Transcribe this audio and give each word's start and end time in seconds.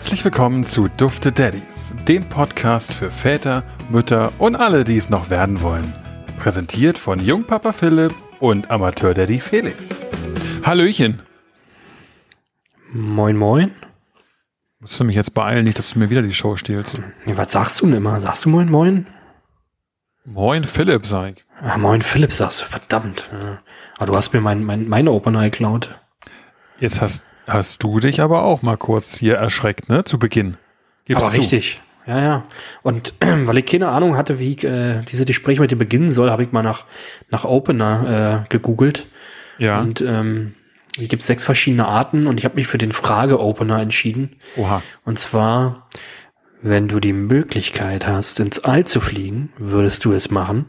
Herzlich 0.00 0.24
willkommen 0.24 0.64
zu 0.64 0.88
Dufte 0.88 1.30
Daddies, 1.30 1.92
dem 2.08 2.26
Podcast 2.26 2.94
für 2.94 3.10
Väter, 3.10 3.64
Mütter 3.90 4.32
und 4.38 4.56
alle, 4.56 4.82
die 4.82 4.96
es 4.96 5.10
noch 5.10 5.28
werden 5.28 5.60
wollen. 5.60 5.92
Präsentiert 6.38 6.96
von 6.96 7.20
Jungpapa 7.20 7.72
Philipp 7.72 8.14
und 8.40 8.70
Amateur-Daddy 8.70 9.40
Felix. 9.40 9.90
Hallöchen. 10.64 11.20
Moin, 12.94 13.36
moin. 13.36 13.72
Musst 14.78 14.98
du 14.98 15.04
mich 15.04 15.16
jetzt 15.16 15.34
beeilen, 15.34 15.64
nicht, 15.64 15.76
dass 15.76 15.90
du 15.90 15.98
mir 15.98 16.08
wieder 16.08 16.22
die 16.22 16.32
Show 16.32 16.56
stehlst. 16.56 17.02
Ja, 17.26 17.36
was 17.36 17.52
sagst 17.52 17.82
du 17.82 17.86
denn 17.86 17.96
immer? 17.96 18.18
Sagst 18.22 18.46
du 18.46 18.48
moin, 18.48 18.70
moin? 18.70 19.06
Moin, 20.24 20.64
Philipp, 20.64 21.04
sag 21.04 21.34
ich. 21.36 21.44
Ah, 21.60 21.76
moin, 21.76 22.00
Philipp, 22.00 22.32
sagst 22.32 22.62
du. 22.62 22.64
Verdammt. 22.64 23.28
Ja. 23.30 23.58
Aber 23.98 24.06
du 24.06 24.16
hast 24.16 24.32
mir 24.32 24.40
mein, 24.40 24.64
mein, 24.64 24.88
meine 24.88 25.10
Opener 25.12 25.42
geklaut. 25.42 25.94
Jetzt 26.78 27.02
hast, 27.02 27.26
hast 27.52 27.82
du 27.82 28.00
dich 28.00 28.20
aber 28.20 28.42
auch 28.42 28.62
mal 28.62 28.76
kurz 28.76 29.18
hier 29.18 29.36
erschreckt, 29.36 29.88
ne? 29.88 30.04
Zu 30.04 30.18
Beginn. 30.18 30.56
Gib's 31.04 31.20
aber 31.20 31.32
zu. 31.32 31.40
richtig. 31.40 31.80
Ja, 32.06 32.22
ja. 32.22 32.42
Und 32.82 33.14
äh, 33.20 33.26
weil 33.46 33.58
ich 33.58 33.66
keine 33.66 33.88
Ahnung 33.88 34.16
hatte, 34.16 34.38
wie 34.38 34.52
ich 34.52 34.64
äh, 34.64 35.02
diese 35.02 35.24
Gespräche 35.24 35.60
mit 35.60 35.70
dir 35.70 35.76
beginnen 35.76 36.10
soll, 36.10 36.30
habe 36.30 36.42
ich 36.42 36.52
mal 36.52 36.62
nach, 36.62 36.84
nach 37.30 37.44
Opener 37.44 38.44
äh, 38.46 38.48
gegoogelt. 38.48 39.06
Ja. 39.58 39.80
Und 39.80 40.00
ähm, 40.00 40.54
hier 40.96 41.08
gibt 41.08 41.22
es 41.22 41.26
sechs 41.26 41.44
verschiedene 41.44 41.86
Arten 41.86 42.26
und 42.26 42.38
ich 42.38 42.44
habe 42.44 42.56
mich 42.56 42.66
für 42.66 42.78
den 42.78 42.92
Frage-Opener 42.92 43.80
entschieden. 43.80 44.36
Oha. 44.56 44.82
Und 45.04 45.18
zwar, 45.18 45.88
wenn 46.62 46.88
du 46.88 46.98
die 46.98 47.12
Möglichkeit 47.12 48.06
hast, 48.06 48.40
ins 48.40 48.58
All 48.58 48.84
zu 48.84 49.00
fliegen, 49.00 49.52
würdest 49.56 50.04
du 50.04 50.12
es 50.12 50.30
machen? 50.30 50.66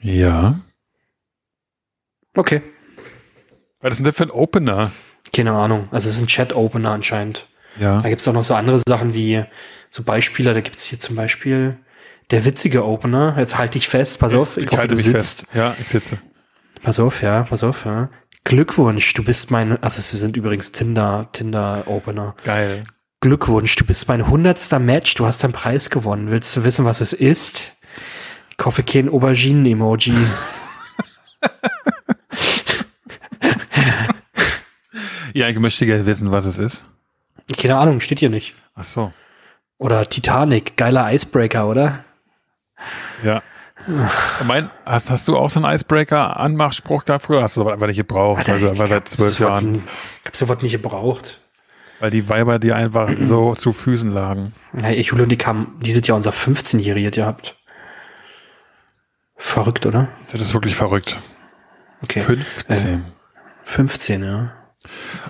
Ja. 0.00 0.60
Okay. 2.34 2.62
Was 3.80 3.92
ist 3.92 3.98
denn 3.98 4.06
das 4.06 4.16
für 4.16 4.24
ein 4.24 4.30
Opener? 4.30 4.92
Keine 5.34 5.52
Ahnung. 5.52 5.88
Also 5.90 6.08
es 6.08 6.16
ist 6.16 6.20
ein 6.22 6.26
Chat-Opener 6.26 6.90
anscheinend. 6.90 7.46
Ja. 7.78 8.00
Da 8.00 8.08
gibt 8.08 8.20
es 8.20 8.28
auch 8.28 8.32
noch 8.32 8.44
so 8.44 8.54
andere 8.54 8.80
Sachen 8.86 9.14
wie 9.14 9.44
so 9.90 10.02
Beispiele. 10.02 10.54
Da 10.54 10.60
gibt 10.60 10.76
es 10.76 10.84
hier 10.84 10.98
zum 10.98 11.16
Beispiel 11.16 11.76
der 12.30 12.44
witzige 12.44 12.84
Opener. 12.84 13.36
Jetzt 13.38 13.56
halte 13.56 13.78
ich 13.78 13.88
fest. 13.88 14.18
Pass 14.20 14.34
auf. 14.34 14.56
Ich, 14.56 14.64
ich 14.64 14.70
hoffe, 14.70 14.80
halte 14.82 14.94
du 14.94 14.98
mich 14.98 15.04
sitzt. 15.04 15.40
fest. 15.40 15.54
Ja, 15.54 15.74
ich 15.80 15.88
sitze. 15.88 16.18
Pass 16.82 16.98
auf, 17.00 17.22
ja. 17.22 17.42
Pass 17.42 17.62
auf, 17.62 17.84
ja. 17.84 18.10
Glückwunsch, 18.44 19.12
du 19.12 19.22
bist 19.22 19.50
mein, 19.50 19.82
also 19.82 20.00
sie 20.00 20.16
sind 20.16 20.36
übrigens 20.36 20.72
Tinder, 20.72 21.28
Tinder-Opener. 21.32 22.34
Geil. 22.44 22.84
Glückwunsch, 23.20 23.76
du 23.76 23.84
bist 23.84 24.08
mein 24.08 24.26
hundertster 24.28 24.78
Match, 24.78 25.14
du 25.16 25.26
hast 25.26 25.44
deinen 25.44 25.52
Preis 25.52 25.90
gewonnen. 25.90 26.30
Willst 26.30 26.56
du 26.56 26.64
wissen, 26.64 26.84
was 26.84 27.00
es 27.02 27.12
ist? 27.12 27.76
Ich 28.58 28.64
hoffe, 28.64 28.82
kein 28.84 29.08
Auberginen-Emoji. 29.10 30.14
Ja, 35.38 35.48
ich 35.48 35.56
möchte 35.60 35.86
gerne 35.86 36.04
wissen, 36.04 36.32
was 36.32 36.44
es 36.46 36.58
ist. 36.58 36.84
Keine 37.56 37.76
Ahnung, 37.76 38.00
steht 38.00 38.18
hier 38.18 38.28
nicht. 38.28 38.54
Ach 38.74 38.82
so. 38.82 39.12
Oder 39.78 40.04
Titanic, 40.04 40.76
geiler 40.76 41.12
Icebreaker, 41.12 41.68
oder? 41.68 42.04
Ja. 43.22 43.40
Mein, 44.44 44.68
hast, 44.84 45.10
hast 45.10 45.28
du 45.28 45.36
auch 45.36 45.48
so 45.48 45.62
einen 45.62 45.72
Icebreaker-Anmachspruch 45.72 47.04
gehabt 47.04 47.24
früher? 47.26 47.40
Hast 47.40 47.56
du 47.56 47.60
aber 47.60 47.72
einfach 47.74 47.86
nicht 47.86 47.98
gebraucht, 47.98 48.48
weil 48.48 48.58
du 48.58 48.68
einfach 48.70 48.88
seit 48.88 49.08
zwölf 49.08 49.38
Jahren, 49.38 49.76
Ich 49.76 50.26
hab 50.26 50.34
sowas 50.34 50.60
nicht 50.60 50.72
gebraucht. 50.72 51.40
weil 52.00 52.10
die 52.10 52.28
Weiber 52.28 52.58
dir 52.58 52.74
einfach 52.74 53.08
so 53.20 53.54
zu 53.54 53.72
Füßen 53.72 54.10
lagen. 54.10 54.52
Ja, 54.76 54.90
ich 54.90 55.12
und 55.12 55.28
die 55.28 55.38
kamen, 55.38 55.78
die 55.80 55.92
sind 55.92 56.08
ja 56.08 56.16
unser 56.16 56.32
15-Jähriges 56.32 57.12
gehabt. 57.14 57.56
Verrückt, 59.36 59.86
oder? 59.86 60.08
Das 60.32 60.40
ist 60.40 60.52
wirklich 60.52 60.74
verrückt. 60.74 61.16
Okay. 62.02 62.20
15. 62.20 63.04
15, 63.64 64.24
ja. 64.24 64.52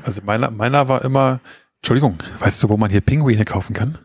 Also 0.05 0.21
meiner, 0.25 0.51
meiner 0.51 0.89
war 0.89 1.03
immer, 1.05 1.41
Entschuldigung, 1.77 2.19
weißt 2.39 2.63
du, 2.63 2.69
wo 2.69 2.77
man 2.77 2.91
hier 2.91 3.01
Pinguine 3.01 3.45
kaufen 3.45 3.75
kann? 3.75 3.99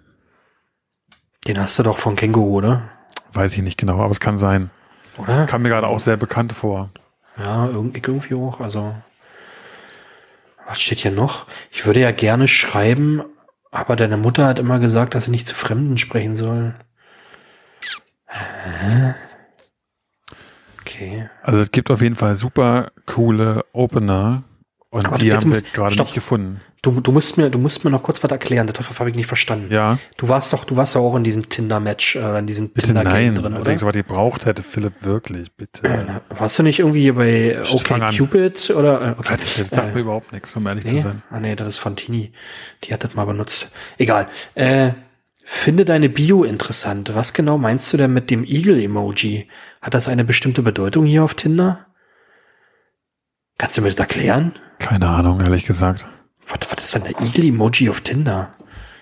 Den 1.47 1.59
hast 1.59 1.77
du 1.79 1.83
doch 1.83 1.97
von 1.97 2.15
Känguru, 2.15 2.57
oder? 2.57 2.89
Weiß 3.33 3.55
ich 3.55 3.63
nicht 3.63 3.77
genau, 3.79 3.99
aber 3.99 4.11
es 4.11 4.19
kann 4.19 4.37
sein. 4.37 4.69
Oder? 5.17 5.45
Kam 5.45 5.61
mir 5.63 5.69
gerade 5.69 5.87
auch 5.87 5.99
sehr 5.99 6.17
bekannt 6.17 6.53
vor. 6.53 6.89
Ja, 7.37 7.65
irg- 7.65 7.95
irgendwie 7.95 8.35
auch. 8.35 8.59
Also, 8.61 8.95
was 10.67 10.81
steht 10.81 10.99
hier 10.99 11.11
noch? 11.11 11.47
Ich 11.71 11.85
würde 11.85 11.99
ja 11.99 12.11
gerne 12.11 12.47
schreiben, 12.47 13.23
aber 13.71 13.95
deine 13.95 14.17
Mutter 14.17 14.45
hat 14.45 14.59
immer 14.59 14.79
gesagt, 14.79 15.15
dass 15.15 15.25
sie 15.25 15.31
nicht 15.31 15.47
zu 15.47 15.55
Fremden 15.55 15.97
sprechen 15.97 16.35
soll. 16.35 16.75
Hä? 18.27 19.13
Okay. 20.81 21.29
Also 21.41 21.59
es 21.59 21.71
gibt 21.71 21.89
auf 21.91 22.01
jeden 22.01 22.15
Fall 22.15 22.35
super 22.35 22.91
coole 23.05 23.65
Opener 23.73 24.43
und 24.93 25.05
Aber 25.07 25.17
die 25.17 25.33
haben 25.33 25.51
wir 25.53 25.61
gerade 25.73 25.95
nicht 25.95 26.13
gefunden. 26.13 26.61
Du, 26.83 26.99
du 26.99 27.11
musst 27.13 27.37
mir, 27.37 27.49
du 27.49 27.57
musst 27.57 27.85
mir 27.85 27.91
noch 27.91 28.03
kurz 28.03 28.21
was 28.23 28.29
erklären. 28.31 28.67
Das 28.67 28.99
habe 28.99 29.09
ich 29.09 29.15
nicht 29.15 29.25
verstanden. 29.25 29.71
Ja, 29.73 29.97
Du 30.17 30.27
warst 30.27 30.51
doch, 30.51 30.65
du 30.65 30.75
warst 30.75 30.95
doch 30.95 31.01
auch 31.01 31.15
in 31.15 31.23
diesem 31.23 31.47
Tinder-Match, 31.47 32.17
äh, 32.17 32.39
in 32.39 32.45
diesem 32.45 32.69
bitte 32.71 32.87
Tinder-Game 32.87 33.33
nein. 33.33 33.41
drin, 33.41 33.53
also 33.53 33.71
ich 33.71 33.79
so 33.79 33.85
oder? 33.85 33.93
was 33.93 33.95
ihr 33.97 34.03
braucht 34.03 34.45
hätte, 34.45 34.63
Philipp, 34.63 35.01
wirklich, 35.01 35.51
bitte. 35.53 35.81
Na, 35.83 36.21
Warst 36.37 36.59
du 36.59 36.63
nicht 36.63 36.79
irgendwie 36.79 37.01
hier 37.01 37.15
bei 37.15 37.57
an. 37.57 37.63
OkCupid 38.13 38.69
oder? 38.71 39.01
Äh, 39.01 39.15
okay. 39.17 39.35
Das 39.37 39.55
sagt 39.69 39.89
Äh, 39.89 39.93
mir 39.93 40.01
überhaupt 40.01 40.33
nichts, 40.33 40.53
um 40.57 40.67
ehrlich 40.67 40.85
zu 40.85 40.95
Nee? 40.95 40.99
sein. 41.01 41.23
Ah 41.31 41.39
nee, 41.39 41.55
das 41.55 41.69
ist 41.69 41.77
von 41.79 41.95
Tini. 41.95 42.33
Die 42.83 42.93
hat 42.93 43.03
das 43.05 43.15
mal 43.15 43.25
benutzt. 43.25 43.71
Egal. 43.97 44.27
Äh, 44.55 44.91
finde 45.45 45.85
deine 45.85 46.09
Bio 46.09 46.43
interessant. 46.43 47.15
Was 47.15 47.33
genau 47.33 47.57
meinst 47.57 47.91
du 47.93 47.97
denn 47.97 48.11
mit 48.13 48.29
dem 48.29 48.43
Eagle-Emoji? 48.43 49.47
Hat 49.81 49.93
das 49.93 50.07
eine 50.09 50.25
bestimmte 50.25 50.61
Bedeutung 50.61 51.05
hier 51.05 51.23
auf 51.23 51.33
Tinder? 51.33 51.85
Kannst 53.57 53.77
du 53.77 53.81
mir 53.81 53.89
das 53.89 53.99
erklären? 53.99 54.53
Keine 54.79 55.07
Ahnung, 55.07 55.41
ehrlich 55.41 55.65
gesagt. 55.65 56.05
Was, 56.47 56.71
was 56.71 56.83
ist 56.83 56.95
denn 56.95 57.03
der 57.03 57.19
Eagle-Emoji 57.21 57.89
auf 57.89 58.01
Tinder? 58.01 58.53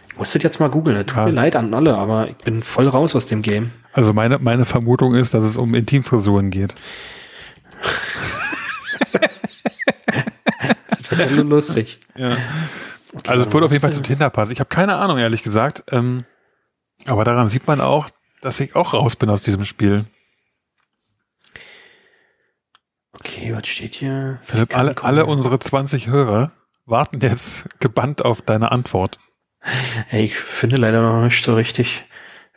Ich 0.10 0.18
muss 0.18 0.32
das 0.34 0.44
jetzt 0.44 0.60
mal 0.60 0.70
googeln. 0.70 0.96
Das 0.98 1.06
Tut 1.08 1.18
Ja. 1.18 1.26
mir 1.26 1.32
leid 1.32 1.56
an 1.56 1.74
alle, 1.74 1.96
aber 1.98 2.28
ich 2.30 2.38
bin 2.38 2.62
voll 2.64 2.88
raus 2.88 3.16
aus 3.16 3.26
dem 3.26 3.42
Game. 3.42 3.72
Also 3.94 4.14
meine, 4.14 4.38
meine 4.40 4.66
Vermutung 4.66 5.16
ist, 5.16 5.34
dass 5.34 5.44
es 5.44 5.58
um 5.58 5.74
Intimfrisuren 5.74 6.50
geht. 6.52 6.76
Das 10.98 11.18
wäre 11.18 11.32
nur 11.32 11.44
lustig. 11.46 12.00
Ja. 12.16 12.38
also 13.28 13.46
es 13.46 13.52
würde 13.54 13.66
auf 13.66 13.72
jeden 13.74 13.82
Fall 13.82 13.92
zu 13.92 14.02
Tinder 14.02 14.30
passen. 14.30 14.54
Ich 14.54 14.60
habe 14.60 14.70
keine 14.70 14.96
Ahnung, 14.96 15.18
ehrlich 15.18 15.44
gesagt. 15.44 15.84
Ähm, 15.92 16.24
aber 17.06 17.26
daran 17.26 17.50
sieht 17.50 17.68
man 17.68 17.82
auch, 17.82 18.08
dass 18.42 18.60
ich 18.62 18.76
auch 18.78 18.94
raus 18.94 19.18
bin 19.18 19.30
aus 19.30 19.42
diesem 19.42 19.66
Spiel. 19.66 20.06
Okay, 23.32 23.56
was 23.56 23.68
steht 23.68 23.96
hier? 23.96 24.40
Philipp, 24.42 24.76
alle, 24.76 24.94
alle 25.04 25.26
unsere 25.26 25.58
20 25.58 26.08
Hörer 26.08 26.52
warten 26.86 27.22
jetzt 27.22 27.64
gebannt 27.80 28.26
auf 28.26 28.42
deine 28.42 28.74
Antwort. 28.74 29.20
Ey, 30.10 30.26
ich 30.26 30.36
finde 30.36 30.76
leider 30.76 31.02
noch 31.02 31.24
nicht 31.24 31.42
so 31.42 31.56
richtig. 31.56 32.04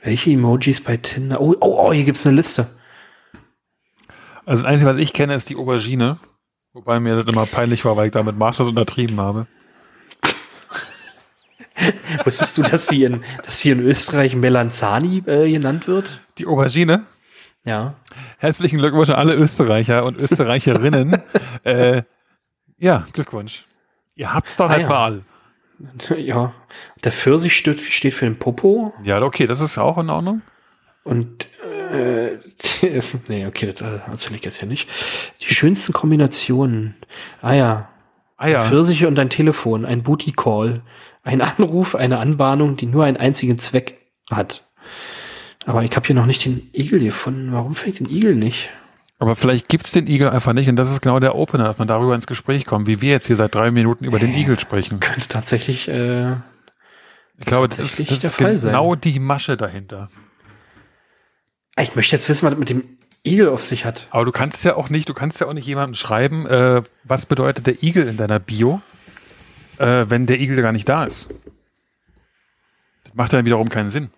Welche 0.02 0.32
Emojis 0.32 0.82
bei 0.82 0.96
Tinder? 0.96 1.40
Oh, 1.40 1.54
oh, 1.60 1.86
oh 1.86 1.92
hier 1.92 2.02
gibt's 2.02 2.26
eine 2.26 2.36
Liste. 2.36 2.66
Also 4.44 4.64
das 4.64 4.64
Einzige, 4.64 4.90
was 4.90 5.00
ich 5.00 5.12
kenne, 5.12 5.34
ist 5.34 5.48
die 5.48 5.56
Aubergine. 5.56 6.18
Wobei 6.72 6.98
mir 6.98 7.22
das 7.22 7.32
immer 7.32 7.46
peinlich 7.46 7.84
war, 7.84 7.96
weil 7.96 8.06
ich 8.06 8.12
damit 8.12 8.36
Masters 8.36 8.66
untertrieben 8.66 9.20
habe. 9.20 9.46
Wusstest 12.24 12.58
du, 12.58 12.62
dass 12.62 12.88
sie 12.88 13.04
in, 13.04 13.22
dass 13.44 13.60
sie 13.60 13.70
in 13.70 13.78
Österreich 13.78 14.34
Melanzani 14.34 15.22
äh, 15.26 15.48
genannt 15.48 15.86
wird? 15.86 16.20
Die 16.38 16.46
Aubergine? 16.46 17.04
Ja. 17.64 17.94
Herzlichen 18.38 18.78
Glückwunsch 18.78 19.08
an 19.10 19.16
alle 19.16 19.34
Österreicher 19.34 20.04
und 20.04 20.18
Österreicherinnen. 20.18 21.22
äh, 21.64 22.02
ja, 22.78 23.06
Glückwunsch. 23.12 23.64
Ihr 24.16 24.32
habt's 24.32 24.56
doch 24.56 24.66
Ah, 24.66 24.70
halt 24.70 24.82
ja. 24.82 24.88
mal. 24.88 25.22
Ja. 26.16 26.52
Der 27.02 27.10
Pfirsich 27.12 27.56
steht, 27.56 27.80
steht 27.80 28.14
für 28.14 28.26
den 28.26 28.38
Popo 28.38 28.94
Ja, 29.02 29.20
okay, 29.22 29.46
das 29.46 29.60
ist 29.60 29.76
auch 29.76 29.98
in 29.98 30.08
Ordnung. 30.08 30.42
und 31.02 31.48
äh, 31.90 32.38
nee, 33.28 33.46
okay, 33.46 33.72
das 33.72 33.80
äh, 33.80 33.98
erzähle 34.08 34.36
ich 34.36 34.44
jetzt 34.44 34.58
hier 34.60 34.68
nicht. 34.68 34.88
Die 35.40 35.52
schönsten 35.52 35.92
Kombinationen. 35.92 36.94
Ah 37.40 37.54
ja. 37.54 37.88
Ah 38.36 38.48
ja, 38.48 38.64
Pfirsiche 38.64 39.08
und 39.08 39.18
ein 39.18 39.30
Telefon, 39.30 39.84
ein 39.84 40.02
Booty 40.02 40.32
Call, 40.32 40.82
ein 41.22 41.40
Anruf, 41.40 41.94
eine 41.94 42.18
Anbahnung, 42.18 42.76
die 42.76 42.86
nur 42.86 43.04
einen 43.04 43.16
einzigen 43.16 43.58
Zweck 43.58 44.00
hat. 44.30 44.63
Aber 45.64 45.82
ich 45.82 45.94
habe 45.96 46.06
hier 46.06 46.16
noch 46.16 46.26
nicht 46.26 46.44
den 46.44 46.68
Igel 46.72 47.00
gefunden. 47.00 47.52
Warum 47.52 47.72
ich 47.72 47.94
den 47.98 48.08
Igel 48.08 48.34
nicht? 48.34 48.70
aber 49.18 49.36
vielleicht 49.36 49.68
gibt's 49.68 49.92
den 49.92 50.06
Igel 50.06 50.28
einfach 50.28 50.52
nicht 50.52 50.68
und 50.68 50.76
das 50.76 50.90
ist 50.90 51.00
genau 51.00 51.18
der 51.18 51.34
Opener, 51.34 51.64
dass 51.64 51.78
man 51.78 51.88
darüber 51.88 52.14
ins 52.14 52.26
Gespräch 52.26 52.66
kommt, 52.66 52.86
wie 52.86 53.00
wir 53.00 53.10
jetzt 53.10 53.26
hier 53.26 53.36
seit 53.36 53.54
drei 53.54 53.70
Minuten 53.70 54.04
über 54.04 54.18
den 54.18 54.34
Igel 54.34 54.58
sprechen. 54.58 55.00
Könnte 55.00 55.28
tatsächlich 55.28 55.88
äh, 55.88 56.32
Ich 57.38 57.46
glaube, 57.46 57.68
das 57.68 57.78
ist, 57.78 58.10
das 58.10 58.20
der 58.20 58.30
ist 58.30 58.36
Fall 58.36 58.56
sein. 58.56 58.72
genau 58.72 58.94
die 58.96 59.18
Masche 59.20 59.56
dahinter. 59.56 60.10
Ich 61.80 61.96
möchte 61.96 62.14
jetzt 62.14 62.28
wissen, 62.28 62.44
was 62.44 62.52
das 62.52 62.58
mit 62.58 62.70
dem 62.70 62.84
Igel 63.24 63.48
auf 63.48 63.64
sich 63.64 63.84
hat. 63.84 64.08
Aber 64.10 64.24
du 64.26 64.32
kannst 64.32 64.62
ja 64.64 64.76
auch 64.76 64.90
nicht, 64.90 65.08
du 65.08 65.14
kannst 65.14 65.40
ja 65.40 65.46
auch 65.46 65.54
nicht 65.54 65.66
jemandem 65.66 65.94
schreiben, 65.94 66.46
äh, 66.46 66.82
was 67.04 67.24
bedeutet 67.24 67.66
der 67.66 67.82
Igel 67.82 68.06
in 68.06 68.16
deiner 68.18 68.38
Bio, 68.38 68.82
äh, 69.78 70.04
wenn 70.08 70.26
der 70.26 70.38
Igel 70.38 70.60
gar 70.60 70.72
nicht 70.72 70.88
da 70.88 71.04
ist. 71.04 71.28
Das 73.04 73.14
macht 73.14 73.32
dann 73.32 73.46
wiederum 73.46 73.70
keinen 73.70 73.88
Sinn. 73.90 74.10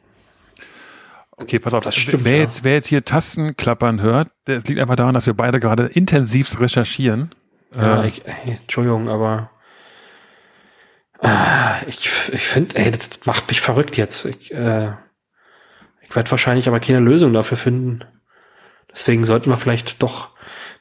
Okay, 1.36 1.58
pass 1.58 1.74
auf. 1.74 1.84
Das 1.84 1.94
stimmt, 1.94 2.24
wer, 2.24 2.36
ja. 2.36 2.42
jetzt, 2.42 2.64
wer 2.64 2.74
jetzt 2.74 2.86
hier 2.88 3.04
Tastenklappern 3.04 4.00
hört, 4.00 4.30
das 4.44 4.66
liegt 4.66 4.80
einfach 4.80 4.96
daran, 4.96 5.14
dass 5.14 5.26
wir 5.26 5.34
beide 5.34 5.60
gerade 5.60 5.84
intensivst 5.86 6.60
recherchieren. 6.60 7.34
Ja, 7.74 8.02
Äh, 8.02 8.08
ich, 8.08 8.26
ey, 8.26 8.58
Entschuldigung, 8.62 9.08
aber 9.08 9.50
Ah, 11.20 11.76
ich 11.86 12.06
ich 12.32 12.42
finde, 12.46 12.76
ey, 12.76 12.90
das 12.90 13.20
macht 13.24 13.48
mich 13.48 13.60
verrückt 13.60 13.96
jetzt. 13.96 14.24
Ich, 14.26 14.52
äh, 14.52 14.92
ich 16.02 16.14
werde 16.14 16.30
wahrscheinlich 16.30 16.68
aber 16.68 16.80
keine 16.80 17.00
Lösung 17.00 17.32
dafür 17.32 17.56
finden. 17.56 18.00
Deswegen 18.90 19.24
sollten 19.24 19.50
wir 19.50 19.56
vielleicht 19.56 20.02
doch 20.02 20.30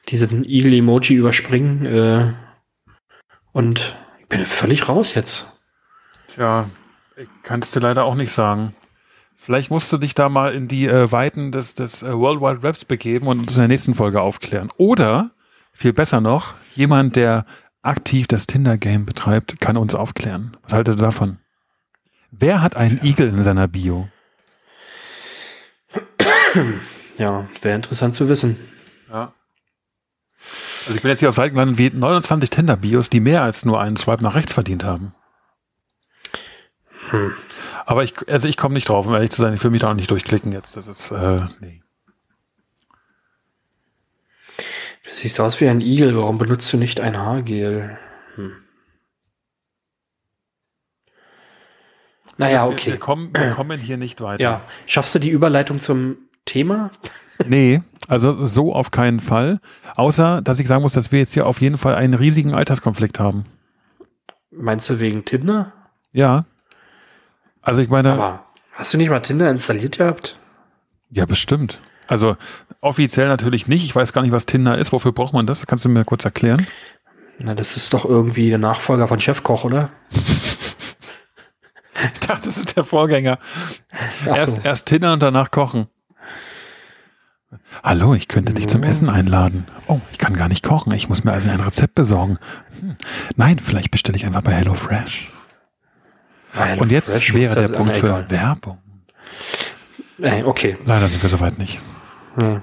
diesen 0.08 0.44
Eagle-Emoji 0.44 1.16
überspringen. 1.16 1.86
Äh, 1.86 2.32
und 3.52 3.96
ich 4.20 4.26
bin 4.28 4.44
völlig 4.44 4.88
raus 4.88 5.14
jetzt. 5.14 5.64
Tja, 6.28 6.68
ich 7.16 7.28
kann 7.42 7.60
es 7.60 7.70
dir 7.70 7.80
leider 7.80 8.04
auch 8.04 8.14
nicht 8.14 8.32
sagen. 8.32 8.74
Vielleicht 9.46 9.70
musst 9.70 9.92
du 9.92 9.96
dich 9.96 10.12
da 10.12 10.28
mal 10.28 10.52
in 10.52 10.66
die 10.66 10.88
äh, 10.88 11.12
Weiten 11.12 11.52
des, 11.52 11.76
des 11.76 12.02
äh, 12.02 12.12
World 12.12 12.40
Wide 12.40 12.64
Webs 12.64 12.84
begeben 12.84 13.28
und 13.28 13.38
uns 13.38 13.52
in 13.52 13.60
der 13.60 13.68
nächsten 13.68 13.94
Folge 13.94 14.20
aufklären. 14.20 14.70
Oder, 14.76 15.30
viel 15.72 15.92
besser 15.92 16.20
noch, 16.20 16.54
jemand, 16.74 17.14
der 17.14 17.46
aktiv 17.80 18.26
das 18.26 18.48
Tinder-Game 18.48 19.06
betreibt, 19.06 19.60
kann 19.60 19.76
uns 19.76 19.94
aufklären. 19.94 20.56
Was 20.64 20.72
haltet 20.72 20.98
ihr 20.98 21.02
davon? 21.02 21.38
Wer 22.32 22.60
hat 22.60 22.76
einen 22.76 22.98
Igel 23.04 23.28
in 23.28 23.40
seiner 23.40 23.68
Bio? 23.68 24.08
Ja, 27.18 27.46
wäre 27.62 27.76
interessant 27.76 28.16
zu 28.16 28.28
wissen. 28.28 28.56
Ja. 29.08 29.32
Also 30.86 30.96
ich 30.96 31.02
bin 31.02 31.08
jetzt 31.08 31.20
hier 31.20 31.28
auf 31.28 31.36
Seiten 31.36 31.54
gelandet 31.54 31.78
wie 31.78 31.96
29 31.96 32.50
Tinder-Bios, 32.50 33.10
die 33.10 33.20
mehr 33.20 33.44
als 33.44 33.64
nur 33.64 33.80
einen 33.80 33.96
Swipe 33.96 34.24
nach 34.24 34.34
rechts 34.34 34.52
verdient 34.52 34.82
haben. 34.82 35.14
Hm. 37.10 37.32
Aber 37.86 38.02
ich, 38.02 38.14
also 38.28 38.48
ich 38.48 38.56
komme 38.56 38.74
nicht 38.74 38.88
drauf, 38.88 39.06
um 39.06 39.14
ehrlich 39.14 39.30
zu 39.30 39.40
sein. 39.40 39.54
Ich 39.54 39.62
will 39.62 39.70
mich 39.70 39.80
da 39.80 39.90
auch 39.90 39.94
nicht 39.94 40.10
durchklicken 40.10 40.50
jetzt. 40.52 40.76
Das 40.76 40.88
ist, 40.88 41.12
äh, 41.12 41.40
nee. 41.60 41.82
Du 45.04 45.12
siehst 45.12 45.38
aus 45.38 45.60
wie 45.60 45.68
ein 45.68 45.80
Igel. 45.80 46.16
Warum 46.16 46.36
benutzt 46.36 46.70
du 46.72 46.78
nicht 46.78 46.98
ein 46.98 47.16
Haargel? 47.16 47.96
Hm. 48.34 48.52
Naja, 52.38 52.66
Wir, 52.66 52.72
okay. 52.72 52.90
wir, 52.90 52.98
kommen, 52.98 53.30
wir 53.32 53.50
kommen 53.52 53.78
hier 53.78 53.96
nicht 53.96 54.20
weiter. 54.20 54.42
Ja, 54.42 54.60
schaffst 54.86 55.14
du 55.14 55.20
die 55.20 55.30
Überleitung 55.30 55.80
zum 55.80 56.18
Thema? 56.44 56.90
Nee, 57.46 57.82
also 58.08 58.46
so 58.46 58.72
auf 58.74 58.90
keinen 58.90 59.20
Fall. 59.20 59.60
Außer, 59.94 60.40
dass 60.40 60.58
ich 60.58 60.66
sagen 60.66 60.80
muss, 60.80 60.94
dass 60.94 61.12
wir 61.12 61.18
jetzt 61.18 61.34
hier 61.34 61.46
auf 61.46 61.60
jeden 61.60 61.76
Fall 61.76 61.94
einen 61.94 62.14
riesigen 62.14 62.54
Alterskonflikt 62.54 63.20
haben. 63.20 63.44
Meinst 64.50 64.88
du 64.88 65.00
wegen 65.00 65.26
Tinder? 65.26 65.70
Ja. 66.12 66.46
Also 67.66 67.80
ich 67.82 67.88
meine, 67.88 68.12
Aber 68.12 68.44
hast 68.74 68.94
du 68.94 68.98
nicht 68.98 69.10
mal 69.10 69.18
Tinder 69.20 69.50
installiert 69.50 69.98
gehabt? 69.98 70.36
ja, 71.10 71.26
bestimmt. 71.26 71.80
Also 72.06 72.36
offiziell 72.80 73.26
natürlich 73.26 73.66
nicht. 73.66 73.84
Ich 73.84 73.94
weiß 73.96 74.12
gar 74.12 74.22
nicht, 74.22 74.30
was 74.30 74.46
Tinder 74.46 74.78
ist. 74.78 74.92
Wofür 74.92 75.10
braucht 75.10 75.32
man 75.34 75.46
das? 75.46 75.66
Kannst 75.66 75.84
du 75.84 75.88
mir 75.88 76.04
kurz 76.04 76.24
erklären? 76.24 76.64
Na, 77.40 77.54
das 77.54 77.76
ist 77.76 77.92
doch 77.92 78.04
irgendwie 78.04 78.48
der 78.48 78.58
Nachfolger 78.58 79.08
von 79.08 79.20
Chefkoch, 79.20 79.64
oder? 79.64 79.90
Ich 82.12 82.20
dachte, 82.20 82.44
das 82.44 82.58
ist 82.58 82.76
der 82.76 82.84
Vorgänger. 82.84 83.38
Ach 84.24 84.36
Erst, 84.36 84.56
so. 84.56 84.60
erst 84.62 84.86
Tinder 84.86 85.14
und 85.14 85.22
danach 85.22 85.50
kochen. 85.50 85.86
Hallo, 87.82 88.14
ich 88.14 88.28
könnte 88.28 88.52
dich 88.52 88.68
zum 88.68 88.82
Essen 88.82 89.08
einladen. 89.08 89.66
Oh, 89.86 90.00
ich 90.12 90.18
kann 90.18 90.34
gar 90.36 90.48
nicht 90.48 90.62
kochen. 90.62 90.92
Ich 90.92 91.08
muss 91.08 91.24
mir 91.24 91.32
also 91.32 91.48
ein 91.48 91.60
Rezept 91.60 91.94
besorgen. 91.94 92.36
Hm. 92.80 92.96
Nein, 93.36 93.58
vielleicht 93.58 93.90
bestelle 93.90 94.16
ich 94.16 94.26
einfach 94.26 94.42
bei 94.42 94.52
HelloFresh. 94.52 95.30
Nein, 96.58 96.78
Und 96.78 96.90
jetzt 96.90 97.12
Fresh 97.12 97.34
wäre 97.34 97.68
der 97.68 97.76
Punkt 97.76 97.92
für 97.96 98.06
egal. 98.06 98.26
Werbung. 98.30 98.78
Ey, 100.20 100.42
okay. 100.44 100.76
Leider 100.86 101.08
sind 101.08 101.22
wir 101.22 101.28
soweit 101.28 101.58
nicht. 101.58 101.78
Ja. 102.40 102.62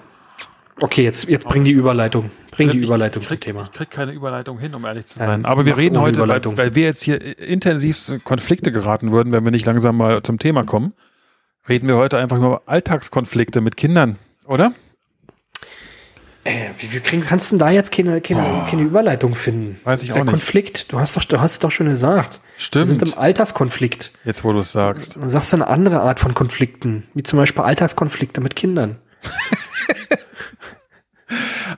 Okay, 0.81 1.03
jetzt, 1.03 1.29
jetzt 1.29 1.47
bring 1.47 1.63
die 1.63 1.71
Überleitung. 1.71 2.31
Bring 2.51 2.69
die 2.71 2.79
Ich- 2.79 2.85
Überleitung 2.85 3.21
ich 3.21 3.27
zum 3.27 3.37
krieg, 3.37 3.45
Thema. 3.45 3.63
Ich 3.63 3.71
krieg 3.71 3.89
keine 3.91 4.11
Überleitung 4.11 4.57
hin, 4.59 4.73
um 4.75 4.83
ehrlich 4.85 5.05
zu 5.05 5.19
sein. 5.19 5.45
Aber 5.45 5.65
wir 5.65 5.77
reden 5.77 5.99
heute, 5.99 6.17
weil, 6.19 6.25
Überleitung. 6.25 6.57
weil 6.57 6.75
wir 6.75 6.83
jetzt 6.83 7.03
hier 7.03 7.37
intensiv 7.39 8.09
in 8.09 8.23
Konflikte 8.23 8.71
geraten 8.71 9.11
würden, 9.11 9.31
wenn 9.31 9.43
wir 9.43 9.51
nicht 9.51 9.65
langsam 9.65 9.97
mal 9.97 10.21
zum 10.23 10.39
Thema 10.39 10.63
kommen. 10.63 10.93
Reden 11.69 11.87
wir 11.87 11.95
heute 11.95 12.17
einfach 12.17 12.37
über 12.37 12.63
Alltagskonflikte 12.65 13.61
mit 13.61 13.77
Kindern, 13.77 14.17
oder? 14.45 14.71
Äh, 16.45 16.69
wie, 16.77 16.91
wie 16.91 16.99
kriegen, 16.99 17.23
kannst 17.23 17.51
du 17.51 17.55
denn 17.55 17.59
da 17.59 17.71
jetzt 17.71 17.91
keine, 17.91 18.19
keine, 18.19 18.67
keine 18.69 18.81
Überleitung 18.81 19.33
finden? 19.33 19.79
Weiß 19.85 20.03
ich 20.03 20.09
Der 20.11 20.17
auch 20.17 20.25
nicht. 20.25 20.31
Konflikt, 20.31 20.91
du 20.91 20.99
hast 20.99 21.15
doch, 21.15 21.23
du 21.23 21.39
hast 21.39 21.53
es 21.53 21.59
doch 21.59 21.71
schon 21.71 21.87
gesagt. 21.87 22.41
Wir 22.73 22.85
sind 22.85 23.01
im 23.01 23.07
Stimmt. 23.07 23.17
Alterskonflikt. 23.17 24.11
Jetzt, 24.25 24.43
wo 24.43 24.51
du 24.51 24.59
es 24.59 24.71
sagst. 24.73 25.15
Du 25.15 25.27
sagst 25.27 25.53
eine 25.53 25.67
andere 25.67 26.01
Art 26.01 26.19
von 26.19 26.33
Konflikten, 26.33 27.07
wie 27.13 27.23
zum 27.23 27.39
Beispiel 27.39 27.63
Alltagskonflikte 27.63 28.41
mit 28.41 28.55
Kindern. 28.55 28.97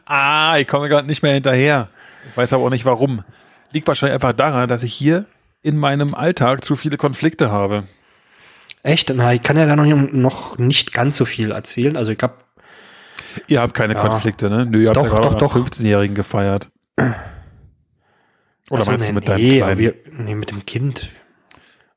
Ah, 0.06 0.58
ich 0.60 0.68
komme 0.68 0.90
gerade 0.90 1.08
nicht 1.08 1.24
mehr 1.24 1.34
hinterher. 1.34 1.90
Ich 2.30 2.38
weiß 2.38 2.54
aber 2.54 2.64
auch 2.66 2.70
nicht 2.70 2.86
warum. 2.86 3.24
Liegt 3.72 3.88
wahrscheinlich 3.88 4.14
einfach 4.14 4.34
daran, 4.34 4.70
dass 4.70 4.84
ich 4.84 4.94
hier 4.94 5.26
in 5.64 5.78
meinem 5.78 6.14
Alltag 6.14 6.64
zu 6.64 6.76
viele 6.76 6.98
Konflikte 6.98 7.50
habe. 7.52 7.84
Echt? 8.84 9.12
Na, 9.16 9.34
ich 9.34 9.42
kann 9.42 9.58
ja 9.58 9.66
da 9.66 9.76
noch, 9.76 9.86
noch 10.12 10.58
nicht 10.58 10.94
ganz 10.94 11.16
so 11.18 11.26
viel 11.26 11.52
erzählen. 11.52 11.98
Also 11.98 12.12
ich 12.12 12.20
habe 12.22 12.36
Ihr 13.48 13.62
habt 13.62 13.74
keine 13.74 13.94
Ja. 13.94 14.02
Konflikte, 14.02 14.50
ne? 14.50 14.66
Nö, 14.66 14.82
ihr 14.82 14.88
habt 14.88 14.98
Doch, 14.98 15.04
ja 15.04 15.10
gerade 15.10 15.36
doch, 15.38 15.56
euren 15.56 15.66
doch. 15.66 15.72
15-Jährigen 15.72 16.16
gefeiert. 16.16 16.70
Oder 18.70 18.82
so, 18.82 18.92
meinst 18.92 19.02
nee, 19.02 19.08
du 19.08 19.14
mit 19.14 19.28
deinem 19.28 19.48
nee, 19.48 19.58
kleinen? 19.58 19.78
Wir, 19.78 19.94
nee, 20.12 20.36
mit 20.36 20.50
dem 20.52 20.66
Kind. 20.66 21.12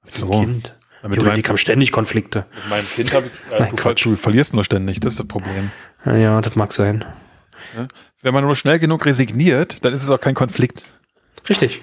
Mit 0.04 0.12
so, 0.12 0.26
dem 0.26 0.40
Kind. 0.40 0.74
mit, 1.02 1.22
Junge, 1.22 1.34
die 1.34 1.42
haben 1.42 1.56
ständig 1.56 1.92
Konflikte. 1.92 2.46
mit 2.54 2.70
meinem 2.70 2.86
Kind 2.86 3.12
habe 3.12 3.26
ich, 3.26 3.52
äh, 3.52 3.60
Nein, 3.60 3.70
du, 3.70 3.76
Quatsch. 3.76 4.04
du 4.04 4.16
verlierst 4.16 4.54
nur 4.54 4.64
ständig, 4.64 5.00
das 5.00 5.14
ist 5.14 5.20
das 5.20 5.28
Problem. 5.28 5.70
Ja, 6.04 6.16
ja, 6.16 6.40
das 6.40 6.56
mag 6.56 6.72
sein. 6.72 7.04
Wenn 8.22 8.34
man 8.34 8.44
nur 8.44 8.56
schnell 8.56 8.78
genug 8.78 9.06
resigniert, 9.06 9.84
dann 9.84 9.92
ist 9.92 10.02
es 10.02 10.10
auch 10.10 10.20
kein 10.20 10.34
Konflikt. 10.34 10.84
Richtig. 11.48 11.80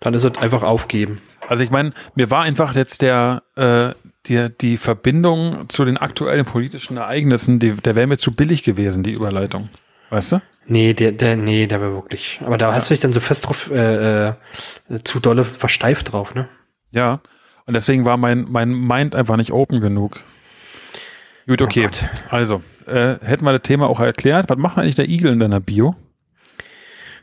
Dann 0.00 0.14
ist 0.14 0.24
es 0.24 0.38
einfach 0.38 0.62
aufgeben. 0.62 1.20
Also 1.48 1.62
ich 1.62 1.70
meine, 1.70 1.92
mir 2.14 2.30
war 2.30 2.42
einfach 2.42 2.74
jetzt 2.74 3.02
der, 3.02 3.42
äh, 3.56 3.90
die, 4.30 4.48
die 4.48 4.76
Verbindung 4.76 5.68
zu 5.68 5.84
den 5.84 5.96
aktuellen 5.96 6.44
politischen 6.44 6.96
Ereignissen, 6.96 7.58
die, 7.58 7.72
der 7.72 7.96
wäre 7.96 8.06
mir 8.06 8.16
zu 8.16 8.32
billig 8.32 8.62
gewesen, 8.62 9.02
die 9.02 9.12
Überleitung. 9.12 9.68
Weißt 10.10 10.32
du? 10.32 10.42
Nee, 10.66 10.94
der, 10.94 11.12
der, 11.12 11.36
nee, 11.36 11.66
der 11.66 11.80
war 11.80 11.92
wirklich. 11.92 12.40
Aber 12.44 12.56
da 12.56 12.72
hast 12.72 12.88
du 12.88 12.94
dich 12.94 13.00
dann 13.00 13.12
so 13.12 13.20
fest 13.20 13.46
drauf, 13.46 13.70
äh, 13.70 14.28
äh, 14.28 14.34
zu 15.02 15.18
dolle 15.18 15.44
versteift 15.44 16.12
drauf, 16.12 16.34
ne? 16.34 16.48
Ja. 16.92 17.20
Und 17.66 17.74
deswegen 17.74 18.04
war 18.04 18.16
mein, 18.16 18.46
mein 18.48 18.70
Mind 18.70 19.14
einfach 19.16 19.36
nicht 19.36 19.52
open 19.52 19.80
genug. 19.80 20.20
Gut, 21.46 21.62
okay. 21.62 21.82
Gott. 21.82 22.04
also, 22.28 22.62
äh, 22.86 23.16
hätten 23.22 23.44
wir 23.44 23.52
das 23.52 23.62
Thema 23.62 23.88
auch 23.88 24.00
erklärt. 24.00 24.48
Was 24.48 24.58
macht 24.58 24.78
eigentlich 24.78 24.94
der 24.94 25.08
Igel 25.08 25.32
in 25.32 25.40
deiner 25.40 25.60
Bio? 25.60 25.96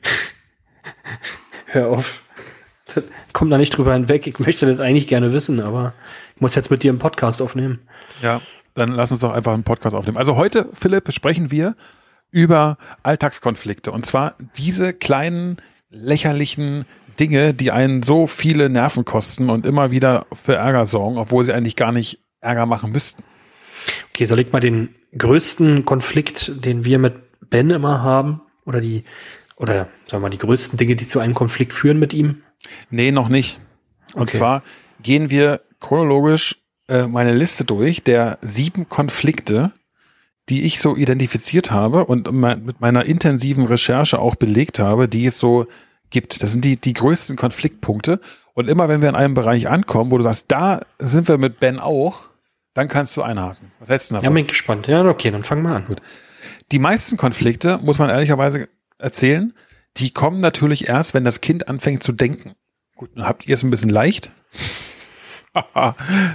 Hör 1.68 1.88
auf. 1.88 2.22
Komm 3.34 3.50
da 3.50 3.58
nicht 3.58 3.76
drüber 3.78 3.94
hinweg. 3.94 4.28
Ich 4.28 4.40
möchte 4.40 4.66
das 4.66 4.82
eigentlich 4.82 5.08
gerne 5.08 5.34
wissen, 5.34 5.60
aber 5.60 5.94
ich 6.36 6.42
muss 6.42 6.56
jetzt 6.56 6.72
mit 6.72 6.84
dir 6.84 6.92
einen 6.92 7.00
Podcast 7.00 7.42
aufnehmen. 7.42 7.80
Ja, 8.22 8.42
dann 8.74 8.92
lass 8.92 9.12
uns 9.12 9.22
doch 9.22 9.32
einfach 9.32 9.54
einen 9.54 9.64
Podcast 9.64 9.96
aufnehmen. 9.96 10.18
Also 10.18 10.36
heute, 10.36 10.70
Philipp, 10.74 11.12
sprechen 11.12 11.52
wir 11.52 11.76
über 12.32 12.78
Alltagskonflikte. 13.04 13.92
Und 13.92 14.06
zwar 14.06 14.36
diese 14.58 14.94
kleinen, 14.94 15.58
lächerlichen 15.90 16.86
Dinge, 17.20 17.54
die 17.54 17.72
einen 17.72 18.04
so 18.04 18.28
viele 18.28 18.70
Nerven 18.70 19.06
kosten 19.06 19.50
und 19.50 19.66
immer 19.66 19.92
wieder 19.92 20.26
für 20.34 20.56
Ärger 20.56 20.86
sorgen, 20.86 21.18
obwohl 21.18 21.44
sie 21.44 21.54
eigentlich 21.54 21.76
gar 21.76 21.92
nicht 21.92 22.20
Ärger 22.42 22.66
machen 22.66 22.92
müssten. 22.92 23.24
Okay, 24.10 24.26
soll 24.26 24.40
ich 24.40 24.52
mal 24.52 24.60
den 24.60 24.96
größten 25.18 25.86
Konflikt, 25.86 26.64
den 26.66 26.86
wir 26.86 27.00
mit 27.00 27.16
Ben 27.50 27.70
immer 27.70 28.04
haben, 28.04 28.42
oder 28.66 28.82
die, 28.82 29.04
oder 29.56 29.88
sagen 30.06 30.18
wir 30.18 30.20
mal, 30.20 30.30
die 30.30 30.38
größten 30.38 30.78
Dinge, 30.78 30.96
die 30.96 31.08
zu 31.08 31.20
einem 31.20 31.34
Konflikt 31.34 31.74
führen 31.74 32.00
mit 32.00 32.14
ihm? 32.14 32.44
Nee, 32.90 33.12
noch 33.12 33.30
nicht. 33.30 33.60
Und 34.14 34.24
Okay. 34.24 34.38
zwar 34.38 34.64
gehen 35.02 35.30
wir 35.30 35.62
chronologisch 35.80 36.58
äh, 36.88 37.08
meine 37.08 37.34
Liste 37.34 37.66
durch 37.66 38.04
der 38.04 38.38
sieben 38.42 38.90
Konflikte, 38.90 39.72
die 40.50 40.64
ich 40.64 40.80
so 40.80 40.96
identifiziert 40.96 41.72
habe 41.72 42.06
und 42.06 42.32
mit 42.32 42.80
meiner 42.80 43.06
intensiven 43.06 43.66
Recherche 43.66 44.20
auch 44.20 44.36
belegt 44.36 44.80
habe, 44.80 45.10
die 45.10 45.26
es 45.26 45.38
so 45.40 45.66
gibt. 46.10 46.42
Das 46.42 46.52
sind 46.54 46.64
die, 46.64 46.78
die 46.78 46.94
größten 46.94 47.36
Konfliktpunkte. 47.36 48.22
Und 48.54 48.70
immer 48.70 48.88
wenn 48.88 49.02
wir 49.02 49.10
in 49.10 49.16
einem 49.16 49.34
Bereich 49.34 49.68
ankommen, 49.68 50.10
wo 50.10 50.18
du 50.18 50.24
sagst, 50.24 50.46
da 50.48 50.80
sind 51.00 51.28
wir 51.28 51.38
mit 51.38 51.60
Ben 51.60 51.80
auch, 51.80 52.22
dann 52.74 52.88
kannst 52.88 53.18
du 53.18 53.24
einhaken. 53.24 53.72
Was 53.80 53.90
hältst 53.90 54.10
du 54.12 54.16
Ja, 54.16 54.22
davon? 54.22 54.34
bin 54.36 54.44
ich 54.46 54.50
gespannt. 54.50 54.88
Ja, 54.88 55.04
okay, 55.06 55.32
dann 55.32 55.44
fangen 55.44 55.64
wir 55.64 55.72
an. 55.76 55.86
Gut. 55.86 56.02
Die 56.72 56.80
meisten 56.80 57.18
Konflikte, 57.18 57.78
muss 57.80 58.00
man 58.00 58.10
ehrlicherweise 58.10 58.70
erzählen, 59.00 59.54
die 60.00 60.12
kommen 60.12 60.40
natürlich 60.40 60.88
erst, 60.88 61.14
wenn 61.14 61.24
das 61.26 61.42
Kind 61.42 61.68
anfängt 61.68 62.04
zu 62.04 62.12
denken. 62.12 62.54
Gut, 62.96 63.12
dann 63.16 63.26
habt 63.26 63.48
ihr 63.48 63.54
es 63.54 63.64
ein 63.64 63.70
bisschen 63.70 63.90
leicht. 63.90 64.32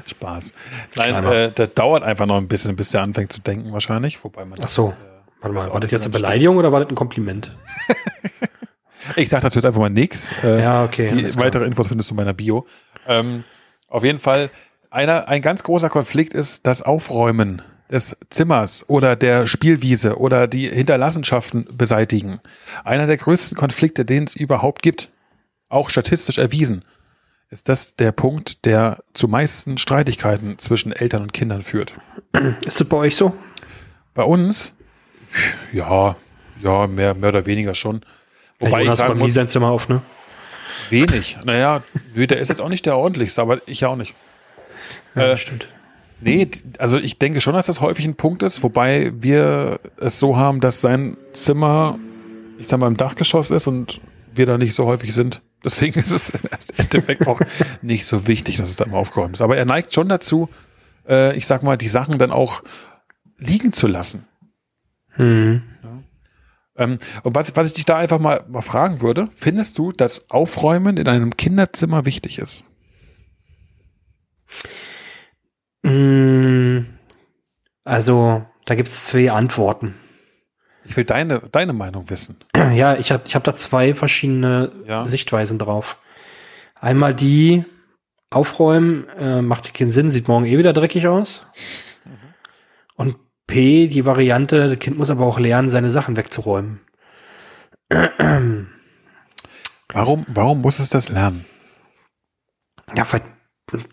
Spaß. 0.07 0.53
Nein, 0.97 1.25
äh, 1.25 1.53
das 1.53 1.75
dauert 1.75 2.03
einfach 2.03 2.27
noch 2.27 2.39
ein 2.39 2.49
bisschen, 2.49 2.75
bis 2.77 2.91
der 2.91 3.03
anfängt 3.03 3.33
zu 3.33 3.41
denken 3.41 3.73
wahrscheinlich. 3.73 4.23
Wobei 4.25 4.45
man 4.45 4.59
Ach 4.63 4.69
so. 4.69 4.95
Warte 5.41 5.55
mal, 5.55 5.73
war 5.73 5.81
das 5.81 5.91
jetzt 5.91 6.05
eine 6.05 6.13
Beleidigung 6.13 6.57
oder 6.57 6.73
war 6.73 6.81
das 6.81 6.89
ein 6.89 6.95
Kompliment? 6.95 7.53
Ich 9.17 9.29
sag 9.29 9.43
dazu 9.43 9.59
jetzt 9.59 9.67
einfach 9.67 9.81
mal 9.81 9.91
nix. 9.91 10.33
Äh, 10.43 10.63
Ja, 10.63 10.85
okay, 10.85 11.09
Die 11.09 11.37
weitere 11.37 11.65
Infos 11.65 11.89
findest 11.89 12.11
du 12.11 12.15
in 12.15 12.17
meiner 12.17 12.33
Bio. 12.33 12.67
Ähm, 13.07 13.45
auf 13.89 14.05
jeden 14.05 14.21
Fall, 14.21 14.51
einer, 14.91 15.29
ein 15.29 15.43
ganz 15.43 15.63
großer 15.65 15.89
Konflikt 15.89 16.35
ist 16.35 16.67
das 16.67 16.83
Aufräumen 16.83 17.63
des 17.91 18.17
Zimmers 18.31 18.85
oder 18.89 19.17
der 19.17 19.47
Spielwiese 19.47 20.19
oder 20.19 20.47
die 20.47 20.69
Hinterlassenschaften 20.69 21.67
beseitigen. 21.73 22.41
Einer 22.85 23.07
der 23.07 23.19
größten 23.19 23.57
Konflikte, 23.57 24.05
den 24.05 24.25
es 24.25 24.35
überhaupt 24.35 24.83
gibt. 24.83 25.11
Auch 25.69 25.91
statistisch 25.91 26.39
erwiesen. 26.39 26.85
ist 27.51 27.69
das 27.69 27.97
der 27.97 28.13
Punkt, 28.13 28.65
der 28.65 29.03
zu 29.13 29.29
meisten 29.29 29.77
Streitigkeiten 29.79 30.59
zwischen 30.59 30.93
Eltern 30.93 31.23
und 31.23 31.33
Kindern 31.33 31.63
führt. 31.63 31.95
Ist 32.65 32.81
das 32.81 32.89
bei 32.89 32.97
euch 32.97 33.17
so? 33.17 33.35
Bei 34.15 34.25
uns, 34.25 34.75
ja, 35.73 36.17
ja, 36.63 36.87
mehr, 36.87 37.15
mehr 37.15 37.29
oder 37.31 37.47
weniger 37.47 37.75
schon. 37.75 38.03
Wobei 38.61 38.79
ja, 38.79 38.85
Jonas 38.85 39.01
ich 39.01 39.07
sagen 39.07 39.19
muss, 39.19 39.35
sein 39.35 39.47
Zimmer 39.47 39.69
auf, 39.69 39.89
ne? 39.89 40.03
Wenig. 40.91 41.39
Naja, 41.45 41.83
der 42.15 42.39
ist 42.39 42.49
jetzt 42.49 42.61
auch 42.61 42.69
nicht 42.69 42.87
der 42.87 42.97
ordentlichste, 42.97 43.41
aber 43.43 43.61
ich 43.67 43.81
ja 43.81 43.89
auch 43.89 43.97
nicht. 43.97 44.15
Ja, 45.15 45.33
äh, 45.33 45.39
stimmt. 45.39 45.69
Nee, 46.25 46.49
also 46.79 46.99
ich 46.99 47.19
denke 47.19 47.41
schon, 47.41 47.55
dass 47.55 47.67
das 47.67 47.81
häufig 47.81 48.05
ein 48.05 48.15
Punkt 48.15 48.45
ist, 48.45 48.63
wobei 48.63 49.13
wir 49.17 49.81
es 49.97 50.21
so 50.21 50.37
haben, 50.37 50.61
dass 50.61 50.81
sein 50.81 51.17
Zimmer, 51.33 51.99
ich 52.59 52.69
sag 52.69 52.79
mal, 52.79 52.87
im 52.87 52.97
Dachgeschoss 52.97 53.51
ist 53.51 53.67
und 53.67 54.01
wir 54.33 54.47
da 54.47 54.57
nicht 54.57 54.75
so 54.75 54.87
häufig 54.87 55.13
sind. 55.13 55.43
Deswegen 55.65 55.99
ist 56.01 56.13
es 56.13 56.31
im 56.31 56.41
Endeffekt 56.77 57.27
auch 57.27 57.41
nicht 57.83 58.07
so 58.07 58.29
wichtig, 58.29 58.57
dass 58.57 58.69
es 58.69 58.77
da 58.77 58.85
immer 58.85 58.99
aufgeräumt 58.99 59.35
ist. 59.35 59.41
Aber 59.41 59.57
er 59.57 59.65
neigt 59.65 59.93
schon 59.93 60.09
dazu, 60.09 60.49
äh, 61.09 61.37
ich 61.37 61.47
sag 61.47 61.65
mal, 61.65 61.77
die 61.77 61.89
Sachen 61.89 62.19
dann 62.19 62.31
auch 62.31 62.63
liegen 63.39 63.73
zu 63.73 63.89
lassen. 63.89 64.25
Hm. 65.15 65.63
Ja. 65.83 66.03
Ähm, 66.77 66.99
und 67.25 67.35
was, 67.35 67.57
was 67.57 67.67
ich 67.67 67.75
dich 67.75 67.85
da 67.85 67.97
einfach 67.97 68.21
mal, 68.21 68.45
mal 68.49 68.63
fragen 68.63 69.01
würde, 69.01 69.29
findest 69.35 69.77
du, 69.77 69.91
dass 69.91 70.31
Aufräumen 70.31 70.99
in 70.99 71.09
einem 71.09 71.37
Kinderzimmer 71.37 72.07
wichtig 72.07 72.39
ist? 72.39 72.65
Hm. 74.47 74.71
Also, 77.85 78.47
da 78.67 78.75
gibt 78.75 78.89
es 78.89 79.07
zwei 79.07 79.31
Antworten. 79.33 79.95
Ich 80.85 80.97
will 80.97 81.05
deine, 81.05 81.41
deine 81.41 81.73
Meinung 81.73 82.09
wissen. 82.11 82.37
Ja, 82.75 82.97
ich 82.97 83.13
habe 83.13 83.25
ich 83.27 83.35
hab 83.35 83.45
da 83.45 83.55
zwei 83.55 83.95
verschiedene 83.95 84.73
ja. 84.87 85.05
Sichtweisen 85.05 85.59
drauf. 85.59 85.99
Einmal 86.81 87.15
die, 87.15 87.65
aufräumen, 88.31 89.09
äh, 89.11 89.43
macht 89.43 89.75
keinen 89.75 89.91
Sinn, 89.91 90.11
sieht 90.11 90.29
morgen 90.29 90.47
eh 90.47 90.57
wieder 90.59 90.73
dreckig 90.73 91.07
aus. 91.07 91.45
Mhm. 92.05 92.11
Und 92.97 93.17
P, 93.47 93.89
die 93.89 94.07
Variante, 94.07 94.69
das 94.69 94.79
Kind 94.79 94.97
muss 94.97 95.11
aber 95.11 95.27
auch 95.27 95.39
lernen, 95.39 95.69
seine 95.69 95.91
Sachen 95.91 96.17
wegzuräumen. 96.17 96.81
Warum, 99.93 100.25
warum 100.29 100.61
muss 100.63 100.79
es 100.79 100.89
das 100.89 101.11
lernen? 101.11 101.45
Ja, 102.97 103.07
weil 103.13 103.23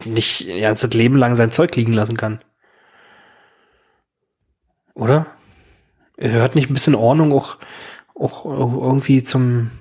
nicht 0.06 0.42
ja, 0.42 0.70
das 0.70 0.84
Leben 0.94 1.18
lang 1.18 1.36
sein 1.36 1.52
Zeug 1.52 1.76
liegen 1.76 1.94
lassen 1.94 2.18
kann. 2.18 2.40
Oder? 4.96 5.28
Hört 6.18 6.56
nicht 6.56 6.70
ein 6.70 6.74
bisschen 6.74 6.96
Ordnung 6.96 7.32
auch, 7.32 7.58
auch 8.16 8.46
irgendwie 8.46 9.24
zum, 9.24 9.72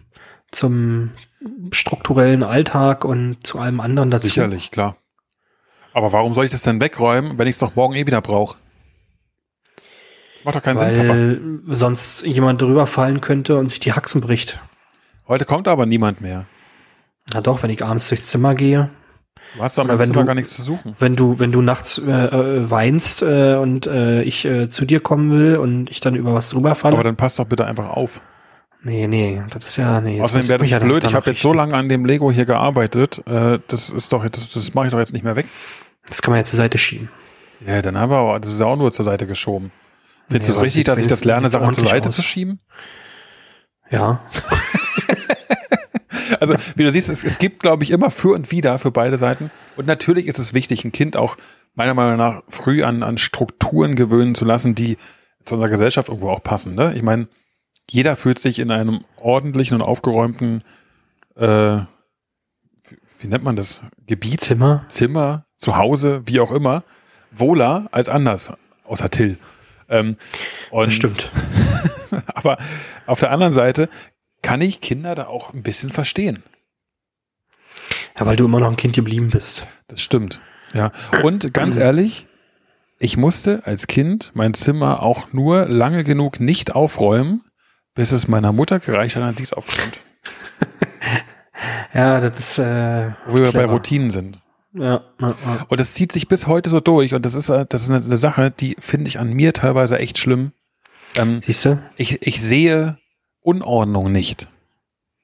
zum 0.53 1.11
strukturellen 1.73 2.45
Alltag 2.45 3.05
und 3.05 3.45
zu 3.45 3.59
allem 3.59 3.81
anderen 3.81 4.11
dazu? 4.11 4.29
Sicherlich, 4.29 4.71
klar. 4.71 4.97
Aber 5.93 6.13
warum 6.13 6.35
soll 6.35 6.45
ich 6.45 6.51
das 6.51 6.63
denn 6.63 6.81
wegräumen, 6.81 7.39
wenn 7.39 7.49
ich 7.49 7.57
es 7.57 7.59
doch 7.59 7.75
morgen 7.75 7.95
eh 7.95 8.07
wieder 8.07 8.21
brauche? 8.21 8.57
Das 10.35 10.45
macht 10.45 10.55
doch 10.55 10.63
keinen 10.63 10.79
Weil 10.79 10.95
Sinn, 10.95 11.63
Papa. 11.65 11.75
sonst 11.75 12.25
jemand 12.25 12.63
drüber 12.63 12.87
fallen 12.87 13.21
könnte 13.21 13.59
und 13.59 13.69
sich 13.69 13.81
die 13.81 13.93
Haxen 13.93 14.21
bricht. 14.21 14.61
Heute 15.27 15.45
kommt 15.45 15.67
aber 15.67 15.87
niemand 15.87 16.21
mehr. 16.21 16.47
Na 17.33 17.41
doch, 17.41 17.63
wenn 17.63 17.71
ich 17.71 17.85
abends 17.85 18.09
durchs 18.09 18.29
Zimmer 18.29 18.55
gehe. 18.55 18.91
Du 19.57 19.63
hast 19.63 19.79
aber 19.79 19.99
wenn 19.99 20.13
du, 20.13 20.25
gar 20.25 20.35
nichts 20.35 20.55
zu 20.55 20.63
suchen. 20.63 20.95
Wenn 20.99 21.17
du, 21.17 21.39
wenn 21.39 21.53
du 21.53 21.63
nachts 21.63 21.99
äh, 21.99 22.11
äh, 22.11 22.71
weinst 22.71 23.23
äh, 23.23 23.55
und 23.55 23.87
äh, 23.87 24.23
ich 24.23 24.45
äh, 24.45 24.69
zu 24.69 24.85
dir 24.85 25.01
kommen 25.01 25.33
will 25.33 25.57
und 25.57 25.91
ich 25.91 26.01
dann 26.01 26.15
über 26.15 26.35
was 26.35 26.51
drüber 26.51 26.75
falle. 26.75 26.95
Aber 26.95 27.05
dann 27.05 27.17
passt 27.17 27.39
doch 27.39 27.47
bitte 27.47 27.67
einfach 27.67 27.89
auf. 27.89 28.21
Nee, 28.83 29.09
nee, 29.09 29.43
das 29.51 29.67
ist 29.67 29.77
ja, 29.77 30.01
nee. 30.01 30.21
Außerdem 30.21 30.49
wäre 30.49 30.59
das 30.61 30.69
ja 30.69 30.79
blöd. 30.79 31.03
Ich 31.05 31.15
habe 31.15 31.31
jetzt 31.31 31.43
so 31.43 31.53
lange 31.53 31.75
an 31.75 31.89
dem 31.89 32.05
Lego 32.05 32.31
hier 32.31 32.45
gearbeitet. 32.45 33.23
Äh, 33.27 33.59
das 33.67 33.91
ist 33.91 34.13
doch, 34.13 34.29
das, 34.29 34.51
das 34.51 34.75
mache 34.75 34.87
ich 34.87 34.93
doch 34.93 34.99
jetzt 34.99 35.13
nicht 35.13 35.25
mehr 35.25 35.37
weg. 35.37 35.47
Das 36.07 36.23
kann 36.23 36.33
man 36.33 36.41
ja 36.41 36.45
zur 36.45 36.59
Seite 36.59 36.79
schieben. 36.79 37.11
Ja, 37.67 37.83
dann 37.83 37.99
haben 37.99 38.11
wir 38.11 38.19
aber, 38.19 38.41
das 38.41 38.53
ist 38.53 38.61
ja 38.61 38.67
auch 38.67 38.77
nur 38.77 38.93
zur 38.93 39.05
Seite 39.05 39.27
geschoben. 39.27 39.73
Findest 40.29 40.49
nee, 40.49 40.55
du 40.55 40.61
es 40.61 40.65
richtig, 40.65 40.85
dass 40.85 40.99
ich 40.99 41.07
das 41.07 41.25
lerne, 41.25 41.51
Sachen 41.51 41.73
zur 41.73 41.85
Seite 41.85 42.11
aus. 42.11 42.17
zu 42.17 42.23
schieben? 42.23 42.61
Ja. 43.91 44.21
Also, 46.41 46.55
wie 46.77 46.85
du 46.85 46.91
siehst, 46.91 47.09
es, 47.09 47.25
es 47.25 47.39
gibt, 47.39 47.61
glaube 47.61 47.85
ich, 47.85 47.91
immer 47.91 48.11
für 48.11 48.35
und 48.35 48.51
wieder 48.51 48.79
für 48.79 48.91
beide 48.91 49.19
Seiten. 49.19 49.51
Und 49.77 49.87
natürlich 49.87 50.27
ist 50.27 50.39
es 50.39 50.55
wichtig, 50.55 50.85
ein 50.85 50.93
Kind 50.93 51.17
auch 51.17 51.37
meiner 51.75 51.95
Meinung 51.95 52.17
nach 52.17 52.43
früh 52.49 52.83
an, 52.83 53.03
an 53.03 53.19
Strukturen 53.19 53.95
gewöhnen 53.95 54.35
zu 54.35 54.45
lassen, 54.45 54.75
die 54.75 54.99
zu 55.45 55.55
unserer 55.55 55.71
Gesellschaft 55.71 56.09
irgendwo 56.09 56.31
auch 56.31 56.43
passen. 56.43 56.75
Ne? 56.75 56.93
Ich 56.95 57.03
meine, 57.03 57.29
jeder 57.91 58.17
fühlt 58.17 58.39
sich 58.39 58.59
in 58.59 58.71
einem 58.71 59.05
ordentlichen 59.17 59.77
und 59.77 59.83
aufgeräumten, 59.83 60.63
äh, 61.37 61.79
wie 63.21 63.27
nennt 63.27 63.45
man 63.45 63.57
das? 63.57 63.81
Gebiet? 64.07 64.41
Zimmer. 64.41 64.85
Zimmer, 64.89 65.47
zu 65.57 65.77
Hause, 65.77 66.23
wie 66.27 66.41
auch 66.41 66.53
immer, 66.53 66.85
wohler 67.31 67.89
als 67.91 68.09
anders, 68.09 68.53
außer 68.85 69.11
Till. 69.11 69.39
Ähm, 69.89 70.17
und 70.71 70.87
das 70.87 70.95
stimmt. 70.95 71.31
aber 72.35 72.59
auf 73.07 73.21
der 73.21 73.31
anderen 73.31 73.53
Seite 73.53 73.89
kann 74.43 74.61
ich 74.61 74.81
Kinder 74.81 75.15
da 75.15 75.27
auch 75.27 75.53
ein 75.53 75.63
bisschen 75.63 75.91
verstehen. 75.91 76.43
Ja, 78.19 78.27
weil 78.27 78.37
du 78.37 78.45
immer 78.45 78.61
noch 78.61 78.69
ein 78.69 78.77
Kind 78.77 78.95
geblieben 78.95 79.31
bist. 79.31 79.67
Das 79.87 80.01
stimmt. 80.01 80.41
Ja. 80.75 80.93
Und 81.23 81.55
ganz 81.55 81.77
ehrlich, 81.77 82.27
ich 82.99 83.17
musste 83.17 83.65
als 83.65 83.87
Kind 83.87 84.33
mein 84.35 84.55
Zimmer 84.55 85.03
auch 85.03 85.33
nur 85.33 85.67
lange 85.67 86.05
genug 86.05 86.41
nicht 86.41 86.75
aufräumen, 86.75 87.45
bis 87.95 88.13
es 88.13 88.29
meiner 88.29 88.53
Mutter 88.53 88.81
gereicht 88.81 89.17
hat, 89.17 89.23
dann 89.23 89.37
sie 89.37 89.45
es 89.45 89.53
aufgeräumt. 89.53 90.01
ja, 91.95 92.21
das 92.21 92.39
ist. 92.39 92.59
Äh, 92.59 93.13
Wo 93.27 93.37
wir 93.37 93.51
clever. 93.51 93.67
bei 93.67 93.73
Routinen 93.73 94.11
sind. 94.11 94.41
Ja, 94.75 95.03
ja, 95.21 95.29
ja. 95.29 95.67
Und 95.69 95.81
das 95.81 95.95
zieht 95.95 96.13
sich 96.13 96.29
bis 96.29 96.47
heute 96.47 96.71
so 96.71 96.81
durch. 96.81 97.15
Und 97.15 97.25
das 97.25 97.35
ist, 97.35 97.49
äh, 97.49 97.67
das 97.69 97.83
ist 97.83 97.91
eine, 97.91 98.05
eine 98.05 98.17
Sache, 98.17 98.51
die 98.51 98.77
finde 98.79 99.09
ich 99.09 99.19
an 99.19 99.33
mir 99.33 99.53
teilweise 99.53 99.99
echt 99.99 100.19
schlimm. 100.19 100.53
Ähm, 101.15 101.41
Siehst 101.43 101.65
du? 101.65 101.83
Ich, 101.97 102.27
ich 102.27 102.41
sehe 102.43 102.99
Unordnung 103.41 104.13
nicht. 104.13 104.49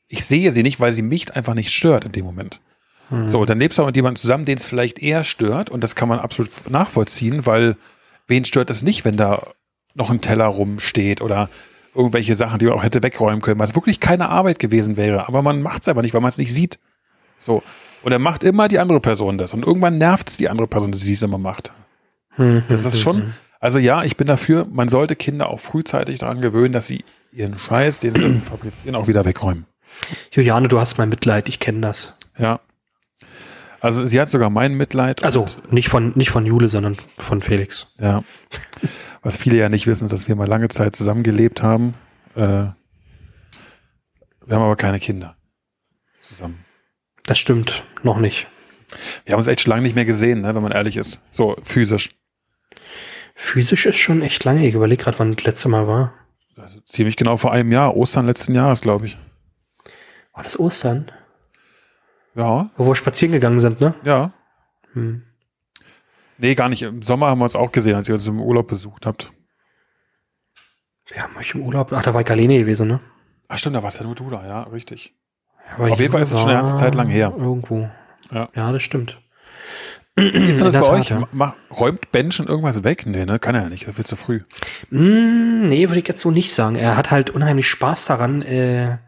Ich 0.08 0.24
sehe 0.24 0.52
sie 0.52 0.62
nicht, 0.62 0.80
weil 0.80 0.92
sie 0.92 1.02
mich 1.02 1.34
einfach 1.34 1.54
nicht 1.54 1.72
stört 1.72 2.04
in 2.04 2.12
dem 2.12 2.24
Moment. 2.24 2.60
Mhm. 3.10 3.28
So, 3.28 3.44
dann 3.44 3.58
lebst 3.58 3.78
du 3.78 3.84
mit 3.84 3.96
jemandem 3.96 4.20
zusammen, 4.20 4.44
den 4.44 4.58
es 4.58 4.64
vielleicht 4.64 4.98
eher 4.98 5.24
stört 5.24 5.70
und 5.70 5.82
das 5.82 5.94
kann 5.94 6.08
man 6.08 6.18
absolut 6.18 6.50
nachvollziehen, 6.68 7.46
weil 7.46 7.76
wen 8.26 8.44
stört 8.44 8.70
es 8.70 8.82
nicht, 8.82 9.04
wenn 9.04 9.16
da 9.16 9.42
noch 9.94 10.10
ein 10.10 10.20
Teller 10.20 10.46
rumsteht 10.46 11.20
oder 11.20 11.48
irgendwelche 11.94 12.34
Sachen, 12.34 12.58
die 12.58 12.66
man 12.66 12.74
auch 12.74 12.82
hätte 12.82 13.02
wegräumen 13.02 13.40
können, 13.40 13.60
was 13.60 13.74
wirklich 13.74 14.00
keine 14.00 14.28
Arbeit 14.28 14.58
gewesen 14.58 14.96
wäre, 14.96 15.28
aber 15.28 15.42
man 15.42 15.62
macht 15.62 15.82
es 15.82 15.88
einfach 15.88 16.02
nicht, 16.02 16.14
weil 16.14 16.20
man 16.20 16.28
es 16.28 16.38
nicht 16.38 16.52
sieht. 16.52 16.78
So. 17.38 17.62
Und 18.02 18.12
er 18.12 18.18
macht 18.18 18.42
immer 18.42 18.68
die 18.68 18.78
andere 18.78 19.00
Person 19.00 19.38
das 19.38 19.54
und 19.54 19.64
irgendwann 19.64 19.98
nervt 19.98 20.28
es 20.28 20.36
die 20.36 20.48
andere 20.48 20.66
Person, 20.66 20.92
dass 20.92 21.00
sie 21.00 21.12
es 21.12 21.22
immer 21.22 21.38
macht. 21.38 21.72
Mhm. 22.36 22.64
Das 22.68 22.84
ist 22.84 23.00
schon, 23.00 23.34
also 23.64 23.78
ja, 23.78 24.04
ich 24.04 24.18
bin 24.18 24.26
dafür, 24.26 24.66
man 24.70 24.90
sollte 24.90 25.16
Kinder 25.16 25.48
auch 25.48 25.58
frühzeitig 25.58 26.18
daran 26.18 26.42
gewöhnen, 26.42 26.74
dass 26.74 26.86
sie 26.86 27.02
ihren 27.32 27.58
Scheiß, 27.58 28.00
den 28.00 28.12
sie 28.12 28.40
fabrizieren, 28.46 28.94
auch 28.94 29.06
wieder 29.06 29.24
wegräumen. 29.24 29.64
Juliane, 30.32 30.68
du 30.68 30.78
hast 30.78 30.98
mein 30.98 31.08
Mitleid, 31.08 31.48
ich 31.48 31.60
kenne 31.60 31.80
das. 31.80 32.12
Ja. 32.36 32.60
Also 33.80 34.04
sie 34.04 34.20
hat 34.20 34.28
sogar 34.28 34.50
mein 34.50 34.74
Mitleid. 34.74 35.24
Also 35.24 35.46
nicht 35.70 35.88
von, 35.88 36.12
nicht 36.14 36.28
von 36.28 36.44
Jule, 36.44 36.68
sondern 36.68 36.98
von 37.16 37.40
Felix. 37.40 37.86
Ja. 37.98 38.22
Was 39.22 39.38
viele 39.38 39.56
ja 39.56 39.70
nicht 39.70 39.86
wissen, 39.86 40.04
ist, 40.04 40.12
dass 40.12 40.28
wir 40.28 40.36
mal 40.36 40.46
lange 40.46 40.68
Zeit 40.68 40.94
zusammengelebt 40.94 41.62
haben. 41.62 41.94
Äh, 42.34 42.40
wir 42.40 42.74
haben 44.50 44.62
aber 44.62 44.76
keine 44.76 45.00
Kinder 45.00 45.36
zusammen. 46.20 46.66
Das 47.24 47.38
stimmt, 47.38 47.82
noch 48.02 48.18
nicht. 48.18 48.46
Wir 49.24 49.32
haben 49.32 49.38
uns 49.38 49.48
echt 49.48 49.62
schon 49.62 49.70
lange 49.70 49.84
nicht 49.84 49.94
mehr 49.94 50.04
gesehen, 50.04 50.42
ne, 50.42 50.54
wenn 50.54 50.62
man 50.62 50.72
ehrlich 50.72 50.98
ist. 50.98 51.22
So 51.30 51.56
physisch. 51.62 52.10
Physisch 53.34 53.86
ist 53.86 53.96
schon 53.96 54.22
echt 54.22 54.44
lange. 54.44 54.66
Ich 54.66 54.74
überlege 54.74 55.02
gerade, 55.02 55.18
wann 55.18 55.34
das 55.34 55.44
letzte 55.44 55.68
Mal 55.68 55.86
war. 55.86 56.14
Also 56.56 56.80
ziemlich 56.80 57.16
genau 57.16 57.36
vor 57.36 57.52
einem 57.52 57.72
Jahr, 57.72 57.96
Ostern 57.96 58.26
letzten 58.26 58.54
Jahres, 58.54 58.80
glaube 58.80 59.06
ich. 59.06 59.18
War 60.32 60.44
das 60.44 60.58
Ostern? 60.58 61.10
Ja. 62.34 62.70
Wo 62.76 62.86
wir 62.86 62.94
spazieren 62.94 63.32
gegangen 63.32 63.60
sind, 63.60 63.80
ne? 63.80 63.94
Ja. 64.04 64.32
Hm. 64.92 65.22
Nee, 66.38 66.54
gar 66.54 66.68
nicht. 66.68 66.82
Im 66.82 67.02
Sommer 67.02 67.28
haben 67.28 67.38
wir 67.38 67.44
uns 67.44 67.56
auch 67.56 67.72
gesehen, 67.72 67.94
als 67.94 68.08
ihr 68.08 68.14
uns 68.14 68.26
im 68.26 68.40
Urlaub 68.40 68.68
besucht 68.68 69.06
habt. 69.06 69.32
Wir 71.06 71.22
haben 71.22 71.36
euch 71.36 71.54
im 71.54 71.62
Urlaub. 71.62 71.92
Ach, 71.92 72.02
da 72.02 72.14
war 72.14 72.22
ich 72.22 72.30
alleine 72.30 72.58
gewesen, 72.58 72.88
ne? 72.88 73.00
Ach 73.48 73.58
stimmt, 73.58 73.76
da 73.76 73.82
warst 73.82 73.98
ja 73.98 74.04
nur 74.04 74.14
du 74.14 74.30
da, 74.30 74.46
ja, 74.46 74.62
richtig. 74.62 75.14
Ja, 75.78 75.86
Auf 75.86 76.00
jeden 76.00 76.10
Fall 76.10 76.22
ist 76.22 76.32
es 76.32 76.40
schon 76.40 76.50
eine 76.50 76.58
ganze 76.58 76.76
Zeit 76.76 76.94
lang 76.94 77.08
her. 77.08 77.32
Irgendwo. 77.36 77.88
Ja, 78.30 78.48
ja 78.54 78.72
das 78.72 78.82
stimmt. 78.82 79.20
Wie 80.16 80.28
ist 80.28 80.60
denn 80.60 80.70
das 80.70 80.74
bei 80.74 80.88
euch? 80.88 81.10
Ja. 81.10 81.26
Mach, 81.32 81.54
räumt 81.70 82.12
Ben 82.12 82.30
schon 82.30 82.46
irgendwas 82.46 82.84
weg? 82.84 83.04
Nee, 83.06 83.24
ne? 83.24 83.40
Kann 83.40 83.56
er 83.56 83.62
ja 83.62 83.68
nicht. 83.68 83.88
Das 83.88 83.96
wird 83.96 84.06
zu 84.06 84.14
früh. 84.14 84.42
Mm, 84.90 85.66
nee, 85.66 85.88
würde 85.88 85.98
ich 85.98 86.06
jetzt 86.06 86.20
so 86.20 86.30
nicht 86.30 86.52
sagen. 86.52 86.76
Er 86.76 86.96
hat 86.96 87.10
halt 87.10 87.30
unheimlich 87.30 87.68
Spaß 87.68 88.04
daran, 88.06 88.42
äh, 88.42 88.98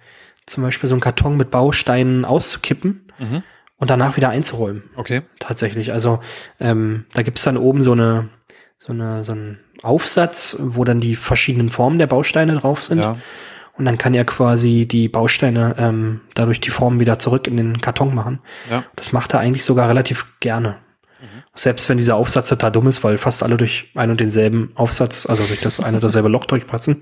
zum 0.46 0.64
Beispiel 0.64 0.88
so 0.88 0.94
einen 0.94 1.00
Karton 1.00 1.36
mit 1.36 1.50
Bausteinen 1.50 2.24
auszukippen 2.24 3.12
mhm. 3.18 3.42
und 3.76 3.90
danach 3.90 4.16
wieder 4.16 4.30
einzuräumen. 4.30 4.82
Okay. 4.96 5.22
Tatsächlich. 5.38 5.92
Also 5.92 6.20
ähm, 6.58 7.06
da 7.14 7.22
gibt's 7.22 7.44
dann 7.44 7.56
oben 7.56 7.82
so 7.82 7.92
eine, 7.92 8.28
so 8.78 8.92
eine, 8.92 9.22
so 9.22 9.32
einen 9.32 9.60
Aufsatz, 9.82 10.56
wo 10.58 10.82
dann 10.82 10.98
die 10.98 11.14
verschiedenen 11.14 11.70
Formen 11.70 12.00
der 12.00 12.08
Bausteine 12.08 12.56
drauf 12.56 12.82
sind. 12.82 13.00
Ja. 13.00 13.16
und 13.78 13.84
dann 13.84 13.98
kann 13.98 14.14
er 14.14 14.24
quasi 14.24 14.86
die 14.86 15.08
Bausteine 15.08 15.76
ähm, 15.78 16.22
dadurch 16.34 16.60
die 16.60 16.70
Form 16.70 16.98
wieder 16.98 17.18
zurück 17.20 17.46
in 17.46 17.56
den 17.56 17.80
Karton 17.80 18.12
machen. 18.12 18.40
Ja. 18.70 18.82
Das 18.96 19.12
macht 19.12 19.34
er 19.34 19.40
eigentlich 19.40 19.64
sogar 19.64 19.88
relativ 19.88 20.26
gerne. 20.40 20.76
Selbst 21.54 21.88
wenn 21.88 21.96
dieser 21.96 22.16
Aufsatz 22.16 22.48
total 22.48 22.70
dumm 22.72 22.86
ist, 22.86 23.02
weil 23.02 23.16
fast 23.18 23.42
alle 23.42 23.56
durch 23.56 23.90
ein 23.94 24.10
und 24.10 24.20
denselben 24.20 24.72
Aufsatz, 24.74 25.26
also 25.26 25.44
durch 25.44 25.60
das 25.60 25.80
eine 25.80 25.96
oder 25.96 26.00
dasselbe 26.08 26.28
Loch 26.28 26.44
durchpassen. 26.44 27.00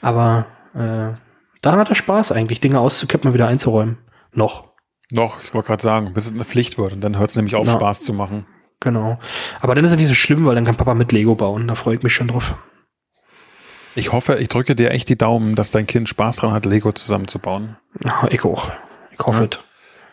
Aber 0.00 0.46
äh, 0.74 1.16
daran 1.62 1.78
hat 1.78 1.88
er 1.88 1.94
Spaß 1.94 2.32
eigentlich, 2.32 2.60
Dinge 2.60 2.80
auszukippen 2.80 3.28
und 3.28 3.34
wieder 3.34 3.46
einzuräumen. 3.46 3.98
Noch. 4.32 4.72
Noch, 5.12 5.40
ich 5.42 5.54
wollte 5.54 5.68
gerade 5.68 5.82
sagen, 5.82 6.12
bis 6.14 6.26
es 6.26 6.32
eine 6.32 6.44
Pflicht 6.44 6.78
wird 6.78 6.92
und 6.94 7.00
dann 7.02 7.16
hört 7.18 7.30
es 7.30 7.36
nämlich 7.36 7.54
auf, 7.54 7.66
Ja. 7.68 7.74
Spaß 7.74 8.02
zu 8.02 8.12
machen. 8.12 8.46
Genau. 8.80 9.18
Aber 9.60 9.74
dann 9.74 9.84
ist 9.84 9.92
es 9.92 9.96
nicht 9.98 10.08
so 10.08 10.14
schlimm, 10.14 10.44
weil 10.44 10.56
dann 10.56 10.64
kann 10.64 10.76
Papa 10.76 10.94
mit 10.94 11.12
Lego 11.12 11.34
bauen. 11.36 11.68
Da 11.68 11.74
freue 11.76 11.96
ich 11.96 12.02
mich 12.02 12.12
schon 12.12 12.28
drauf. 12.28 12.54
Ich 13.94 14.10
hoffe, 14.12 14.34
ich 14.36 14.48
drücke 14.48 14.74
dir 14.74 14.90
echt 14.90 15.08
die 15.08 15.16
Daumen, 15.16 15.54
dass 15.54 15.70
dein 15.70 15.86
Kind 15.86 16.08
Spaß 16.08 16.36
dran 16.36 16.52
hat, 16.52 16.66
Lego 16.66 16.90
zusammenzubauen. 16.90 17.76
Ja, 18.04 18.26
ich 18.30 18.44
auch. 18.44 18.72
Ich 19.12 19.20
hoffe 19.20 19.44
Ja. 19.52 19.58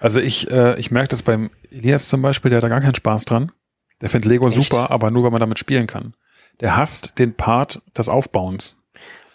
Also 0.02 0.20
ich, 0.20 0.50
äh, 0.52 0.78
ich 0.80 0.92
merke 0.92 1.10
das 1.10 1.22
beim 1.22 1.52
Elias 1.70 2.10
zum 2.10 2.22
Beispiel, 2.22 2.50
der 2.50 2.58
hat 2.58 2.64
da 2.64 2.70
gar 2.70 2.82
keinen 2.82 2.96
Spaß 2.96 3.26
dran. 3.26 3.52
Der 4.02 4.10
findet 4.10 4.30
Lego 4.30 4.48
Echt? 4.48 4.56
super, 4.56 4.90
aber 4.90 5.12
nur, 5.12 5.24
wenn 5.24 5.32
man 5.32 5.40
damit 5.40 5.60
spielen 5.60 5.88
kann. 5.88 6.16
Der 6.60 6.76
hasst 6.76 7.20
den 7.20 7.36
Part 7.36 7.82
des 7.96 8.10
Aufbauens. 8.10 8.76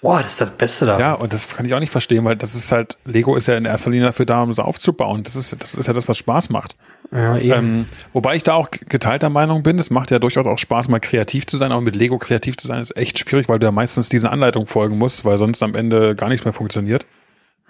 Boah, 0.02 0.18
das 0.18 0.32
ist 0.32 0.40
das 0.40 0.56
Beste 0.56 0.86
da. 0.86 0.98
Ja, 0.98 1.14
und 1.14 1.32
das 1.32 1.48
kann 1.48 1.66
ich 1.66 1.72
auch 1.72 1.80
nicht 1.80 1.90
verstehen, 1.90 2.24
weil 2.24 2.36
das 2.36 2.54
ist 2.54 2.70
halt, 2.70 2.98
Lego 3.04 3.36
ist 3.36 3.46
ja 3.46 3.56
in 3.56 3.64
erster 3.64 3.90
Linie 3.90 4.06
dafür 4.06 4.26
da, 4.26 4.42
um 4.42 4.50
es 4.50 4.58
aufzubauen. 4.58 5.22
Das 5.22 5.36
ist, 5.36 5.56
das 5.60 5.74
ist 5.74 5.86
ja 5.86 5.94
das, 5.94 6.06
was 6.08 6.18
Spaß 6.18 6.50
macht. 6.50 6.76
ja 7.12 7.38
eben. 7.38 7.52
Ähm, 7.52 7.86
wobei 8.12 8.36
ich 8.36 8.42
da 8.42 8.54
auch 8.54 8.70
geteilter 8.70 9.30
Meinung 9.30 9.62
bin, 9.62 9.78
es 9.78 9.90
macht 9.90 10.10
ja 10.10 10.18
durchaus 10.18 10.46
auch 10.46 10.58
Spaß, 10.58 10.88
mal 10.88 11.00
kreativ 11.00 11.46
zu 11.46 11.56
sein, 11.56 11.72
aber 11.72 11.80
mit 11.80 11.96
Lego 11.96 12.18
kreativ 12.18 12.56
zu 12.56 12.66
sein 12.66 12.82
ist 12.82 12.96
echt 12.96 13.18
schwierig, 13.18 13.48
weil 13.48 13.58
du 13.58 13.66
ja 13.66 13.72
meistens 13.72 14.08
diesen 14.08 14.28
Anleitung 14.28 14.66
folgen 14.66 14.98
musst, 14.98 15.24
weil 15.24 15.38
sonst 15.38 15.62
am 15.62 15.74
Ende 15.74 16.14
gar 16.14 16.28
nichts 16.28 16.44
mehr 16.44 16.52
funktioniert. 16.52 17.06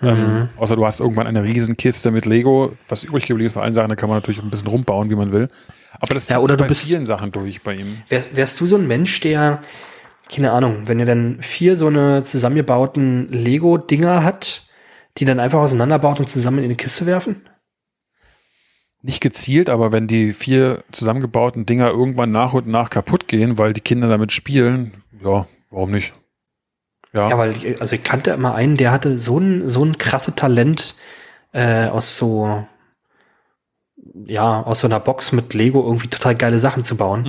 Mhm. 0.00 0.08
Ähm, 0.08 0.48
außer 0.56 0.76
du 0.76 0.84
hast 0.84 1.00
irgendwann 1.00 1.26
eine 1.26 1.42
Riesenkiste 1.42 2.10
mit 2.10 2.26
Lego, 2.26 2.72
was 2.88 3.02
übrig 3.04 3.26
geblieben 3.26 3.46
ist 3.46 3.54
für 3.54 3.62
allen 3.62 3.74
Sachen, 3.74 3.88
da 3.88 3.96
kann 3.96 4.08
man 4.10 4.18
natürlich 4.18 4.42
ein 4.42 4.50
bisschen 4.50 4.68
rumbauen, 4.68 5.08
wie 5.10 5.14
man 5.14 5.32
will. 5.32 5.48
Aber 5.98 6.12
das 6.14 6.28
Ja, 6.28 6.38
oder 6.40 6.56
du 6.56 6.64
bei 6.64 6.68
bist- 6.68 6.86
vielen 6.86 7.06
Sachen 7.06 7.32
durch 7.32 7.62
bei 7.62 7.74
ihm. 7.74 8.02
Wärst, 8.10 8.36
wärst 8.36 8.60
du 8.60 8.66
so 8.66 8.76
ein 8.76 8.86
Mensch, 8.86 9.20
der, 9.20 9.62
keine 10.30 10.52
Ahnung, 10.52 10.82
wenn 10.86 11.00
er 11.00 11.06
dann 11.06 11.38
vier 11.40 11.76
so 11.76 11.86
eine 11.86 12.22
zusammengebauten 12.22 13.32
Lego-Dinger 13.32 14.22
hat, 14.22 14.66
die 15.16 15.24
dann 15.24 15.40
einfach 15.40 15.60
auseinanderbaut 15.60 16.20
und 16.20 16.28
zusammen 16.28 16.58
in 16.58 16.64
eine 16.66 16.76
Kiste 16.76 17.06
werfen? 17.06 17.48
Nicht 19.00 19.20
gezielt, 19.22 19.70
aber 19.70 19.92
wenn 19.92 20.08
die 20.08 20.32
vier 20.32 20.82
zusammengebauten 20.90 21.64
Dinger 21.64 21.88
irgendwann 21.90 22.32
nach 22.32 22.52
und 22.54 22.66
nach 22.66 22.90
kaputt 22.90 23.28
gehen, 23.28 23.56
weil 23.56 23.72
die 23.72 23.80
Kinder 23.80 24.08
damit 24.08 24.32
spielen, 24.32 24.92
ja, 25.24 25.46
warum 25.70 25.92
nicht? 25.92 26.12
Ja, 27.14 27.30
Ja, 27.30 27.38
weil, 27.38 27.50
ich- 27.56 27.80
also 27.80 27.94
ich 27.96 28.04
kannte 28.04 28.30
immer 28.32 28.54
einen, 28.54 28.76
der 28.76 28.90
hatte 28.92 29.18
so 29.18 29.38
ein, 29.38 29.68
so 29.68 29.84
ein 29.84 29.98
krasse 29.98 30.34
Talent 30.34 30.94
äh, 31.52 31.86
aus 31.88 32.16
so, 32.18 32.64
ja, 34.26 34.62
aus 34.62 34.80
so 34.80 34.86
einer 34.88 35.00
Box 35.00 35.32
mit 35.32 35.54
Lego 35.54 35.82
irgendwie 35.82 36.08
total 36.08 36.34
geile 36.34 36.58
Sachen 36.58 36.84
zu 36.84 36.96
bauen. 36.96 37.22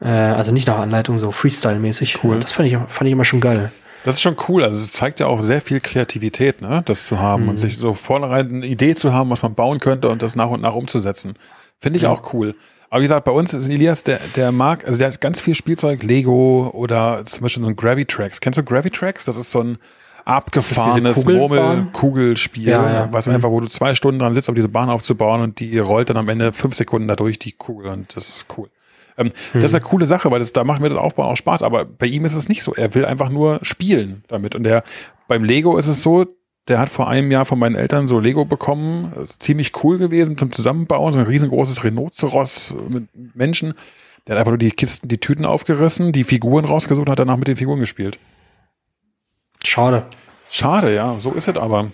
Mhm. 0.00 0.06
Äh, 0.06 0.08
also 0.10 0.52
nicht 0.52 0.66
nach 0.66 0.78
Anleitung, 0.78 1.18
so 1.18 1.30
Freestyle-mäßig. 1.30 2.22
Cool. 2.22 2.38
Das 2.40 2.52
fand 2.52 2.68
ich, 2.68 2.76
fand 2.88 3.06
ich 3.08 3.12
immer 3.12 3.24
schon 3.24 3.40
geil. 3.40 3.70
Das 4.04 4.16
ist 4.16 4.20
schon 4.20 4.36
cool. 4.48 4.64
Also 4.64 4.80
es 4.80 4.92
zeigt 4.92 5.20
ja 5.20 5.26
auch 5.28 5.40
sehr 5.40 5.60
viel 5.62 5.80
Kreativität, 5.80 6.60
ne? 6.60 6.82
das 6.84 7.06
zu 7.06 7.20
haben 7.20 7.48
und 7.48 7.56
sich 7.56 7.78
so 7.78 7.94
vornherein 7.94 8.48
eine 8.56 8.66
Idee 8.66 8.94
zu 8.94 9.14
haben, 9.14 9.30
was 9.30 9.40
man 9.42 9.54
bauen 9.54 9.78
könnte 9.80 10.08
und 10.10 10.20
das 10.20 10.36
nach 10.36 10.50
und 10.50 10.60
nach 10.60 10.74
umzusetzen. 10.74 11.36
Finde 11.80 11.96
ich 11.96 12.02
Ja. 12.02 12.10
auch 12.10 12.34
cool. 12.34 12.54
Aber 12.94 13.00
wie 13.00 13.06
gesagt, 13.06 13.24
bei 13.24 13.32
uns 13.32 13.52
ist 13.52 13.68
Elias, 13.68 14.04
der, 14.04 14.20
der 14.36 14.52
mag, 14.52 14.86
also 14.86 14.96
der 15.00 15.08
hat 15.08 15.20
ganz 15.20 15.40
viel 15.40 15.56
Spielzeug, 15.56 16.04
Lego 16.04 16.70
oder 16.72 17.26
zum 17.26 17.40
Beispiel 17.42 17.64
so 17.64 17.68
ein 17.68 17.74
Gravitrax. 17.74 18.40
Kennst 18.40 18.56
du 18.56 18.62
Gravitrax? 18.62 19.24
Das 19.24 19.36
ist 19.36 19.50
so 19.50 19.62
ein 19.64 19.78
abgefahrenes? 20.24 21.24
Murmel-Kugelspiel, 21.24 22.68
Ja, 22.68 22.92
ja. 22.92 23.08
was 23.10 23.26
Mhm. 23.26 23.34
einfach, 23.34 23.50
wo 23.50 23.58
du 23.58 23.66
zwei 23.66 23.96
Stunden 23.96 24.20
dran 24.20 24.32
sitzt, 24.32 24.48
um 24.48 24.54
diese 24.54 24.68
Bahn 24.68 24.90
aufzubauen 24.90 25.40
und 25.40 25.58
die 25.58 25.76
rollt 25.80 26.08
dann 26.10 26.16
am 26.18 26.28
Ende 26.28 26.52
fünf 26.52 26.76
Sekunden 26.76 27.08
dadurch, 27.08 27.40
die 27.40 27.50
Kugel 27.50 27.90
und 27.90 28.16
das 28.16 28.28
ist 28.28 28.46
cool. 28.56 28.68
Ähm, 29.18 29.30
Das 29.54 29.64
ist 29.64 29.74
eine 29.74 29.82
coole 29.84 30.06
Sache, 30.06 30.30
weil 30.30 30.38
das, 30.38 30.52
da 30.52 30.62
macht 30.62 30.80
mir 30.80 30.88
das 30.88 30.96
Aufbauen 30.98 31.26
auch 31.32 31.36
Spaß, 31.36 31.64
aber 31.64 31.84
bei 31.84 32.06
ihm 32.06 32.24
ist 32.24 32.34
es 32.36 32.48
nicht 32.48 32.62
so. 32.62 32.74
Er 32.76 32.94
will 32.94 33.04
einfach 33.06 33.28
nur 33.28 33.58
spielen 33.62 34.22
damit. 34.28 34.54
Und 34.54 34.62
der, 34.62 34.84
beim 35.26 35.42
Lego 35.42 35.76
ist 35.78 35.88
es 35.88 36.00
so, 36.00 36.26
der 36.68 36.78
hat 36.78 36.88
vor 36.88 37.08
einem 37.08 37.30
Jahr 37.30 37.44
von 37.44 37.58
meinen 37.58 37.74
Eltern 37.76 38.08
so 38.08 38.18
Lego 38.20 38.44
bekommen, 38.44 39.12
äh, 39.16 39.26
ziemlich 39.38 39.72
cool 39.84 39.98
gewesen 39.98 40.38
zum 40.38 40.52
Zusammenbauen, 40.52 41.12
so 41.12 41.18
ein 41.18 41.26
riesengroßes 41.26 41.84
Rhinoceros 41.84 42.74
mit 42.88 43.04
Menschen. 43.34 43.74
Der 44.26 44.34
hat 44.34 44.40
einfach 44.40 44.52
nur 44.52 44.58
die 44.58 44.70
Kisten, 44.70 45.08
die 45.08 45.18
Tüten 45.18 45.44
aufgerissen, 45.44 46.12
die 46.12 46.24
Figuren 46.24 46.64
rausgesucht 46.64 47.06
und 47.06 47.12
hat 47.12 47.18
danach 47.18 47.36
mit 47.36 47.48
den 47.48 47.56
Figuren 47.56 47.80
gespielt. 47.80 48.18
Schade. 49.64 50.04
Schade, 50.50 50.94
ja, 50.94 51.16
so 51.18 51.32
ist 51.32 51.48
es 51.48 51.56
aber. 51.56 51.90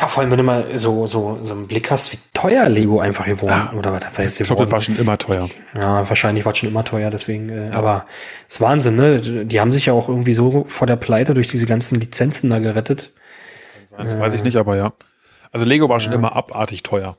Ja, 0.00 0.06
vor 0.06 0.22
allem, 0.22 0.30
wenn 0.30 0.38
du 0.38 0.44
mal 0.44 0.78
so, 0.78 1.06
so, 1.06 1.38
so 1.42 1.52
einen 1.52 1.66
Blick 1.66 1.90
hast, 1.90 2.12
wie 2.12 2.18
teuer 2.32 2.68
Lego 2.70 3.00
einfach 3.00 3.26
geworden 3.26 3.50
Ja. 3.50 3.72
oder 3.76 3.92
was 3.92 4.04
weiß 4.18 4.40
Ich 4.40 4.46
glaube, 4.46 4.64
das 4.64 4.72
war 4.72 4.80
schon 4.80 4.96
immer 4.96 5.18
teuer. 5.18 5.50
Ja, 5.76 6.08
wahrscheinlich 6.08 6.46
war 6.46 6.52
es 6.52 6.58
schon 6.58 6.70
immer 6.70 6.84
teuer, 6.84 7.10
deswegen, 7.10 7.50
äh, 7.50 7.70
aber 7.74 8.06
es 8.46 8.54
ist 8.54 8.60
Wahnsinn, 8.62 8.96
ne? 8.96 9.20
Die 9.20 9.60
haben 9.60 9.72
sich 9.72 9.86
ja 9.86 9.92
auch 9.92 10.08
irgendwie 10.08 10.32
so 10.32 10.64
vor 10.68 10.86
der 10.86 10.96
Pleite 10.96 11.34
durch 11.34 11.48
diese 11.48 11.66
ganzen 11.66 12.00
Lizenzen 12.00 12.48
da 12.48 12.60
gerettet. 12.60 13.12
Das 13.98 14.18
weiß 14.18 14.34
ich 14.34 14.44
nicht, 14.44 14.56
aber 14.56 14.76
ja. 14.76 14.92
Also 15.52 15.64
Lego 15.64 15.88
war 15.88 16.00
schon 16.00 16.12
immer 16.12 16.34
abartig 16.36 16.82
teuer. 16.82 17.16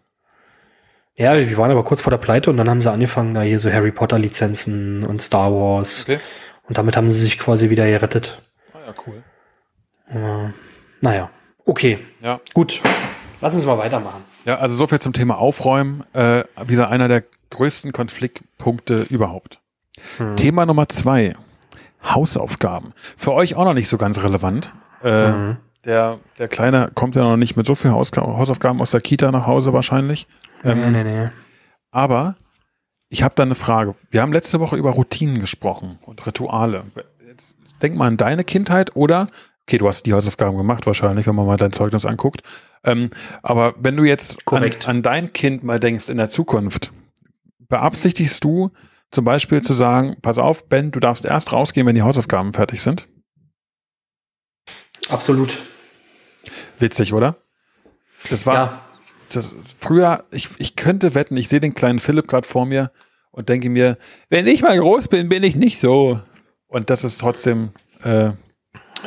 Ja, 1.16 1.36
die 1.36 1.58
waren 1.58 1.70
aber 1.72 1.84
kurz 1.84 2.02
vor 2.02 2.12
der 2.12 2.18
Pleite 2.18 2.50
und 2.50 2.58
dann 2.58 2.70
haben 2.70 2.80
sie 2.82 2.90
angefangen, 2.92 3.34
da 3.34 3.42
hier 3.42 3.60
so 3.60 3.72
Harry 3.72 3.92
Potter 3.92 4.18
Lizenzen 4.18 5.04
und 5.06 5.22
Star 5.22 5.52
Wars. 5.52 6.04
Okay. 6.08 6.20
Und 6.68 6.78
damit 6.78 6.96
haben 6.96 7.10
sie 7.10 7.20
sich 7.20 7.38
quasi 7.38 7.70
wieder 7.70 7.86
gerettet. 7.86 8.42
Ah, 8.74 8.78
ja, 8.88 8.94
cool. 9.06 9.24
Äh, 10.10 10.54
naja, 11.02 11.30
okay, 11.66 12.00
Ja. 12.22 12.40
gut. 12.54 12.82
Lass 13.42 13.56
uns 13.56 13.66
mal 13.66 13.78
weitermachen. 13.78 14.24
Ja, 14.46 14.58
also 14.60 14.76
so 14.76 14.88
viel 14.88 15.00
zum 15.00 15.14
Thema 15.14 15.38
Aufräumen. 15.38 16.04
Äh, 16.14 16.44
wie 16.64 16.72
gesagt, 16.72 16.92
einer 16.92 17.08
der 17.08 17.24
größten 17.52 17.92
Konfliktpunkte 17.92 19.02
überhaupt. 19.04 19.60
Thema 20.36 20.66
Nummer 20.66 20.88
zwei. 20.90 21.34
Hausaufgaben. 22.04 22.94
Für 23.18 23.34
euch 23.34 23.56
auch 23.56 23.66
noch 23.66 23.74
nicht 23.74 23.90
so 23.90 23.98
ganz 23.98 24.22
relevant. 24.24 24.74
Äh, 25.04 25.32
Mhm. 25.32 25.58
Der, 25.86 26.20
der 26.38 26.48
Kleine 26.48 26.92
kommt 26.94 27.16
ja 27.16 27.24
noch 27.24 27.38
nicht 27.38 27.56
mit 27.56 27.66
so 27.66 27.76
viel 27.76 27.92
Haus 27.92 28.12
Hausaufgaben 28.16 28.82
aus 28.82 28.92
der 28.92 29.02
Kita 29.02 29.32
nach 29.32 29.48
Hause 29.48 29.74
wahrscheinlich. 29.74 30.28
Ähm, 30.64 30.92
nee, 30.92 31.04
nee, 31.04 31.04
nee. 31.04 31.30
Aber 31.92 32.36
ich 33.10 33.24
habe 33.24 33.36
da 33.36 33.44
eine 33.44 33.56
Frage. 33.56 33.96
Wir 34.12 34.22
haben 34.22 34.34
letzte 34.34 34.60
Woche 34.60 34.76
über 34.76 34.92
Routinen 34.92 35.40
gesprochen 35.40 35.98
und 36.06 36.26
Rituale. 36.26 36.84
Jetzt 37.28 37.56
denk 37.82 37.96
mal 37.96 38.08
an 38.08 38.18
deine 38.18 38.44
Kindheit 38.44 38.96
oder, 38.96 39.28
okay, 39.64 39.78
du 39.78 39.88
hast 39.88 40.06
die 40.06 40.14
Hausaufgaben 40.14 40.58
gemacht 40.58 40.86
wahrscheinlich, 40.86 41.26
wenn 41.26 41.36
man 41.36 41.48
mal 41.48 41.58
dein 41.58 41.72
Zeugnis 41.72 42.06
anguckt. 42.06 42.42
Ähm, 42.84 43.10
aber 43.42 43.74
wenn 43.80 43.98
du 43.98 44.04
jetzt 44.04 44.48
an, 44.48 44.70
an 44.86 45.02
dein 45.02 45.34
Kind 45.34 45.64
mal 45.64 45.80
denkst 45.80 46.10
in 46.10 46.18
der 46.18 46.30
Zukunft, 46.30 46.92
beabsichtigst 47.68 48.44
du 48.44 48.72
zum 49.12 49.26
Beispiel 49.26 49.62
zu 49.62 49.74
sagen, 49.74 50.18
pass 50.22 50.38
auf, 50.38 50.68
Ben, 50.68 50.92
du 50.92 51.00
darfst 51.00 51.26
erst 51.26 51.52
rausgehen, 51.52 51.88
wenn 51.88 51.96
die 51.96 52.04
Hausaufgaben 52.04 52.54
fertig 52.54 52.82
sind? 52.82 53.08
Absolut. 55.10 55.58
Witzig, 56.78 57.14
oder? 57.14 57.36
Das 58.30 58.46
war, 58.46 58.54
Ja, 58.54 58.82
das, 59.34 59.56
früher, 59.78 60.24
ich, 60.32 60.50
ich 60.58 60.76
könnte 60.76 61.16
wetten, 61.16 61.38
ich 61.38 61.50
sehe 61.50 61.60
den 61.60 61.74
kleinen 61.76 62.00
Philipp 62.00 62.28
gerade 62.28 62.48
vor 62.48 62.66
mir 62.66 62.92
und 63.32 63.50
denke 63.50 63.70
mir, 63.70 63.98
wenn 64.30 64.48
ich 64.48 64.62
mal 64.62 64.78
groß 64.80 65.08
bin, 65.08 65.30
bin 65.30 65.44
ich 65.44 65.56
nicht 65.56 65.80
so. 65.80 66.20
Und 66.68 66.90
das 66.90 67.04
ist 67.04 67.20
trotzdem, 67.20 67.72
äh, 68.04 68.32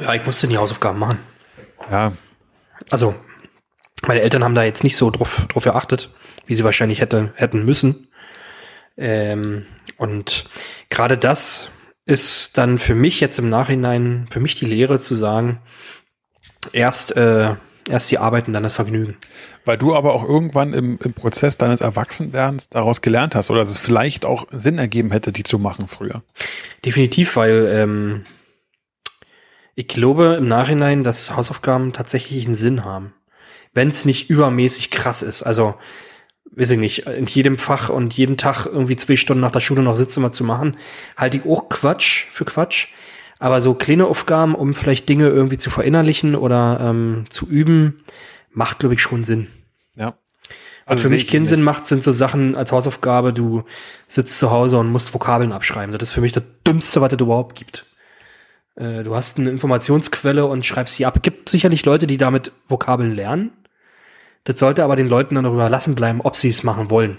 ja, 0.01 0.15
ich 0.15 0.25
musste 0.27 0.49
die 0.49 0.59
Hausaufgaben 0.59 0.99
machen. 0.99 1.19
ja, 1.91 2.13
Also, 2.91 3.15
meine 4.07 4.21
Eltern 4.21 4.43
haben 4.43 4.55
da 4.55 4.65
jetzt 4.65 4.85
nicht 4.85 4.97
so 4.97 5.11
drauf, 5.11 5.47
drauf 5.49 5.65
geachtet, 5.65 6.11
wie 6.47 6.55
sie 6.55 6.65
wahrscheinlich 6.65 7.01
hätte, 7.01 7.33
hätten 7.37 7.65
müssen. 7.65 8.09
Ähm, 8.97 9.67
und 9.97 10.45
gerade 10.91 11.17
das 11.19 11.69
ist 12.05 12.59
dann 12.59 12.79
für 12.79 12.95
mich 12.95 13.21
jetzt 13.21 13.39
im 13.39 13.49
Nachhinein, 13.49 14.27
für 14.31 14.41
mich 14.41 14.55
die 14.55 14.67
Lehre 14.67 14.99
zu 14.99 15.15
sagen, 15.15 15.61
erst, 16.73 17.17
äh, 17.17 17.55
erst 17.89 18.11
die 18.11 18.19
Arbeit 18.19 18.47
und 18.49 18.55
dann 18.55 18.63
das 18.63 18.75
Vergnügen. 18.75 19.17
weil 19.65 19.79
du 19.79 19.95
aber 19.95 20.15
auch 20.15 20.29
irgendwann 20.29 20.73
im, 20.73 20.99
im 21.03 21.15
Prozess 21.15 21.57
deines 21.57 21.81
Erwachsenwerdens 21.81 22.69
daraus 22.69 23.01
gelernt 23.01 23.35
hast 23.35 23.51
oder 23.51 23.61
dass 23.61 23.71
es 23.71 23.79
vielleicht 23.79 24.25
auch 24.25 24.47
Sinn 24.51 24.79
ergeben 24.79 25.13
hätte, 25.13 25.31
die 25.31 25.45
zu 25.45 25.59
machen 25.59 25.87
früher. 25.87 26.23
Definitiv, 26.85 27.37
weil 27.37 27.69
ähm, 27.73 28.25
ich 29.75 29.89
glaube 29.89 30.35
im 30.39 30.49
Nachhinein, 30.49 31.05
dass 31.05 31.37
Hausaufgaben 31.37 31.93
tatsächlich 31.93 32.45
einen 32.45 32.55
Sinn 32.55 32.85
haben. 32.85 33.15
Wenn 33.73 33.89
es 33.89 34.05
nicht 34.05 34.29
übermäßig 34.29 34.91
krass 34.91 35.23
ist. 35.23 35.43
Also, 35.43 35.77
weiß 36.51 36.73
ich 36.73 36.79
nicht, 36.79 37.07
in 37.07 37.27
jedem 37.27 37.59
Fach 37.59 37.89
und 37.89 38.15
jeden 38.15 38.37
Tag 38.37 38.67
irgendwie 38.67 38.97
zwei 38.97 39.17
Stunden 39.17 39.41
nach 39.41 39.51
der 39.51 39.61
Schule 39.61 39.83
noch 39.83 39.97
Sitzzimmer 39.97 40.33
zu 40.33 40.45
machen, 40.45 40.77
halte 41.17 41.39
ich 41.39 41.47
auch 41.47 41.69
Quatsch 41.69 42.27
für 42.31 42.45
Quatsch. 42.45 42.89
Aber 43.39 43.61
so 43.61 43.75
kleine 43.75 44.07
Aufgaben, 44.07 44.55
um 44.55 44.75
vielleicht 44.75 45.09
Dinge 45.09 45.29
irgendwie 45.29 45.57
zu 45.57 45.71
verinnerlichen 45.71 46.37
oder 46.37 46.79
ähm, 46.81 47.25
zu 47.29 47.47
üben, 47.47 48.03
macht, 48.53 48.79
glaube 48.79 48.95
ich, 48.95 49.03
schon 49.03 49.25
Sinn. 49.25 49.49
Ja. 49.97 50.15
Was 50.87 51.01
für 51.01 51.09
mich 51.09 51.25
ich 51.25 51.31
keinen. 51.31 51.45
Sinn 51.45 51.63
macht, 51.63 51.87
sind 51.87 52.03
so 52.03 52.13
Sachen 52.13 52.57
als 52.57 52.73
Hausaufgabe, 52.73 53.33
du 53.33 53.65
sitzt 54.09 54.39
zu 54.39 54.51
Hause 54.51 54.79
und 54.79 54.91
musst 54.91 55.15
Vokabeln 55.15 55.53
abschreiben. 55.53 55.93
Das 55.93 56.09
ist 56.09 56.13
für 56.13 56.21
mich 56.21 56.33
das 56.33 56.45
Dümmste, 56.67 57.01
was 57.01 57.13
es 57.13 57.21
überhaupt 57.21 57.57
gibt. 57.57 57.87
Äh, 58.75 59.03
du 59.03 59.15
hast 59.15 59.39
eine 59.39 59.51
Informationsquelle 59.51 60.47
und 60.47 60.67
schreibst 60.67 60.95
sie 60.95 61.07
ab. 61.07 61.17
Es 61.17 61.23
gibt 61.23 61.49
sicherlich 61.49 61.85
Leute, 61.85 62.07
die 62.07 62.19
damit 62.19 62.53
Vokabeln 62.69 63.13
lernen. 63.13 63.53
Das 64.45 64.59
sollte 64.59 64.85
aber 64.85 64.97
den 64.97 65.09
Leuten 65.09 65.37
dann 65.37 65.45
darüber 65.45 65.69
lassen 65.69 65.95
bleiben, 65.95 66.21
ob 66.21 66.37
sie 66.37 66.49
es 66.49 66.63
machen 66.63 66.91
wollen. 66.91 67.19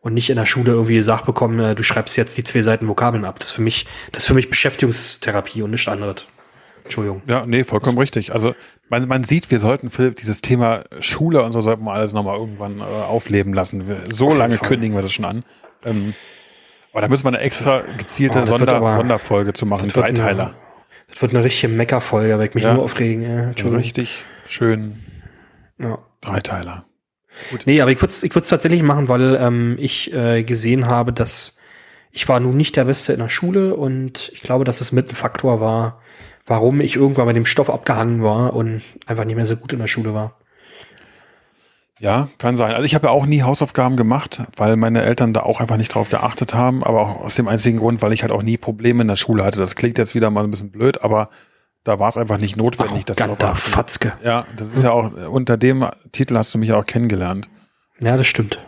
Und 0.00 0.14
nicht 0.14 0.30
in 0.30 0.36
der 0.36 0.46
Schule 0.46 0.72
irgendwie 0.72 0.96
gesagt 0.96 1.24
bekommen, 1.26 1.58
äh, 1.60 1.74
du 1.74 1.82
schreibst 1.82 2.16
jetzt 2.16 2.36
die 2.36 2.44
zwei 2.44 2.60
Seiten 2.60 2.88
Vokabeln 2.88 3.24
ab. 3.24 3.38
Das 3.38 3.50
ist 3.50 3.54
für 3.54 3.62
mich, 3.62 3.86
das 4.12 4.24
ist 4.24 4.26
für 4.26 4.34
mich 4.34 4.50
Beschäftigungstherapie 4.50 5.62
und 5.62 5.70
nichts 5.70 5.88
anderes. 5.88 6.26
Entschuldigung. 6.82 7.22
Ja, 7.26 7.46
nee, 7.46 7.64
vollkommen 7.64 7.96
richtig. 7.96 8.32
Also 8.32 8.54
man, 8.90 9.08
man 9.08 9.24
sieht, 9.24 9.50
wir 9.50 9.58
sollten 9.58 9.88
Philipp 9.88 10.16
dieses 10.16 10.42
Thema 10.42 10.84
Schule 11.00 11.42
und 11.42 11.52
so 11.52 11.62
sollten 11.62 11.84
wir 11.84 11.92
alles 11.92 12.12
nochmal 12.12 12.38
irgendwann 12.38 12.80
äh, 12.80 12.82
aufleben 12.82 13.54
lassen. 13.54 13.88
Wir, 13.88 14.00
so 14.10 14.34
lange 14.34 14.58
Fall. 14.58 14.68
kündigen 14.68 14.94
wir 14.94 15.02
das 15.02 15.12
schon 15.12 15.24
an. 15.24 15.44
Ähm, 15.86 16.14
aber 16.92 17.00
da 17.00 17.08
müssen 17.08 17.24
wir 17.24 17.28
eine 17.28 17.38
extra 17.38 17.82
gezielte 17.96 18.42
oh, 18.42 18.46
Sonder, 18.46 18.74
aber, 18.74 18.92
Sonderfolge 18.92 19.54
zu 19.54 19.64
machen, 19.64 19.88
Dreiteiler. 19.88 20.44
Eine, 20.44 20.54
das 21.08 21.22
wird 21.22 21.34
eine 21.34 21.42
richtige 21.42 21.72
Meckerfolge, 21.72 22.38
weil 22.38 22.48
ich 22.48 22.54
mich 22.54 22.64
ja, 22.64 22.74
nur 22.74 22.84
aufregen. 22.84 23.22
Ja, 23.22 23.50
so 23.50 23.70
richtig 23.70 24.22
schön 24.46 25.00
ja. 25.78 25.98
Dreiteiler. 26.20 26.84
Gut. 27.50 27.62
Nee, 27.66 27.80
aber 27.80 27.90
ich 27.90 27.98
würde 27.98 28.10
es 28.10 28.22
ich 28.22 28.32
tatsächlich 28.32 28.82
machen, 28.82 29.08
weil 29.08 29.36
ähm, 29.40 29.76
ich 29.78 30.12
äh, 30.12 30.44
gesehen 30.44 30.86
habe, 30.86 31.12
dass 31.12 31.56
ich 32.12 32.28
war 32.28 32.38
nun 32.38 32.56
nicht 32.56 32.76
der 32.76 32.84
Beste 32.84 33.12
in 33.12 33.18
der 33.18 33.28
Schule 33.28 33.74
und 33.74 34.30
ich 34.32 34.40
glaube, 34.40 34.64
dass 34.64 34.80
es 34.80 34.92
mit 34.92 35.10
ein 35.10 35.16
Faktor 35.16 35.60
war, 35.60 36.00
warum 36.46 36.80
ich 36.80 36.94
irgendwann 36.94 37.26
bei 37.26 37.32
dem 37.32 37.44
Stoff 37.44 37.70
abgehangen 37.70 38.22
war 38.22 38.54
und 38.54 38.82
einfach 39.06 39.24
nicht 39.24 39.34
mehr 39.34 39.46
so 39.46 39.56
gut 39.56 39.72
in 39.72 39.80
der 39.80 39.88
Schule 39.88 40.14
war. 40.14 40.36
Ja, 41.98 42.28
kann 42.38 42.56
sein. 42.56 42.72
Also 42.72 42.84
ich 42.84 42.94
habe 42.94 43.06
ja 43.06 43.12
auch 43.12 43.26
nie 43.26 43.42
Hausaufgaben 43.42 43.96
gemacht, 43.96 44.42
weil 44.56 44.76
meine 44.76 45.02
Eltern 45.02 45.32
da 45.32 45.40
auch 45.40 45.60
einfach 45.60 45.76
nicht 45.76 45.94
drauf 45.94 46.08
geachtet 46.08 46.54
haben, 46.54 46.84
aber 46.84 47.00
auch 47.00 47.20
aus 47.22 47.34
dem 47.34 47.48
einzigen 47.48 47.78
Grund, 47.78 48.02
weil 48.02 48.12
ich 48.12 48.22
halt 48.22 48.32
auch 48.32 48.42
nie 48.42 48.58
Probleme 48.58 49.02
in 49.02 49.08
der 49.08 49.16
Schule 49.16 49.44
hatte. 49.44 49.58
Das 49.58 49.74
klingt 49.74 49.98
jetzt 49.98 50.14
wieder 50.14 50.30
mal 50.30 50.44
ein 50.44 50.50
bisschen 50.50 50.70
blöd, 50.70 51.02
aber 51.02 51.30
da 51.84 51.98
war 51.98 52.08
es 52.08 52.16
einfach 52.16 52.38
nicht 52.38 52.56
notwendig, 52.56 53.02
oh, 53.02 53.06
dass 53.06 53.18
du 53.18 53.36
darauf 53.36 53.58
Fatzke. 53.58 54.14
Ja, 54.24 54.46
das 54.56 54.72
ist 54.72 54.82
ja 54.82 54.90
auch, 54.90 55.12
unter 55.28 55.56
dem 55.56 55.86
Titel 56.12 56.36
hast 56.36 56.54
du 56.54 56.58
mich 56.58 56.72
auch 56.72 56.86
kennengelernt. 56.86 57.48
Ja, 58.00 58.16
das 58.16 58.26
stimmt. 58.26 58.58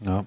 Ja. 0.00 0.24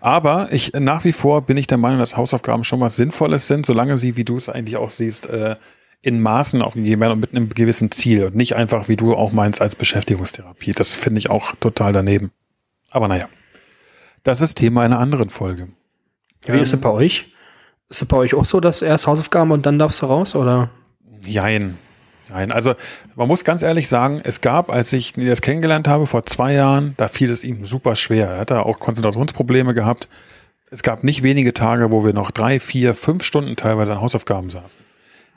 Aber 0.00 0.52
ich 0.52 0.74
nach 0.74 1.04
wie 1.04 1.12
vor 1.12 1.42
bin 1.42 1.56
ich 1.56 1.66
der 1.66 1.78
Meinung, 1.78 1.98
dass 1.98 2.16
Hausaufgaben 2.16 2.64
schon 2.64 2.80
was 2.80 2.96
Sinnvolles 2.96 3.46
sind, 3.48 3.66
solange 3.66 3.98
sie, 3.98 4.16
wie 4.16 4.24
du 4.24 4.36
es 4.36 4.48
eigentlich 4.48 4.76
auch 4.76 4.90
siehst, 4.90 5.26
äh, 5.26 5.56
in 6.02 6.20
Maßen 6.20 6.62
aufgegeben 6.62 7.00
werden 7.00 7.14
und 7.14 7.20
mit 7.20 7.34
einem 7.34 7.48
gewissen 7.48 7.90
Ziel 7.90 8.24
und 8.24 8.36
nicht 8.36 8.54
einfach, 8.54 8.88
wie 8.88 8.96
du 8.96 9.16
auch 9.16 9.32
meinst, 9.32 9.60
als 9.60 9.74
Beschäftigungstherapie. 9.74 10.72
Das 10.72 10.94
finde 10.94 11.18
ich 11.18 11.30
auch 11.30 11.56
total 11.58 11.92
daneben. 11.92 12.30
Aber 12.90 13.08
naja, 13.08 13.28
das 14.22 14.40
ist 14.40 14.56
Thema 14.56 14.82
einer 14.82 15.00
anderen 15.00 15.30
Folge. 15.30 15.68
Wie 16.46 16.52
ähm, 16.52 16.60
ist 16.60 16.72
es 16.72 16.80
bei 16.80 16.90
euch? 16.90 17.32
Ist 17.88 18.02
es 18.02 18.08
bei 18.08 18.16
euch 18.16 18.34
auch 18.34 18.44
so, 18.44 18.60
dass 18.60 18.82
erst 18.82 19.06
Hausaufgaben 19.06 19.50
und 19.50 19.66
dann 19.66 19.78
darfst 19.78 20.02
du 20.02 20.06
raus, 20.06 20.36
oder? 20.36 20.70
Jein. 21.24 21.78
Nein, 22.30 22.52
also 22.52 22.74
man 23.16 23.26
muss 23.26 23.44
ganz 23.44 23.62
ehrlich 23.62 23.88
sagen, 23.88 24.20
es 24.22 24.40
gab, 24.40 24.70
als 24.70 24.92
ich 24.92 25.14
das 25.14 25.40
kennengelernt 25.40 25.88
habe 25.88 26.06
vor 26.06 26.26
zwei 26.26 26.52
Jahren, 26.52 26.94
da 26.96 27.08
fiel 27.08 27.30
es 27.30 27.42
ihm 27.42 27.64
super 27.64 27.96
schwer. 27.96 28.28
Er 28.28 28.40
hatte 28.40 28.66
auch 28.66 28.78
Konzentrationsprobleme 28.80 29.72
gehabt. 29.72 30.08
Es 30.70 30.82
gab 30.82 31.04
nicht 31.04 31.22
wenige 31.22 31.54
Tage, 31.54 31.90
wo 31.90 32.04
wir 32.04 32.12
noch 32.12 32.30
drei, 32.30 32.60
vier, 32.60 32.94
fünf 32.94 33.24
Stunden 33.24 33.56
teilweise 33.56 33.92
an 33.92 34.00
Hausaufgaben 34.02 34.50
saßen. 34.50 34.82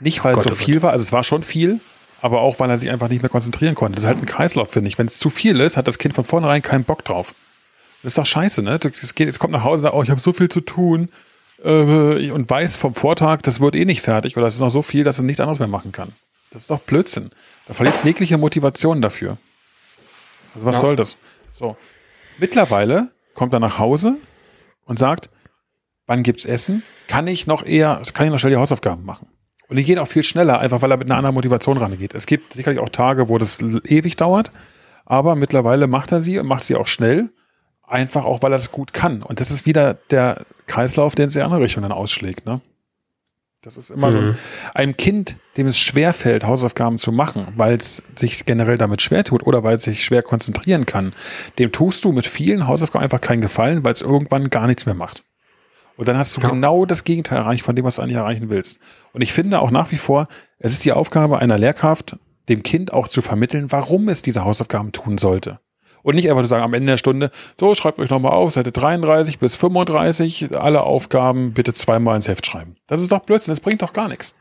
Nicht, 0.02 0.24
weil 0.26 0.36
oh 0.36 0.38
es 0.38 0.44
so 0.44 0.56
viel 0.56 0.82
war, 0.82 0.92
also 0.92 1.04
es 1.04 1.14
war 1.14 1.24
schon 1.24 1.44
viel, 1.44 1.80
aber 2.22 2.42
auch, 2.42 2.60
weil 2.60 2.70
er 2.70 2.78
sich 2.78 2.90
einfach 2.90 3.08
nicht 3.08 3.22
mehr 3.22 3.30
konzentrieren 3.30 3.76
konnte. 3.76 3.96
Das 3.96 4.04
ist 4.04 4.08
halt 4.08 4.20
ein 4.20 4.26
Kreislauf, 4.26 4.70
finde 4.70 4.90
ich. 4.90 4.98
Wenn 4.98 5.08
es 5.08 5.18
zu 5.18 5.30
viel 5.30 5.62
ist, 5.62 5.78
hat 5.78 5.88
das 5.88 5.98
Kind 5.98 6.14
von 6.14 6.26
vornherein 6.26 6.62
keinen 6.62 6.84
Bock 6.84 7.06
drauf. 7.06 7.34
Das 8.04 8.12
ist 8.12 8.18
doch 8.18 8.26
scheiße, 8.26 8.64
ne? 8.64 8.80
Es 8.84 9.16
geht, 9.16 9.30
es 9.30 9.40
kommt 9.40 9.54
nach 9.54 9.64
Hause 9.64 9.76
und 9.76 9.82
sagt, 9.84 9.96
oh, 9.96 10.04
ich 10.04 10.10
habe 10.10 10.20
so 10.20 10.34
viel 10.34 10.50
zu 10.50 10.60
tun 10.60 11.08
äh, 11.64 12.32
und 12.32 12.50
weiß 12.50 12.78
vom 12.78 12.96
Vortag, 12.96 13.42
das 13.42 13.60
wird 13.60 13.76
eh 13.76 13.86
nicht 13.86 14.02
fertig 14.02 14.38
oder 14.38 14.48
es 14.48 14.56
ist 14.56 14.60
noch 14.60 14.70
so 14.70 14.82
viel, 14.82 15.04
dass 15.04 15.20
er 15.20 15.24
nichts 15.24 15.40
anderes 15.40 15.60
mehr 15.60 15.68
machen 15.68 15.92
kann. 15.92 16.14
Das 16.52 16.64
ist 16.64 16.72
doch 16.72 16.80
Blödsinn. 16.80 17.30
Da 17.68 17.74
verliert 17.74 17.96
es 17.96 18.04
jegliche 18.04 18.38
Motivation 18.38 19.02
dafür. 19.02 19.38
Also 20.54 20.66
was 20.66 20.76
ja. 20.76 20.82
soll 20.82 20.96
das? 20.96 21.16
So. 21.54 21.78
Mittlerweile 22.38 23.10
kommt 23.34 23.54
er 23.54 23.60
nach 23.60 23.80
Hause 23.80 24.16
und 24.86 25.00
sagt, 25.00 25.30
wann 26.08 26.24
gibt's 26.24 26.46
Essen? 26.46 26.84
Kann 27.08 27.28
ich 27.28 27.48
noch 27.48 27.66
eher, 27.66 28.02
kann 28.14 28.26
ich 28.26 28.32
noch 28.32 28.40
schnell 28.40 28.52
die 28.52 28.58
Hausaufgaben 28.58 29.06
machen? 29.06 29.28
Und 29.70 29.78
die 29.78 29.86
gehen 29.86 30.00
auch 30.00 30.08
viel 30.08 30.24
schneller, 30.24 30.60
einfach 30.60 30.82
weil 30.82 30.92
er 30.92 30.98
mit 30.98 31.10
einer 31.10 31.18
anderen 31.18 31.36
Motivation 31.36 31.78
rangeht. 31.78 32.14
Es 32.14 32.26
gibt 32.26 32.54
sicherlich 32.54 32.80
auch 32.80 32.90
Tage, 32.90 33.30
wo 33.30 33.38
das 33.38 33.62
ewig 33.62 34.18
dauert, 34.18 34.52
aber 35.06 35.36
mittlerweile 35.36 35.88
macht 35.88 36.12
er 36.12 36.20
sie 36.20 36.40
und 36.40 36.48
macht 36.48 36.66
sie 36.66 36.76
auch 36.76 36.88
schnell, 36.88 37.30
einfach 37.88 38.26
auch, 38.26 38.42
weil 38.42 38.52
er 38.52 38.58
es 38.58 38.74
gut 38.74 38.92
kann. 38.92 39.24
Und 39.24 39.40
das 39.40 39.50
ist 39.50 39.66
wieder 39.66 39.94
der 40.10 40.46
Kreislauf, 40.72 41.16
der 41.16 41.26
in 41.26 41.32
die 41.32 41.42
andere 41.42 41.62
Richtung 41.62 41.84
dann 41.84 41.92
ausschlägt. 41.92 42.46
Ne? 42.46 42.62
Das 43.62 43.78
ist 43.78 43.92
immer 43.92 44.08
mhm. 44.08 44.12
so 44.12 44.36
ein 44.74 44.98
Kind, 44.98 45.36
dem 45.56 45.68
es 45.68 45.78
schwerfällt, 45.78 46.46
Hausaufgaben 46.46 46.98
zu 46.98 47.12
machen, 47.12 47.48
weil 47.58 47.76
es 47.76 48.02
sich 48.16 48.46
generell 48.46 48.78
damit 48.78 49.04
schwer 49.04 49.24
tut 49.24 49.46
oder 49.46 49.64
weil 49.64 49.76
es 49.76 49.84
sich 49.84 50.04
schwer 50.04 50.24
konzentrieren 50.24 50.88
kann. 50.88 51.14
Dem 51.60 51.72
tust 51.72 52.04
du 52.04 52.12
mit 52.12 52.26
vielen 52.26 52.68
Hausaufgaben 52.68 53.04
einfach 53.04 53.22
keinen 53.22 53.42
Gefallen, 53.42 53.84
weil 53.84 53.94
es 53.94 54.02
irgendwann 54.02 54.50
gar 54.50 54.66
nichts 54.66 54.88
mehr 54.88 54.96
macht. 54.96 55.24
Und 55.96 56.08
dann 56.08 56.18
hast 56.18 56.36
du 56.36 56.42
ja. 56.42 56.50
genau 56.50 56.86
das 56.86 57.04
Gegenteil 57.04 57.38
erreicht 57.38 57.64
von 57.64 57.76
dem, 57.76 57.86
was 57.86 57.98
du 57.98 58.02
eigentlich 58.02 58.18
erreichen 58.18 58.50
willst. 58.50 58.80
Und 59.14 59.22
ich 59.22 59.34
finde 59.34 59.60
auch 59.60 59.70
nach 59.70 59.92
wie 59.92 59.98
vor, 59.98 60.28
es 60.58 60.72
ist 60.72 60.84
die 60.84 60.94
Aufgabe 60.94 61.38
einer 61.38 61.60
Lehrkraft, 61.60 62.18
dem 62.50 62.64
Kind 62.64 62.92
auch 62.92 63.08
zu 63.08 63.22
vermitteln, 63.22 63.72
warum 63.72 64.10
es 64.10 64.24
diese 64.24 64.44
Hausaufgaben 64.44 64.92
tun 64.92 65.20
sollte. 65.20 65.60
Und 66.04 66.16
nicht 66.16 66.30
einfach 66.30 66.42
zu 66.44 66.48
sagen 66.48 66.64
am 66.64 66.74
Ende 66.74 66.94
der 66.94 66.98
Stunde, 66.98 67.32
so, 67.60 67.76
schreibt 67.76 68.00
euch 68.00 68.10
nochmal 68.10 68.34
auf, 68.34 68.52
Seite 68.52 68.72
33 68.72 69.40
bis 69.40 69.56
35, 69.56 70.58
alle 70.58 70.84
Aufgaben 70.84 71.54
bitte 71.54 71.74
zweimal 71.74 72.16
ins 72.16 72.28
Heft 72.28 72.46
schreiben. 72.46 72.76
Das 72.88 73.02
ist 73.02 73.12
doch 73.12 73.20
Blödsinn, 73.20 73.52
das 73.52 73.60
bringt 73.60 73.82
doch 73.82 73.94
gar 73.94 74.08
nichts. 74.08 74.36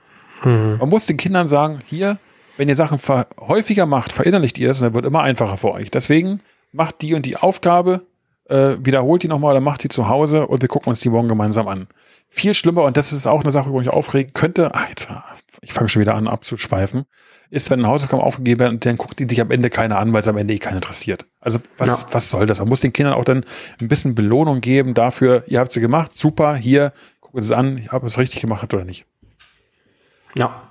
Mhm. 0.44 0.76
Man 0.80 0.88
muss 0.88 1.06
den 1.06 1.16
Kindern 1.16 1.48
sagen, 1.48 1.80
hier, 1.86 2.18
wenn 2.56 2.68
ihr 2.68 2.76
Sachen 2.76 2.98
häufiger 3.38 3.86
macht, 3.86 4.12
verinnerlicht 4.12 4.58
ihr 4.58 4.70
es 4.70 4.80
und 4.80 4.86
dann 4.86 4.94
wird 4.94 5.06
immer 5.06 5.22
einfacher 5.22 5.56
für 5.56 5.72
euch. 5.72 5.90
Deswegen 5.90 6.40
macht 6.72 7.02
die 7.02 7.14
und 7.14 7.26
die 7.26 7.36
Aufgabe, 7.36 8.02
äh, 8.48 8.76
wiederholt 8.80 9.22
die 9.22 9.28
nochmal 9.28 9.52
oder 9.52 9.60
macht 9.60 9.82
die 9.84 9.88
zu 9.88 10.08
Hause 10.08 10.46
und 10.46 10.62
wir 10.62 10.68
gucken 10.68 10.90
uns 10.90 11.00
die 11.00 11.08
morgen 11.08 11.28
gemeinsam 11.28 11.68
an. 11.68 11.86
Viel 12.28 12.54
schlimmer, 12.54 12.84
und 12.84 12.96
das 12.96 13.12
ist 13.12 13.26
auch 13.26 13.42
eine 13.42 13.50
Sache, 13.50 13.70
wo 13.70 13.80
ich 13.80 13.88
aufregen 13.88 14.32
könnte, 14.32 14.70
jetzt, 14.88 15.08
ich 15.62 15.72
fange 15.72 15.88
schon 15.88 16.00
wieder 16.00 16.14
an 16.14 16.28
abzuschweifen, 16.28 17.04
ist, 17.50 17.70
wenn 17.70 17.80
ein 17.80 17.86
Hausaufgaben 17.86 18.22
aufgegeben 18.22 18.60
werden 18.60 18.74
und 18.74 18.86
dann 18.86 18.96
guckt 18.96 19.18
die 19.18 19.26
sich 19.28 19.40
am 19.40 19.50
Ende 19.50 19.70
keiner 19.70 19.98
an, 19.98 20.12
weil 20.12 20.22
es 20.22 20.28
am 20.28 20.36
Ende 20.36 20.54
eh 20.54 20.58
keinen 20.58 20.76
interessiert. 20.76 21.26
Also 21.40 21.58
was, 21.78 21.88
ja. 21.88 22.08
was 22.12 22.30
soll 22.30 22.46
das? 22.46 22.58
Man 22.60 22.68
muss 22.68 22.80
den 22.80 22.92
Kindern 22.92 23.14
auch 23.14 23.24
dann 23.24 23.44
ein 23.80 23.88
bisschen 23.88 24.14
Belohnung 24.14 24.60
geben 24.60 24.94
dafür, 24.94 25.44
ihr 25.46 25.58
habt 25.58 25.72
sie 25.72 25.80
gemacht, 25.80 26.16
super, 26.16 26.54
hier, 26.54 26.92
Sie 27.32 27.38
es 27.40 27.52
an, 27.52 27.88
ob 27.92 28.02
ihr 28.02 28.06
es 28.06 28.18
richtig 28.18 28.40
gemacht 28.40 28.62
habt 28.62 28.74
oder 28.74 28.84
nicht. 28.84 29.06
Ja. 30.36 30.62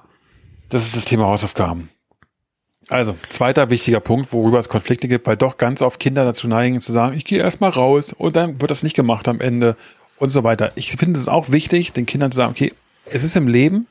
Das 0.69 0.85
ist 0.85 0.95
das 0.95 1.05
Thema 1.05 1.25
Hausaufgaben. 1.27 1.89
Also, 2.89 3.15
zweiter 3.29 3.69
wichtiger 3.69 3.99
Punkt, 3.99 4.33
worüber 4.33 4.59
es 4.59 4.67
Konflikte 4.67 5.07
gibt, 5.07 5.27
weil 5.27 5.37
doch 5.37 5.57
ganz 5.57 5.81
oft 5.81 5.99
Kinder 5.99 6.25
dazu 6.25 6.47
neigen 6.47 6.81
zu 6.81 6.91
sagen, 6.91 7.15
ich 7.15 7.23
gehe 7.23 7.39
erstmal 7.39 7.69
raus 7.69 8.13
und 8.13 8.35
dann 8.35 8.59
wird 8.59 8.71
das 8.71 8.83
nicht 8.83 8.95
gemacht 8.95 9.27
am 9.27 9.39
Ende 9.39 9.75
und 10.17 10.31
so 10.31 10.43
weiter. 10.43 10.71
Ich 10.75 10.91
finde 10.91 11.19
es 11.19 11.27
auch 11.27 11.51
wichtig, 11.51 11.93
den 11.93 12.05
Kindern 12.05 12.31
zu 12.31 12.37
sagen, 12.37 12.51
okay, 12.51 12.73
es 13.05 13.23
ist 13.23 13.37
im 13.37 13.47
Leben 13.47 13.87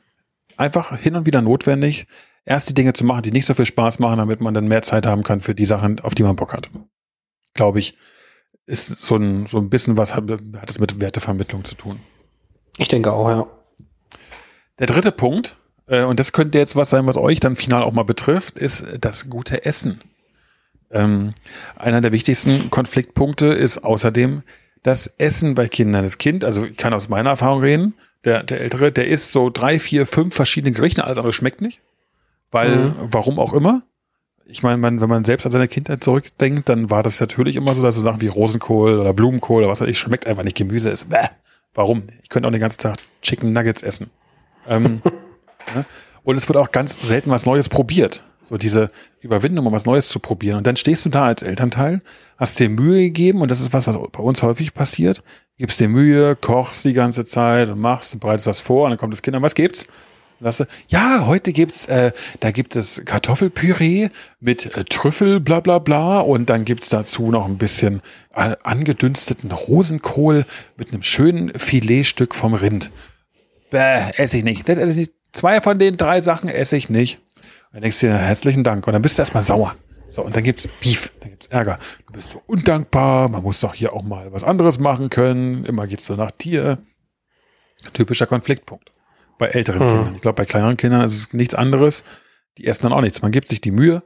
einfach 0.59 0.97
hin 0.97 1.15
und 1.15 1.25
wieder 1.25 1.41
notwendig, 1.41 2.07
erst 2.45 2.69
die 2.69 2.73
Dinge 2.73 2.93
zu 2.93 3.05
machen, 3.05 3.23
die 3.23 3.31
nicht 3.31 3.45
so 3.45 3.53
viel 3.53 3.65
Spaß 3.65 3.99
machen, 3.99 4.17
damit 4.17 4.41
man 4.41 4.53
dann 4.53 4.67
mehr 4.67 4.81
Zeit 4.81 5.05
haben 5.05 5.23
kann 5.23 5.41
für 5.41 5.55
die 5.55 5.65
Sachen, 5.65 5.99
auf 6.01 6.15
die 6.15 6.23
man 6.23 6.35
Bock 6.35 6.53
hat. 6.53 6.69
Glaube 7.53 7.79
ich, 7.79 7.97
ist 8.65 8.87
so 8.87 9.15
ein, 9.15 9.47
so 9.47 9.57
ein 9.57 9.69
bisschen 9.69 9.97
was 9.97 10.15
hat, 10.15 10.29
hat 10.29 10.69
es 10.69 10.79
mit 10.79 10.99
Wertevermittlung 10.99 11.63
zu 11.63 11.75
tun. 11.75 11.99
Ich 12.77 12.87
denke 12.87 13.11
auch, 13.11 13.29
ja. 13.29 13.47
Der 14.77 14.87
dritte 14.87 15.11
Punkt, 15.11 15.57
äh, 15.87 16.03
und 16.03 16.19
das 16.19 16.31
könnte 16.31 16.57
jetzt 16.57 16.75
was 16.75 16.89
sein, 16.89 17.07
was 17.07 17.17
euch 17.17 17.39
dann 17.39 17.55
final 17.55 17.83
auch 17.83 17.91
mal 17.91 18.03
betrifft, 18.03 18.57
ist 18.57 18.85
das 19.01 19.29
gute 19.29 19.65
Essen. 19.65 20.01
Ähm, 20.91 21.33
einer 21.75 22.01
der 22.01 22.11
wichtigsten 22.11 22.69
Konfliktpunkte 22.69 23.47
ist 23.47 23.83
außerdem 23.83 24.43
das 24.83 25.07
Essen 25.17 25.55
bei 25.55 25.67
Kindern. 25.67 26.03
Das 26.03 26.17
Kind, 26.17 26.45
also 26.45 26.65
ich 26.65 26.77
kann 26.77 26.93
aus 26.93 27.09
meiner 27.09 27.31
Erfahrung 27.31 27.61
reden, 27.61 27.95
der, 28.25 28.43
der 28.43 28.61
Ältere, 28.61 28.91
der 28.91 29.07
isst 29.07 29.31
so 29.31 29.49
drei, 29.49 29.79
vier, 29.79 30.05
fünf 30.05 30.35
verschiedene 30.35 30.71
Gerichte, 30.71 31.03
alles 31.03 31.17
andere 31.17 31.33
schmeckt 31.33 31.61
nicht. 31.61 31.81
Weil, 32.51 32.77
mhm. 32.77 32.95
warum 33.11 33.39
auch 33.39 33.53
immer. 33.53 33.83
Ich 34.45 34.63
meine, 34.63 34.77
man, 34.77 34.99
wenn 34.99 35.09
man 35.09 35.25
selbst 35.25 35.45
an 35.45 35.51
seine 35.51 35.67
Kindheit 35.67 36.03
zurückdenkt, 36.03 36.69
dann 36.69 36.89
war 36.89 37.03
das 37.03 37.19
natürlich 37.19 37.55
immer 37.55 37.75
so, 37.75 37.83
dass 37.83 37.95
so 37.95 38.01
Sachen 38.01 38.21
wie 38.21 38.27
Rosenkohl 38.27 38.99
oder 38.99 39.13
Blumenkohl 39.13 39.61
oder 39.61 39.71
was 39.71 39.81
weiß 39.81 39.87
ich, 39.87 39.99
schmeckt 39.99 40.25
einfach 40.25 40.43
nicht. 40.43 40.57
Gemüse 40.57 40.89
ist, 40.89 41.09
bäh. 41.09 41.27
Warum? 41.75 42.03
Ich 42.23 42.29
könnte 42.29 42.47
auch 42.47 42.51
den 42.51 42.59
ganzen 42.59 42.79
Tag 42.79 42.97
Chicken 43.21 43.53
Nuggets 43.53 43.83
essen. 43.83 44.09
Ähm, 44.67 45.01
ne? 45.75 45.85
Und 46.23 46.35
es 46.35 46.49
wird 46.49 46.57
auch 46.57 46.71
ganz 46.71 46.97
selten 47.01 47.29
was 47.29 47.45
Neues 47.45 47.69
probiert. 47.69 48.23
So 48.41 48.57
diese 48.57 48.89
Überwindung, 49.21 49.67
um 49.67 49.73
was 49.73 49.85
Neues 49.85 50.09
zu 50.09 50.19
probieren. 50.19 50.57
Und 50.57 50.67
dann 50.67 50.75
stehst 50.75 51.05
du 51.05 51.09
da 51.09 51.25
als 51.25 51.43
Elternteil, 51.43 52.01
hast 52.37 52.59
dir 52.59 52.69
Mühe 52.69 53.01
gegeben, 53.03 53.41
und 53.41 53.51
das 53.51 53.61
ist 53.61 53.73
was, 53.73 53.85
was 53.85 53.95
bei 53.95 54.23
uns 54.23 54.41
häufig 54.41 54.73
passiert, 54.73 55.23
gibst 55.59 55.79
dir 55.79 55.89
Mühe, 55.89 56.35
kochst 56.35 56.83
die 56.85 56.93
ganze 56.93 57.25
Zeit 57.25 57.69
und 57.69 57.79
machst 57.79 58.13
und 58.13 58.19
bereitest 58.19 58.47
was 58.47 58.59
vor, 58.59 58.85
und 58.85 58.91
dann 58.91 58.97
kommt 58.97 59.13
das 59.13 59.21
Kind 59.21 59.35
an, 59.35 59.43
was 59.43 59.53
gibt's? 59.53 59.85
Lasse, 60.41 60.67
ja, 60.87 61.25
heute 61.27 61.51
gibt's, 61.51 61.85
äh, 61.87 62.13
da 62.39 62.51
gibt 62.51 62.77
es 62.77 63.03
Kartoffelpüree 63.03 64.07
mit 64.39 64.77
äh, 64.77 64.85
Trüffel, 64.85 65.41
bla 65.41 65.59
bla 65.59 65.79
bla, 65.79 66.21
und 66.21 66.49
dann 66.49 66.63
gibt's 66.63 66.87
dazu 66.87 67.29
noch 67.29 67.45
ein 67.45 67.57
bisschen 67.57 68.01
äh, 68.33 68.55
angedünsteten 68.63 69.51
Rosenkohl 69.51 70.45
mit 70.77 70.93
einem 70.93 71.03
schönen 71.03 71.49
Filetstück 71.53 72.33
vom 72.35 72.53
Rind. 72.53 72.89
Bäh, 73.69 74.11
esse 74.15 74.37
ich 74.37 74.45
nicht. 74.45 74.67
Das 74.69 74.77
esse 74.77 74.91
ich 74.91 74.97
nicht 74.97 75.13
zwei 75.33 75.59
von 75.59 75.77
den 75.77 75.97
drei 75.97 76.21
Sachen 76.21 76.47
esse 76.47 76.77
ich 76.77 76.89
nicht. 76.89 77.19
Und 77.35 77.73
dann 77.73 77.81
denkst 77.81 77.99
du 77.99 78.07
dir, 78.07 78.17
herzlichen 78.17 78.63
Dank. 78.63 78.87
Und 78.87 78.93
dann 78.93 79.01
bist 79.01 79.17
du 79.17 79.21
erstmal 79.21 79.43
sauer. 79.43 79.75
So, 80.09 80.23
und 80.23 80.35
dann 80.35 80.43
gibt's 80.43 80.67
Beef, 80.81 81.11
dann 81.19 81.29
gibt's 81.29 81.47
Ärger. 81.47 81.77
Du 82.07 82.13
bist 82.13 82.29
so 82.31 82.41
undankbar, 82.47 83.29
man 83.29 83.43
muss 83.43 83.59
doch 83.59 83.75
hier 83.75 83.93
auch 83.93 84.03
mal 84.03 84.31
was 84.33 84.43
anderes 84.43 84.79
machen 84.79 85.09
können. 85.09 85.65
Immer 85.65 85.87
geht's 85.87 86.05
so 86.05 86.15
nach 86.15 86.31
dir. 86.31 86.79
Typischer 87.93 88.25
Konfliktpunkt. 88.25 88.91
Bei 89.37 89.47
älteren 89.47 89.83
Mhm. 89.83 89.87
Kindern. 89.87 90.15
Ich 90.15 90.21
glaube, 90.21 90.35
bei 90.35 90.45
kleineren 90.45 90.77
Kindern 90.77 91.01
ist 91.01 91.15
es 91.15 91.33
nichts 91.33 91.55
anderes. 91.55 92.03
Die 92.57 92.65
essen 92.67 92.83
dann 92.83 92.93
auch 92.93 93.01
nichts. 93.01 93.21
Man 93.21 93.31
gibt 93.31 93.47
sich 93.47 93.61
die 93.61 93.71
Mühe 93.71 94.03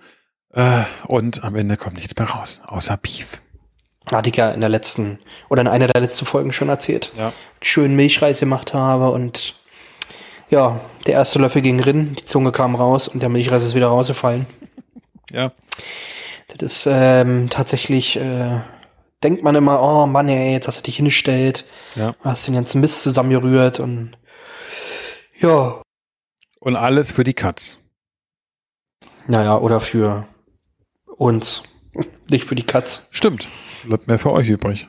äh, 0.54 0.82
und 1.08 1.44
am 1.44 1.56
Ende 1.56 1.78
kommt 1.78 1.96
nichts 1.96 2.16
mehr 2.18 2.28
raus, 2.30 2.62
außer 2.68 2.98
Beef. 2.98 3.42
Hatte 4.12 4.30
ich 4.30 4.36
ja 4.36 4.52
in 4.52 4.60
der 4.60 4.70
letzten 4.70 5.20
oder 5.50 5.62
in 5.62 5.68
einer 5.68 5.88
der 5.88 6.02
letzten 6.02 6.26
Folgen 6.26 6.52
schon 6.52 6.70
erzählt. 6.70 7.12
Ja. 7.18 7.32
Schön 7.62 7.96
Milchreis 7.96 8.42
gemacht 8.42 8.74
habe 8.74 9.10
und 9.10 9.56
ja, 10.50 10.82
der 11.08 11.14
erste 11.14 11.40
Löffel 11.40 11.62
ging 11.62 11.80
rin, 11.80 12.14
die 12.20 12.26
Zunge 12.26 12.52
kam 12.52 12.76
raus 12.76 13.08
und 13.08 13.22
der 13.22 13.30
Milchreis 13.30 13.64
ist 13.64 13.74
wieder 13.76 13.88
rausgefallen. 13.88 14.46
Ja. 15.32 15.52
Das 16.58 16.72
ist 16.74 16.88
ähm, 16.92 17.50
tatsächlich, 17.50 18.18
äh, 18.18 18.62
denkt 19.24 19.44
man 19.44 19.56
immer, 19.56 19.82
oh 19.82 20.06
Mann, 20.06 20.28
ey, 20.30 20.52
jetzt 20.52 20.68
hast 20.68 20.80
du 20.80 20.84
dich 20.84 20.98
hingestellt, 20.98 21.66
Ja. 21.96 22.16
hast 22.22 22.46
den 22.48 22.54
ganzen 22.56 22.82
Mist 22.82 23.02
zusammengerührt 23.04 23.80
und 23.80 24.18
ja, 25.40 25.82
Und 26.60 26.76
alles 26.76 27.12
für 27.12 27.24
die 27.24 27.34
Katz. 27.34 27.78
naja, 29.28 29.58
oder 29.58 29.80
für 29.82 30.28
uns, 31.18 31.64
nicht 32.30 32.46
für 32.46 32.56
die 32.56 32.66
Katz. 32.66 33.08
Stimmt. 33.12 33.48
Bleibt 33.86 34.08
mehr 34.08 34.20
für 34.20 34.32
euch 34.32 34.48
übrig. 34.50 34.88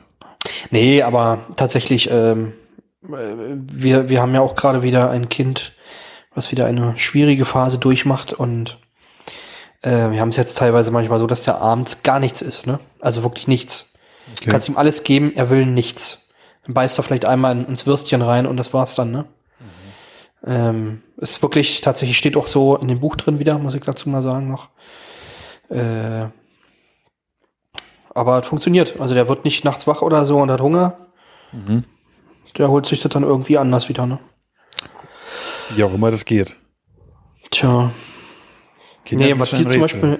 Nee, 0.69 1.01
aber 1.01 1.45
tatsächlich, 1.57 2.09
ähm, 2.11 2.53
äh, 3.03 3.33
wir, 3.71 4.09
wir 4.09 4.21
haben 4.21 4.33
ja 4.33 4.41
auch 4.41 4.55
gerade 4.55 4.83
wieder 4.83 5.09
ein 5.09 5.29
Kind, 5.29 5.73
was 6.33 6.51
wieder 6.51 6.65
eine 6.65 6.97
schwierige 6.97 7.45
Phase 7.45 7.77
durchmacht 7.79 8.33
und 8.33 8.79
äh, 9.85 10.11
wir 10.11 10.19
haben 10.19 10.29
es 10.29 10.35
jetzt 10.37 10.57
teilweise 10.57 10.91
manchmal 10.91 11.19
so, 11.19 11.27
dass 11.27 11.43
der 11.43 11.61
abends 11.61 12.03
gar 12.03 12.19
nichts 12.19 12.41
ist, 12.41 12.67
ne? 12.67 12.79
Also 12.99 13.23
wirklich 13.23 13.47
nichts. 13.47 13.97
Okay. 14.33 14.45
Du 14.45 14.51
kannst 14.51 14.67
ihm 14.69 14.77
alles 14.77 15.03
geben, 15.03 15.31
er 15.35 15.49
will 15.49 15.65
nichts. 15.65 16.29
Dann 16.65 16.73
beißt 16.73 16.99
er 16.99 17.03
vielleicht 17.03 17.25
einmal 17.25 17.51
in- 17.57 17.65
ins 17.67 17.85
Würstchen 17.85 18.21
rein 18.21 18.47
und 18.47 18.57
das 18.57 18.73
war's 18.73 18.95
dann, 18.95 19.11
ne? 19.11 19.25
Ähm, 20.47 21.01
ist 21.17 21.41
wirklich, 21.41 21.81
tatsächlich 21.81 22.17
steht 22.17 22.37
auch 22.37 22.45
so 22.47 22.75
in 22.75 22.87
dem 22.87 22.99
Buch 22.99 23.15
drin 23.15 23.39
wieder, 23.39 23.57
muss 23.57 23.73
ich 23.73 23.81
dazu 23.81 24.09
mal 24.09 24.21
sagen 24.21 24.47
noch. 24.49 24.69
Äh, 25.69 26.27
aber 28.13 28.39
es 28.39 28.47
funktioniert. 28.47 28.99
Also 28.99 29.13
der 29.15 29.27
wird 29.27 29.43
nicht 29.43 29.63
nachts 29.65 29.87
wach 29.87 30.01
oder 30.01 30.25
so 30.25 30.37
und 30.37 30.51
hat 30.51 30.61
Hunger. 30.61 31.07
Mhm. 31.51 31.83
Der 32.57 32.69
holt 32.69 32.85
sich 32.85 33.01
das 33.01 33.11
dann 33.11 33.23
irgendwie 33.23 33.57
anders 33.57 33.89
wieder, 33.89 34.05
ne? 34.05 34.19
Wie 35.71 35.83
auch 35.83 35.93
immer 35.93 36.11
das 36.11 36.25
geht. 36.25 36.57
Tja. 37.49 37.91
Kinder 39.05 39.25
nee, 39.25 39.39
was 39.39 39.51
wir 39.53 39.67
zum. 39.67 39.81
Beispiel 39.81 40.19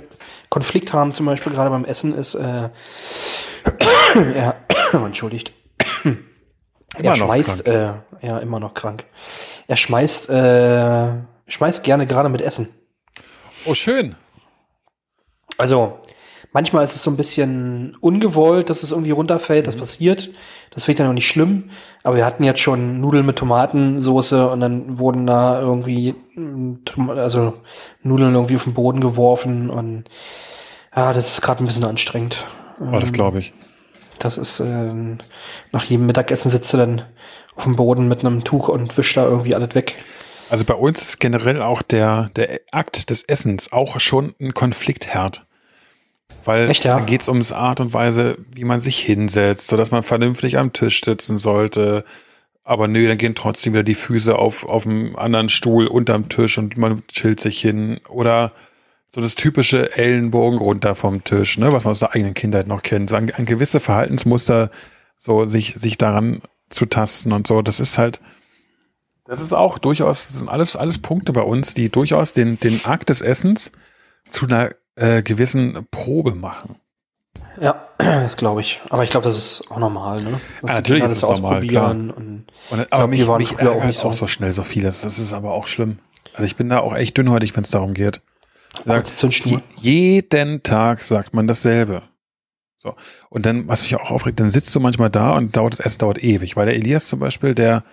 Konflikt 0.50 0.94
haben, 0.94 1.12
zum 1.12 1.26
Beispiel 1.26 1.52
gerade 1.52 1.70
beim 1.70 1.86
Essen, 1.86 2.16
ist, 2.16 2.36
äh, 2.36 2.70
er, 4.16 4.56
entschuldigt. 4.94 5.52
Immer 6.04 6.20
er 6.98 7.16
schmeißt, 7.16 7.68
äh, 7.68 7.94
ja, 8.22 8.38
immer 8.40 8.60
noch 8.60 8.74
krank. 8.74 9.06
Er 9.68 9.76
schmeißt, 9.76 10.30
äh, 10.30 11.10
schmeißt 11.48 11.84
gerne 11.84 12.08
gerade 12.08 12.30
mit 12.30 12.42
Essen. 12.42 12.70
Oh, 13.66 13.74
schön. 13.74 14.16
Also, 15.58 16.00
manchmal 16.54 16.84
ist 16.84 16.96
es 16.96 17.04
so 17.04 17.12
ein 17.12 17.18
bisschen 17.18 17.98
ungewollt, 18.00 18.70
dass 18.70 18.84
es 18.84 18.92
irgendwie 18.92 19.12
runterfällt. 19.12 19.68
Das 19.68 19.76
passiert. 19.76 20.30
Das 20.76 20.84
finde 20.84 20.94
ich 20.94 20.98
dann 21.00 21.10
auch 21.10 21.14
nicht 21.14 21.28
schlimm. 21.28 21.70
Aber 22.04 22.18
wir 22.18 22.26
hatten 22.26 22.44
jetzt 22.44 22.60
schon 22.60 23.00
Nudeln 23.00 23.26
mit 23.26 23.38
Tomatensoße 23.38 24.48
und 24.50 24.60
dann 24.60 25.00
wurden 25.00 25.26
da 25.26 25.60
irgendwie, 25.62 26.14
Tom- 26.86 27.10
also 27.10 27.54
Nudeln 28.04 28.36
irgendwie 28.36 28.58
auf 28.58 28.66
den 28.66 28.74
Boden 28.74 29.00
geworfen 29.00 29.70
und 29.70 30.04
ja, 30.96 31.12
das 31.14 31.32
ist 31.32 31.42
gerade 31.42 31.64
ein 31.64 31.66
bisschen 31.66 31.86
anstrengend. 31.86 32.46
Oh, 32.80 32.92
das 32.92 33.08
Ähm, 33.08 33.14
glaube 33.14 33.40
ich. 33.40 33.54
Das 34.20 34.38
ist, 34.38 34.60
äh, 34.60 34.94
nach 35.72 35.84
jedem 35.86 36.06
Mittagessen 36.06 36.52
sitzt 36.52 36.72
du 36.74 36.78
dann 36.78 37.02
auf 37.56 37.64
dem 37.64 37.76
Boden 37.76 38.08
mit 38.08 38.24
einem 38.26 38.44
Tuch 38.44 38.68
und 38.70 38.98
wischt 38.98 39.18
da 39.18 39.26
irgendwie 39.26 39.56
alles 39.56 39.76
weg. 39.76 39.96
Also 40.50 40.64
bei 40.66 40.74
uns 40.76 41.02
ist 41.02 41.20
generell 41.20 41.62
auch 41.62 41.82
der, 41.82 42.30
der 42.36 42.60
Akt 42.72 43.10
des 43.10 43.24
Essens 43.24 43.72
auch 43.72 44.00
schon 44.00 44.36
ein 44.40 44.54
Konfliktherd. 44.54 45.46
Weil 46.44 46.70
Echt, 46.70 46.86
ja? 46.86 46.96
dann 46.96 47.06
geht 47.06 47.22
es 47.22 47.30
ums 47.30 47.52
Art 47.52 47.80
und 47.80 47.94
Weise, 47.94 48.38
wie 48.54 48.64
man 48.64 48.82
sich 48.82 49.00
hinsetzt, 49.00 49.68
sodass 49.68 49.92
man 49.92 50.04
vernünftig 50.04 50.58
am 50.58 50.74
Tisch 50.74 51.02
sitzen 51.04 51.38
sollte. 51.38 52.04
Aber 52.64 52.88
nö, 52.88 53.08
dann 53.08 53.18
gehen 53.18 53.36
trotzdem 53.36 53.74
wieder 53.74 53.84
die 53.84 53.96
Füße 53.96 54.38
auf, 54.38 54.64
auf 54.64 54.88
einem 54.88 55.16
anderen 55.16 55.50
Stuhl 55.50 55.88
unterm 55.88 56.30
Tisch 56.30 56.58
und 56.58 56.78
man 56.78 57.04
chillt 57.08 57.40
sich 57.40 57.60
hin. 57.60 58.00
Oder 58.10 58.54
so 59.14 59.22
das 59.22 59.36
typische 59.36 59.96
Ellenbogen 59.96 60.60
runter 60.60 60.94
vom 60.94 61.24
Tisch, 61.24 61.58
ne, 61.58 61.72
was 61.72 61.84
man 61.84 61.92
aus 61.92 62.00
der 62.00 62.14
eigenen 62.14 62.34
Kindheit 62.34 62.68
noch 62.68 62.84
kennt. 62.84 63.10
So 63.10 63.16
ein, 63.16 63.32
ein 63.34 63.46
gewisse 63.46 63.80
Verhaltensmuster, 63.80 64.72
so 65.16 65.46
sich, 65.48 65.76
sich 65.76 65.98
daran 65.98 66.42
zu 66.70 66.86
tasten 66.86 67.32
und 67.32 67.48
so. 67.48 67.62
Das 67.62 67.80
ist 67.80 67.98
halt, 67.98 68.20
das 69.26 69.42
ist 69.42 69.54
auch 69.54 69.78
durchaus, 69.78 70.28
das 70.28 70.38
sind 70.40 70.50
alles, 70.50 70.76
alles 70.76 70.98
Punkte 70.98 71.34
bei 71.34 71.42
uns, 71.42 71.74
die 71.74 71.90
durchaus 71.90 72.34
den, 72.34 72.60
den 72.60 72.84
Akt 72.86 73.10
des 73.10 73.22
Essens 73.22 73.72
zu 74.30 74.48
einer 74.48 74.72
äh, 74.96 75.22
gewissen 75.24 75.88
Probe 75.92 76.36
machen. 76.36 76.76
Ja, 77.60 77.88
das 77.98 78.38
glaube 78.38 78.62
ich. 78.62 78.82
Aber 78.90 79.04
ich 79.04 79.10
glaube, 79.10 79.26
das 79.26 79.38
ist 79.38 79.72
auch 79.72 79.78
normal, 79.80 80.22
ne? 80.24 80.40
Die 80.62 80.66
natürlich 80.68 81.04
ist 81.04 81.12
es 81.12 81.22
normal, 81.22 81.58
ausprobieren 81.58 82.12
und 82.12 82.46
Und, 82.70 82.78
glaub, 82.78 82.88
aber 82.92 83.08
mich, 83.08 83.28
waren 83.28 83.38
mich 83.40 83.60
auch 83.60 83.84
nicht 83.84 84.00
so. 84.00 84.10
auch 84.10 84.14
so 84.14 84.28
schnell 84.28 84.52
so 84.52 84.64
vieles. 84.64 85.02
Das 85.02 85.20
ist 85.20 85.34
aber 85.34 85.54
auch 85.54 85.68
schlimm. 85.68 86.00
Also 86.34 86.46
ich 86.46 86.56
bin 86.56 86.68
da 86.70 86.80
auch 86.80 86.96
echt 86.96 87.18
dünnhäutig, 87.18 87.56
wenn 87.56 87.64
es 87.64 87.70
darum 87.72 87.94
geht. 87.94 88.22
Sagt, 88.86 89.08
je- 89.46 89.60
jeden 89.78 90.64
Tag 90.64 91.00
sagt 91.02 91.34
man 91.34 91.48
dasselbe. 91.48 92.02
So. 92.76 92.96
Und 93.30 93.46
dann, 93.46 93.68
was 93.70 93.84
mich 93.84 93.96
auch 93.96 94.12
aufregt, 94.12 94.40
dann 94.42 94.52
sitzt 94.52 94.76
du 94.76 94.80
manchmal 94.82 95.10
da 95.10 95.36
und 95.38 95.56
dauert 95.56 95.74
das 95.74 95.80
Essen 95.80 96.00
dauert 96.00 96.22
ewig, 96.22 96.58
weil 96.58 96.66
der 96.66 96.76
Elias 96.76 97.08
zum 97.08 97.20
Beispiel, 97.20 97.56
der, 97.56 97.84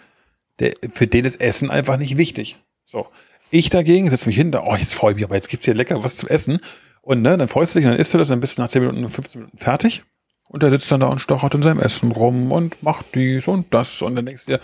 der, 0.58 0.74
für 0.90 1.06
den 1.06 1.24
ist 1.24 1.40
Essen 1.40 1.70
einfach 1.70 1.96
nicht 1.98 2.16
wichtig. 2.18 2.58
So. 2.84 3.06
Ich 3.50 3.68
dagegen 3.68 4.10
setze 4.10 4.26
mich 4.26 4.36
hin, 4.36 4.50
da, 4.50 4.64
oh, 4.64 4.74
jetzt 4.74 4.94
freue 4.94 5.12
ich 5.12 5.16
mich, 5.16 5.24
aber 5.24 5.36
jetzt 5.36 5.48
gibt's 5.48 5.66
hier 5.66 5.74
lecker 5.74 6.02
was 6.02 6.16
zu 6.16 6.28
essen. 6.28 6.58
Und 7.02 7.22
ne, 7.22 7.36
dann 7.36 7.48
freust 7.48 7.74
du 7.74 7.80
dich, 7.80 7.88
dann 7.88 7.98
isst 7.98 8.14
du 8.14 8.18
das, 8.18 8.28
dann 8.28 8.40
bist 8.40 8.56
du 8.58 8.62
nach 8.62 8.68
10 8.68 8.82
Minuten, 8.86 9.10
15 9.10 9.40
Minuten 9.40 9.58
fertig. 9.58 10.02
Und 10.48 10.62
der 10.62 10.70
sitzt 10.70 10.90
dann 10.92 11.00
da 11.00 11.08
und 11.08 11.18
stochert 11.18 11.54
in 11.54 11.62
seinem 11.62 11.80
Essen 11.80 12.12
rum 12.12 12.52
und 12.52 12.82
macht 12.82 13.06
dies 13.14 13.48
und 13.48 13.72
das. 13.74 14.02
Und 14.02 14.14
dann 14.16 14.26
denkst 14.26 14.46
du 14.46 14.52
dir, 14.52 14.60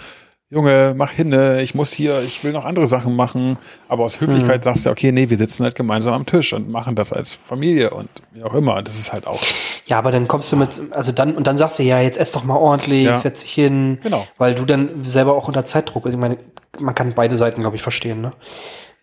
Junge, 0.50 0.94
mach 0.96 1.10
hin, 1.10 1.28
ne, 1.28 1.60
ich 1.60 1.74
muss 1.74 1.92
hier, 1.92 2.22
ich 2.22 2.42
will 2.42 2.52
noch 2.52 2.64
andere 2.64 2.86
Sachen 2.86 3.14
machen. 3.16 3.58
Aber 3.86 4.04
aus 4.04 4.18
Höflichkeit 4.20 4.64
sagst 4.64 4.86
du, 4.86 4.90
okay, 4.90 5.12
nee, 5.12 5.28
wir 5.28 5.36
sitzen 5.36 5.64
halt 5.64 5.74
gemeinsam 5.74 6.14
am 6.14 6.24
Tisch 6.24 6.54
und 6.54 6.70
machen 6.70 6.94
das 6.94 7.12
als 7.12 7.34
Familie 7.34 7.90
und 7.90 8.08
wie 8.32 8.42
auch 8.42 8.54
immer. 8.54 8.82
Das 8.82 8.98
ist 8.98 9.12
halt 9.12 9.26
auch, 9.26 9.42
Ja, 9.86 9.98
aber 9.98 10.10
dann 10.10 10.26
kommst 10.26 10.50
du 10.50 10.56
mit, 10.56 10.80
also 10.90 11.12
dann, 11.12 11.36
und 11.36 11.46
dann 11.46 11.58
sagst 11.58 11.78
du, 11.78 11.82
ja, 11.82 12.00
jetzt 12.00 12.16
ess 12.18 12.32
doch 12.32 12.44
mal 12.44 12.56
ordentlich, 12.56 13.04
Ja. 13.04 13.16
setz 13.18 13.40
dich 13.42 13.52
hin. 13.52 13.98
Genau. 14.02 14.26
Weil 14.38 14.54
du 14.54 14.64
dann 14.64 15.02
selber 15.02 15.34
auch 15.34 15.48
unter 15.48 15.66
Zeitdruck 15.66 16.04
bist. 16.04 16.14
Ich 16.14 16.20
meine, 16.20 16.38
man 16.78 16.94
kann 16.94 17.12
beide 17.14 17.36
Seiten, 17.36 17.60
glaube 17.60 17.76
ich, 17.76 17.82
verstehen, 17.82 18.22
ne? 18.22 18.32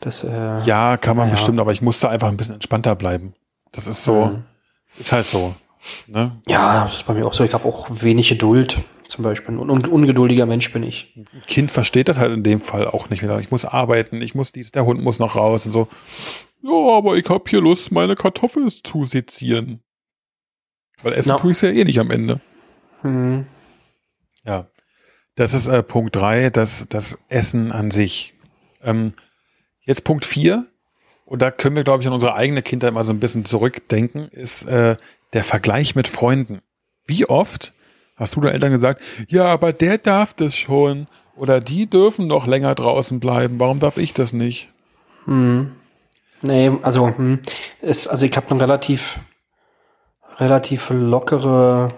Das, 0.01 0.23
äh, 0.23 0.59
ja, 0.63 0.97
kann 0.97 1.15
man 1.17 1.27
Naja. 1.27 1.35
bestimmt, 1.35 1.59
aber 1.59 1.71
ich 1.71 1.81
musste 1.81 2.09
einfach 2.09 2.27
ein 2.27 2.37
bisschen 2.37 2.55
entspannter 2.55 2.95
bleiben. 2.95 3.33
Das 3.71 3.87
ist 3.87 4.03
so, 4.03 4.25
Mhm. 4.25 4.43
ist 4.97 5.11
halt 5.11 5.25
so. 5.27 5.55
Ne? 6.07 6.41
ja, 6.47 6.83
das 6.85 6.95
ist 6.95 7.03
bei 7.05 7.13
mir 7.13 7.25
auch 7.27 7.33
so. 7.33 7.43
Ich 7.43 7.53
habe 7.53 7.65
auch 7.65 7.87
wenig 7.91 8.29
Geduld, 8.29 8.79
zum 9.07 9.23
Beispiel. 9.23 9.53
Ein 9.55 9.69
un 9.69 9.85
ungeduldiger 9.85 10.47
Mensch 10.47 10.73
bin 10.73 10.81
ich. 10.81 11.13
Ein 11.15 11.27
Kind 11.45 11.69
versteht 11.71 12.09
das 12.09 12.17
halt 12.17 12.31
in 12.33 12.41
dem 12.43 12.59
Fall 12.61 12.87
auch 12.87 13.09
nicht 13.11 13.21
wieder. 13.21 13.39
Ich 13.39 13.51
muss 13.51 13.65
arbeiten, 13.65 14.19
ich 14.21 14.33
muss 14.33 14.51
dies, 14.51 14.71
der 14.71 14.85
Hund 14.85 15.03
muss 15.03 15.19
noch 15.19 15.35
raus 15.35 15.65
und 15.67 15.71
so. 15.71 15.87
Ja, 16.63 16.97
aber 16.97 17.15
ich 17.17 17.29
habe 17.29 17.43
hier 17.47 17.61
Lust, 17.61 17.91
meine 17.91 18.15
Kartoffeln 18.15 18.67
zu 18.69 19.05
sezieren. 19.05 19.81
Weil 21.03 21.13
essen 21.13 21.29
Ja. 21.29 21.35
tue 21.35 21.51
ich 21.51 21.61
ja 21.61 21.69
eh 21.69 21.83
nicht 21.83 21.99
am 21.99 22.09
Ende. 22.09 22.41
Hm. 23.01 23.45
Ja. 24.43 24.65
Das 25.35 25.53
ist 25.53 25.67
äh, 25.67 25.83
Punkt 25.83 26.15
drei, 26.15 26.49
das, 26.49 26.87
das 26.89 27.19
Essen 27.29 27.71
an 27.71 27.91
sich. 27.91 28.33
Ähm, 28.81 29.11
jetzt 29.85 30.03
Punkt 30.03 30.25
vier 30.25 30.67
und 31.25 31.41
da 31.41 31.51
können 31.51 31.75
wir, 31.75 31.83
glaube 31.83 32.03
ich, 32.03 32.07
an 32.07 32.13
unsere 32.13 32.35
eigene 32.35 32.61
Kindheit 32.61 32.93
mal 32.93 33.03
so 33.03 33.13
ein 33.13 33.19
bisschen 33.19 33.45
zurückdenken, 33.45 34.27
ist 34.29 34.63
äh, 34.63 34.95
der 35.33 35.43
Vergleich 35.43 35.95
mit 35.95 36.07
Freunden. 36.07 36.61
Wie 37.05 37.27
oft 37.27 37.73
hast 38.15 38.35
du 38.35 38.41
den 38.41 38.51
Eltern 38.51 38.71
gesagt, 38.71 39.01
ja, 39.27 39.45
aber 39.45 39.73
der 39.73 39.97
darf 39.97 40.33
das 40.33 40.55
schon 40.55 41.07
oder 41.35 41.59
die 41.59 41.89
dürfen 41.89 42.27
noch 42.27 42.47
länger 42.47 42.75
draußen 42.75 43.19
bleiben, 43.19 43.59
warum 43.59 43.79
darf 43.79 43.97
ich 43.97 44.13
das 44.13 44.33
nicht? 44.33 44.69
Hm. 45.25 45.71
Nee, 46.41 46.71
also, 46.81 47.07
hm, 47.07 47.39
ist, 47.81 48.07
also 48.07 48.25
ich 48.25 48.35
habe 48.37 48.51
eine 48.51 48.61
relativ, 48.61 49.19
relativ 50.37 50.89
lockere 50.91 51.93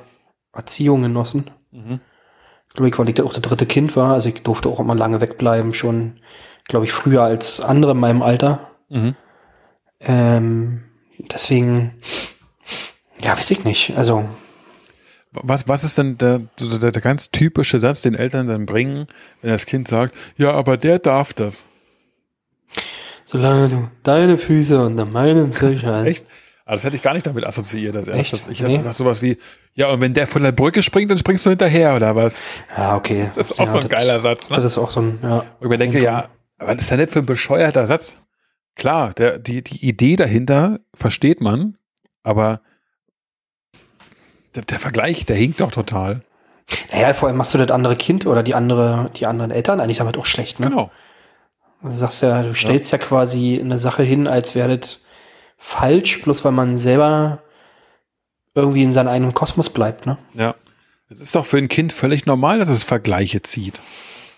Erziehung 0.54 1.02
genossen. 1.02 1.52
Mhm. 1.72 2.00
Glaube 2.74 2.90
ich, 2.90 2.98
weil 2.98 3.10
ich 3.10 3.22
auch 3.22 3.34
das 3.34 3.42
dritte 3.42 3.66
Kind 3.66 3.96
war. 3.96 4.14
Also 4.14 4.30
ich 4.30 4.44
durfte 4.44 4.70
auch 4.70 4.80
immer 4.80 4.96
lange 4.96 5.20
wegbleiben, 5.22 5.74
schon, 5.74 6.14
glaube 6.68 6.86
ich, 6.86 6.92
früher 6.92 7.24
als 7.24 7.62
andere 7.62 7.92
in 7.92 7.98
meinem 8.00 8.22
Alter. 8.22 8.72
Mhm. 8.90 9.16
Ähm, 10.00 10.84
deswegen, 11.32 11.96
ja, 13.22 13.38
weiß 13.38 13.52
ich 13.52 13.64
nicht. 13.64 13.94
Also, 13.98 14.26
Was, 15.32 15.68
was 15.68 15.84
ist 15.84 15.98
denn 15.98 16.18
der, 16.18 16.42
der, 16.60 16.92
der 16.92 17.02
ganz 17.02 17.32
typische 17.32 17.80
Satz, 17.80 18.02
den 18.02 18.16
Eltern 18.16 18.48
dann 18.48 18.66
bringen, 18.66 19.08
wenn 19.42 19.52
das 19.52 19.66
Kind 19.66 19.88
sagt, 19.88 20.16
ja, 20.38 20.52
aber 20.52 20.78
der 20.78 21.00
darf 21.00 21.34
das? 21.34 21.66
Solange 23.26 23.68
du 23.68 23.90
deine 24.04 24.38
Füße 24.38 24.80
unter 24.82 25.06
meinen 25.06 25.52
Tisch 25.52 25.84
hast. 25.86 26.06
Echt? 26.06 26.26
Aber 26.66 26.76
das 26.76 26.84
hätte 26.84 26.96
ich 26.98 27.02
gar 27.02 27.14
nicht 27.14 27.26
damit 27.26 27.46
assoziiert 27.48 27.96
als 27.96 28.08
erstes. 28.10 28.48
Ich 28.48 28.60
hätte 28.60 28.72
Nee. 28.72 28.78
gedacht 28.80 28.94
sowas 28.96 29.22
wie, 29.22 29.38
ja, 29.74 29.90
und 29.90 30.02
wenn 30.02 30.14
der 30.14 30.28
von 30.28 30.44
der 30.44 30.52
Brücke 30.52 30.84
springt, 30.84 31.10
dann 31.10 31.18
springst 31.18 31.46
du 31.46 31.50
hinterher, 31.50 31.96
oder 31.96 32.14
was? 32.16 32.42
Ja, 32.78 32.96
okay. 32.98 33.32
Das 33.36 33.52
ist 33.52 33.60
auch 33.60 33.66
ja, 33.66 33.72
so 33.72 33.80
ein 33.80 33.88
geiler 33.88 34.20
Satz, 34.20 34.50
ne? 34.50 34.58
Das 34.58 34.66
ist 34.66 34.78
auch 34.78 34.92
so 34.92 35.00
ein, 35.02 35.20
ja. 35.24 35.36
Und 35.40 35.46
ich 35.62 35.68
mir 35.70 35.78
denke, 35.78 36.02
ja, 36.02 36.28
aber 36.58 36.76
das 36.76 36.86
ist 36.86 36.90
ja 36.90 36.98
nicht 36.98 37.12
für 37.12 37.20
ein 37.20 37.26
bescheuerter 37.26 37.88
Satz. 37.88 38.18
Klar, 38.76 39.14
der, 39.14 39.40
die, 39.40 39.64
die 39.64 39.86
Idee 39.88 40.16
dahinter 40.16 40.80
versteht 40.94 41.42
man, 41.42 41.78
aber 42.24 42.62
der, 44.56 44.64
der 44.64 44.80
Vergleich, 44.80 45.26
der 45.26 45.36
hinkt 45.36 45.62
doch 45.62 45.72
total. 45.72 46.22
Naja, 46.92 47.14
vor 47.14 47.28
allem 47.28 47.38
machst 47.38 47.54
du 47.54 47.58
das 47.58 47.72
andere 47.72 47.96
Kind 47.96 48.26
oder 48.26 48.44
die 48.44 48.54
andere, 48.54 49.10
die 49.16 49.26
anderen 49.26 49.52
Eltern 49.52 49.80
eigentlich 49.80 49.98
damit 49.98 50.18
auch 50.18 50.26
schlecht, 50.26 50.60
ne? 50.60 50.70
Genau. 50.70 50.92
Du 51.82 51.92
sagst 51.92 52.24
ja, 52.24 52.42
du 52.42 52.56
stellst 52.56 52.92
ja. 52.92 52.98
quasi 52.98 53.60
eine 53.62 53.78
Sache 53.78 54.04
hin, 54.04 54.28
als 54.28 54.56
wäre 54.56 54.78
das 54.78 55.00
falsch, 55.58 56.22
bloß 56.24 56.44
weil 56.44 56.52
man 56.52 56.76
selber 56.76 57.44
irgendwie 58.56 58.84
in 58.84 58.94
seinem 58.94 59.10
eigenen 59.10 59.34
Kosmos 59.34 59.70
bleibt, 59.70 60.06
ne? 60.06 60.18
Ja. 60.34 60.56
Es 61.10 61.22
ist 61.22 61.36
doch 61.36 61.46
für 61.46 61.58
ein 61.58 61.70
Kind 61.70 61.94
völlig 61.94 62.26
normal, 62.26 62.60
dass 62.60 62.70
es 62.70 62.84
Vergleiche 62.84 63.42
zieht. 63.42 63.82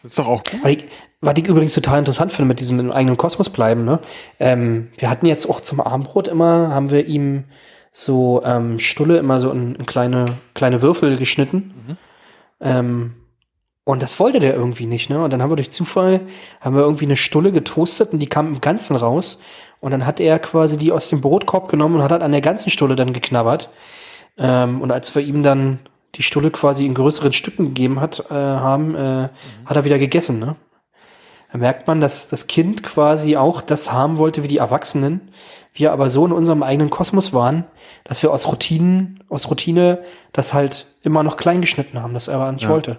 Das 0.03 0.12
ist 0.12 0.19
doch 0.19 0.27
auch 0.27 0.43
gut. 0.43 0.63
Ich, 0.65 0.86
was 1.21 1.38
ich 1.38 1.47
übrigens 1.47 1.73
total 1.73 1.99
interessant 1.99 2.32
finde 2.32 2.47
mit 2.47 2.60
diesem 2.60 2.91
eigenen 2.91 3.17
Kosmos 3.17 3.49
bleiben, 3.49 3.84
ne? 3.84 3.99
Ähm, 4.39 4.89
wir 4.97 5.10
hatten 5.10 5.25
jetzt 5.25 5.49
auch 5.49 5.60
zum 5.62 5.82
Abendbrot 5.82 6.27
immer, 6.27 6.69
haben 6.69 6.91
wir 6.91 7.05
ihm 7.08 7.43
so 7.91 8.41
ähm, 8.45 8.79
Stulle 8.79 9.17
immer 9.17 9.39
so 9.39 9.51
in, 9.51 9.75
in 9.75 9.86
kleine, 9.86 10.25
kleine 10.53 10.82
Würfel 10.82 11.17
geschnitten. 11.17 11.97
Ähm, 12.62 13.15
und 13.84 14.03
das 14.03 14.19
wollte 14.19 14.39
der 14.39 14.53
irgendwie 14.53 14.86
nicht, 14.86 15.10
ne? 15.10 15.23
Und 15.23 15.34
dann 15.34 15.41
haben 15.41 15.49
wir 15.49 15.55
durch 15.55 15.71
Zufall, 15.71 16.21
haben 16.62 16.75
wir 16.75 16.84
irgendwie 16.84 17.05
eine 17.05 17.17
Stulle 17.17 17.51
getoastet 17.51 18.13
und 18.13 18.19
die 18.19 18.27
kam 18.27 18.47
im 18.47 18.62
Ganzen 18.62 18.95
raus. 18.95 19.41
Und 19.82 19.91
dann 19.91 20.05
hat 20.05 20.19
er 20.19 20.39
quasi 20.39 20.77
die 20.77 20.91
aus 20.91 21.10
dem 21.10 21.21
Brotkorb 21.21 21.69
genommen 21.69 21.95
und 21.95 22.03
hat 22.03 22.12
halt 22.12 22.21
an 22.21 22.32
der 22.32 22.41
ganzen 22.41 22.69
Stulle 22.69 22.95
dann 22.95 23.13
geknabbert. 23.13 23.69
Ähm, 24.38 24.82
und 24.82 24.91
als 24.91 25.15
wir 25.15 25.21
ihm 25.21 25.41
dann 25.43 25.79
die 26.15 26.23
Stulle 26.23 26.51
quasi 26.51 26.86
in 26.86 26.93
größeren 26.93 27.34
Stücken 27.34 27.65
gegeben 27.67 27.99
hat, 27.99 28.25
äh, 28.29 28.34
haben, 28.34 28.95
äh, 28.95 29.29
hat 29.65 29.75
er 29.75 29.86
wieder 29.86 29.99
gegessen, 29.99 30.39
ne? 30.39 30.55
Da 31.51 31.57
merkt 31.57 31.88
man, 31.88 31.99
dass 31.99 32.27
das 32.27 32.47
Kind 32.47 32.83
quasi 32.83 33.35
auch 33.35 33.62
das 33.62 33.91
haben 33.91 34.17
wollte 34.17 34.43
wie 34.43 34.47
die 34.47 34.57
Erwachsenen. 34.57 35.31
Wir 35.73 35.91
aber 35.91 36.09
so 36.09 36.25
in 36.25 36.31
unserem 36.31 36.62
eigenen 36.63 36.89
Kosmos 36.89 37.33
waren, 37.33 37.63
dass 38.03 38.21
wir 38.21 38.31
aus 38.31 38.47
Routinen, 38.47 39.23
aus 39.29 39.49
Routine 39.49 40.03
das 40.31 40.53
halt 40.53 40.85
immer 41.01 41.23
noch 41.23 41.38
klein 41.38 41.62
geschnitten 41.62 42.01
haben, 42.01 42.13
das 42.13 42.27
er 42.27 42.35
aber 42.35 42.51
nicht 42.51 42.63
Ja. 42.63 42.69
wollte. 42.69 42.97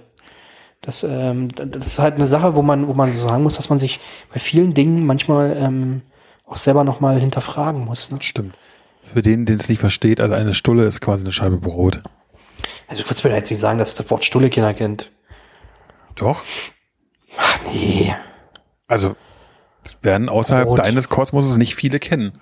Das, 0.81 1.05
ähm, 1.05 1.55
das 1.55 1.87
ist 1.87 1.99
halt 1.99 2.15
eine 2.15 2.27
Sache, 2.27 2.57
wo 2.57 2.63
man, 2.63 2.89
wo 2.89 2.95
man 2.95 3.11
so 3.13 3.29
sagen 3.29 3.43
muss, 3.43 3.57
dass 3.57 3.69
man 3.69 3.79
sich 3.79 4.01
bei 4.33 4.41
vielen 4.41 4.73
Dingen 4.73 5.05
manchmal 5.05 5.55
ähm, 5.57 6.03
auch 6.47 6.57
selber 6.57 6.85
nochmal 6.85 7.21
hinterfragen 7.21 7.85
muss. 7.85 8.11
Ne? 8.11 8.19
Stimmt. 8.21 8.55
Für 9.03 9.21
den, 9.23 9.45
den 9.45 9.57
es 9.61 9.69
nicht 9.69 9.81
versteht, 9.81 10.21
also 10.21 10.35
eine 10.35 10.55
Stulle 10.55 10.85
ist 10.87 11.01
quasi 11.01 11.25
eine 11.25 11.33
Scheibe 11.33 11.59
Brot. 11.59 12.03
Also 12.89 13.03
ich 13.03 13.11
würde 13.11 13.29
mir 13.29 13.37
jetzt 13.37 13.51
nicht 13.51 13.59
sagen, 13.61 13.79
dass 13.79 13.95
das 13.95 14.11
Wort 14.11 14.25
Stulle 14.25 14.49
keiner 14.51 14.73
kennt. 14.75 15.11
Doch. 16.17 16.43
Ach 17.37 17.59
nee. 17.73 18.15
Also, 18.91 19.15
das 19.85 20.03
werden 20.03 20.29
außerhalb 20.29 20.67
Brot. 20.67 20.81
deines 20.81 21.09
Kosmoses 21.09 21.57
nicht 21.57 21.77
viele 21.77 22.01
kennen. 22.01 22.33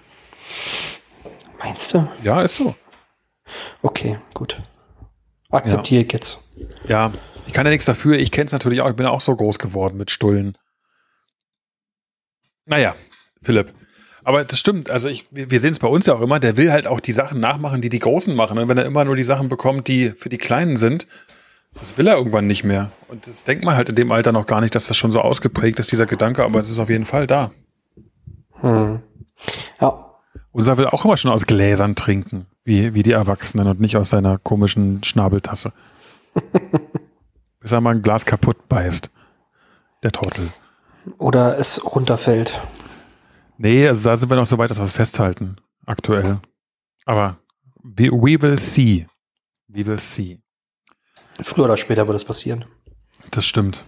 Meinst 1.58 1.92
du? 1.92 2.08
Ja, 2.22 2.40
ist 2.40 2.56
so. 2.56 2.74
Okay, 3.82 4.18
gut. 4.32 4.62
Akzeptiere 5.50 6.04
ich 6.04 6.12
jetzt. 6.12 6.38
Ja, 6.86 7.12
ich 7.46 7.52
kann 7.52 7.66
ja 7.66 7.70
nichts 7.70 7.84
dafür. 7.84 8.18
Ich 8.18 8.30
kenne 8.32 8.46
es 8.46 8.52
natürlich 8.52 8.80
auch. 8.80 8.88
Ich 8.88 8.96
bin 8.96 9.04
ja 9.04 9.12
auch 9.12 9.20
so 9.20 9.36
groß 9.36 9.58
geworden 9.58 9.98
mit 9.98 10.10
Stullen. 10.10 10.56
Naja, 12.64 12.94
Philipp. 13.42 13.74
Aber 14.24 14.42
das 14.42 14.58
stimmt. 14.58 14.88
Also 14.88 15.08
ich, 15.08 15.26
wir 15.30 15.50
wir 15.50 15.60
sehen 15.60 15.72
es 15.72 15.78
bei 15.78 15.88
uns 15.88 16.06
ja 16.06 16.14
auch 16.14 16.22
immer. 16.22 16.40
Der 16.40 16.56
will 16.56 16.72
halt 16.72 16.86
auch 16.86 17.00
die 17.00 17.12
Sachen 17.12 17.40
nachmachen, 17.40 17.82
die 17.82 17.90
die 17.90 17.98
Großen 17.98 18.34
machen. 18.34 18.58
Und 18.58 18.68
wenn 18.70 18.78
er 18.78 18.86
immer 18.86 19.04
nur 19.04 19.16
die 19.16 19.24
Sachen 19.24 19.50
bekommt, 19.50 19.86
die 19.86 20.12
für 20.16 20.30
die 20.30 20.38
Kleinen 20.38 20.78
sind, 20.78 21.06
das 21.80 21.96
will 21.98 22.06
er 22.06 22.16
irgendwann 22.16 22.46
nicht 22.46 22.64
mehr. 22.64 22.90
Und 23.08 23.26
das 23.26 23.44
denkt 23.44 23.64
man 23.64 23.76
halt 23.76 23.88
in 23.88 23.94
dem 23.94 24.12
Alter 24.12 24.32
noch 24.32 24.46
gar 24.46 24.60
nicht, 24.60 24.74
dass 24.74 24.86
das 24.88 24.96
schon 24.96 25.12
so 25.12 25.20
ausgeprägt 25.20 25.78
ist, 25.78 25.92
dieser 25.92 26.06
Gedanke. 26.06 26.44
Aber 26.44 26.60
es 26.60 26.70
ist 26.70 26.78
auf 26.78 26.90
jeden 26.90 27.04
Fall 27.06 27.26
da. 27.26 27.50
Hm. 28.60 29.00
Ja, 29.80 30.14
Unser 30.52 30.76
will 30.76 30.86
auch 30.86 31.04
immer 31.04 31.16
schon 31.16 31.30
aus 31.30 31.46
Gläsern 31.46 31.94
trinken, 31.94 32.46
wie, 32.64 32.94
wie 32.94 33.02
die 33.02 33.12
Erwachsenen 33.12 33.68
und 33.68 33.80
nicht 33.80 33.96
aus 33.96 34.10
seiner 34.10 34.38
komischen 34.38 35.04
Schnabeltasse. 35.04 35.72
Bis 37.60 37.72
er 37.72 37.80
mal 37.80 37.94
ein 37.94 38.02
Glas 38.02 38.24
kaputt 38.26 38.68
beißt. 38.68 39.10
Der 40.02 40.12
Trottel. 40.12 40.48
oder 41.18 41.58
es 41.58 41.84
runterfällt. 41.84 42.60
Nee, 43.56 43.86
also 43.88 44.08
da 44.10 44.16
sind 44.16 44.30
wir 44.30 44.36
noch 44.36 44.46
so 44.46 44.58
weit, 44.58 44.70
dass 44.70 44.78
wir 44.78 44.84
es 44.84 44.92
festhalten. 44.92 45.56
Aktuell. 45.86 46.40
Aber 47.04 47.38
we, 47.82 48.04
we 48.10 48.40
will 48.40 48.58
see. 48.58 49.06
We 49.66 49.84
will 49.86 49.98
see. 49.98 50.40
Früher 51.40 51.64
oder 51.64 51.76
später 51.76 52.06
wird 52.08 52.16
es 52.16 52.24
passieren. 52.24 52.64
Das 53.30 53.44
stimmt. 53.44 53.84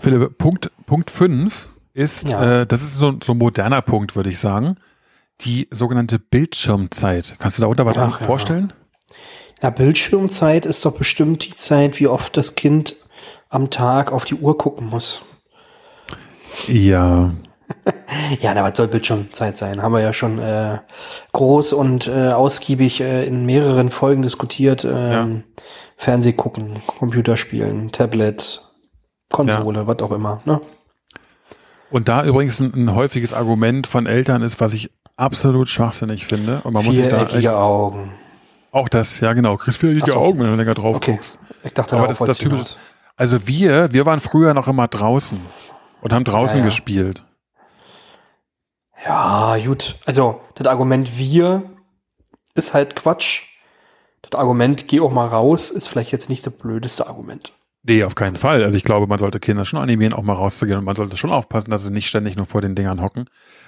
Philipp, 0.00 0.38
Punkt, 0.38 0.70
Punkt 0.86 1.10
5 1.10 1.68
ist, 1.92 2.28
Ja. 2.28 2.62
äh, 2.62 2.66
das 2.66 2.82
ist 2.82 2.94
so, 2.94 3.14
so 3.22 3.32
ein 3.32 3.38
moderner 3.38 3.82
Punkt, 3.82 4.16
würde 4.16 4.30
ich 4.30 4.38
sagen. 4.38 4.76
Die 5.42 5.68
sogenannte 5.70 6.18
Bildschirmzeit. 6.18 7.36
Kannst 7.38 7.58
du 7.58 7.62
darunter 7.62 7.86
was 7.86 7.98
Ach, 7.98 8.20
ja. 8.20 8.26
vorstellen? 8.26 8.72
Ja, 9.62 9.70
Bildschirmzeit 9.70 10.66
ist 10.66 10.84
doch 10.84 10.96
bestimmt 10.96 11.44
die 11.44 11.54
Zeit, 11.54 11.98
wie 12.00 12.06
oft 12.08 12.36
das 12.36 12.54
Kind 12.54 12.96
am 13.48 13.70
Tag 13.70 14.12
auf 14.12 14.24
die 14.24 14.34
Uhr 14.34 14.58
gucken 14.58 14.88
muss. 14.88 15.22
Ja. 16.68 17.30
Ja, 18.40 18.52
na, 18.54 18.62
was 18.62 18.76
soll 18.76 18.88
Bildschirmzeit 18.88 19.56
sein? 19.56 19.82
Haben 19.82 19.94
wir 19.94 20.00
ja 20.00 20.12
schon 20.12 20.38
äh, 20.38 20.78
groß 21.32 21.72
und 21.72 22.06
äh, 22.06 22.28
ausgiebig 22.30 23.00
äh, 23.00 23.24
in 23.24 23.46
mehreren 23.46 23.90
Folgen 23.90 24.20
diskutiert. 24.22 24.84
Ähm, 24.88 25.44
Fernseh 25.96 26.32
gucken, 26.32 26.82
Computerspielen, 26.86 27.92
Tablet, 27.92 28.62
Konsole, 29.30 29.86
was 29.86 29.98
auch 30.00 30.12
immer. 30.12 30.38
Ne? 30.44 30.60
Und 31.90 32.08
da 32.08 32.24
übrigens 32.24 32.60
ein, 32.60 32.72
ein 32.74 32.94
häufiges 32.94 33.32
Argument 33.32 33.86
von 33.86 34.06
Eltern 34.06 34.42
ist, 34.42 34.60
was 34.60 34.72
ich 34.72 34.90
absolut 35.16 35.68
schwachsinnig 35.68 36.26
finde. 36.26 36.60
Und 36.64 36.72
man 36.72 36.84
muss 36.84 36.96
sich 36.96 37.08
da 37.08 37.26
echt, 37.26 37.48
Augen. 37.48 38.12
auch 38.72 38.88
das, 38.88 39.20
ja 39.20 39.32
genau, 39.32 39.56
kriegst 39.56 39.78
viereckige 39.78 40.10
so. 40.12 40.16
Augen, 40.18 40.40
wenn 40.40 40.46
du 40.48 40.56
länger 40.56 40.74
drauf 40.74 40.96
Okay. 40.96 41.12
guckst. 41.12 41.38
Ich 41.62 41.72
dachte, 41.72 41.96
Aber 41.96 42.06
darauf 42.08 42.18
das 42.18 42.20
ist 42.20 42.28
das 42.28 42.38
typische. 42.38 42.54
hinaus. 42.56 42.78
Also 43.16 43.46
wir, 43.46 43.92
wir 43.92 44.06
waren 44.06 44.18
früher 44.20 44.54
noch 44.54 44.66
immer 44.66 44.88
draußen 44.88 45.40
und 46.00 46.12
haben 46.12 46.24
draußen 46.24 46.56
Ja, 46.58 46.62
ja. 46.62 46.68
gespielt. 46.68 47.24
Ja, 49.04 49.56
gut. 49.64 49.96
Also, 50.06 50.40
das 50.54 50.66
Argument 50.66 51.18
wir 51.18 51.62
ist 52.54 52.74
halt 52.74 52.96
Quatsch. 52.96 53.42
Das 54.30 54.40
Argument 54.40 54.88
geh 54.88 55.00
auch 55.00 55.12
mal 55.12 55.26
raus 55.26 55.70
ist 55.70 55.88
vielleicht 55.88 56.12
jetzt 56.12 56.28
nicht 56.28 56.46
das 56.46 56.52
blödeste 56.52 57.06
Argument. 57.06 57.52
Nee, 57.86 58.02
auf 58.02 58.14
keinen 58.14 58.36
Fall. 58.36 58.64
Also 58.64 58.76
ich 58.78 58.82
glaube, 58.82 59.06
man 59.06 59.18
sollte 59.18 59.40
Kinder 59.40 59.66
schon 59.66 59.78
animieren, 59.78 60.14
auch 60.14 60.22
mal 60.22 60.32
rauszugehen 60.32 60.78
und 60.78 60.84
man 60.84 60.96
sollte 60.96 61.18
schon 61.18 61.32
aufpassen, 61.32 61.70
dass 61.70 61.84
sie 61.84 61.92
nicht 61.92 62.08
ständig 62.08 62.34
nur 62.34 62.46
vor 62.46 62.62
den 62.62 62.74
Dingern 62.74 63.02
hocken. 63.02 63.26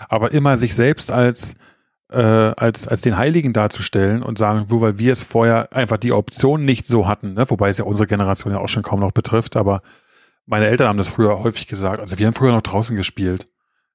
Aber 0.08 0.32
immer 0.32 0.56
sich 0.56 0.74
selbst 0.74 1.10
als, 1.10 1.54
äh, 2.10 2.22
als, 2.22 2.88
als 2.88 3.02
den 3.02 3.18
Heiligen 3.18 3.52
darzustellen 3.52 4.22
und 4.22 4.38
sagen, 4.38 4.66
nur 4.70 4.80
weil 4.80 4.98
wir 4.98 5.12
es 5.12 5.22
vorher 5.22 5.70
einfach 5.74 5.98
die 5.98 6.12
Option 6.12 6.64
nicht 6.64 6.86
so 6.86 7.06
hatten, 7.06 7.34
ne? 7.34 7.44
wobei 7.50 7.68
es 7.68 7.76
ja 7.76 7.84
unsere 7.84 8.06
Generation 8.06 8.54
ja 8.54 8.58
auch 8.58 8.68
schon 8.68 8.82
kaum 8.82 9.00
noch 9.00 9.12
betrifft, 9.12 9.54
aber 9.54 9.82
meine 10.46 10.66
Eltern 10.66 10.88
haben 10.88 10.98
das 10.98 11.08
früher 11.08 11.42
häufig 11.42 11.66
gesagt. 11.66 12.00
Also 12.00 12.18
wir 12.18 12.26
haben 12.26 12.34
früher 12.34 12.52
noch 12.52 12.62
draußen 12.62 12.96
gespielt. 12.96 13.46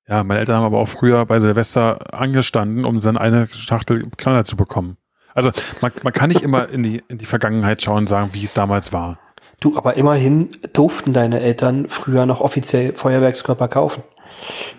Ja, 0.07 0.23
meine 0.23 0.39
Eltern 0.41 0.57
haben 0.57 0.65
aber 0.65 0.79
auch 0.79 0.87
früher 0.87 1.25
bei 1.25 1.39
Silvester 1.39 2.13
angestanden, 2.13 2.85
um 2.85 2.99
dann 2.99 3.17
eine 3.17 3.47
Schachtel 3.47 4.07
Knaller 4.17 4.43
zu 4.43 4.55
bekommen. 4.55 4.97
Also 5.33 5.51
man, 5.81 5.91
man 6.03 6.13
kann 6.13 6.29
nicht 6.29 6.41
immer 6.41 6.69
in 6.69 6.83
die, 6.83 7.03
in 7.07 7.17
die 7.17 7.25
Vergangenheit 7.25 7.81
schauen 7.81 7.99
und 7.99 8.07
sagen, 8.07 8.29
wie 8.33 8.43
es 8.43 8.53
damals 8.53 8.91
war. 8.93 9.17
Du, 9.59 9.77
aber 9.77 9.95
immerhin 9.95 10.49
durften 10.73 11.13
deine 11.13 11.39
Eltern 11.39 11.87
früher 11.87 12.25
noch 12.25 12.41
offiziell 12.41 12.93
Feuerwerkskörper 12.93 13.67
kaufen. 13.67 14.03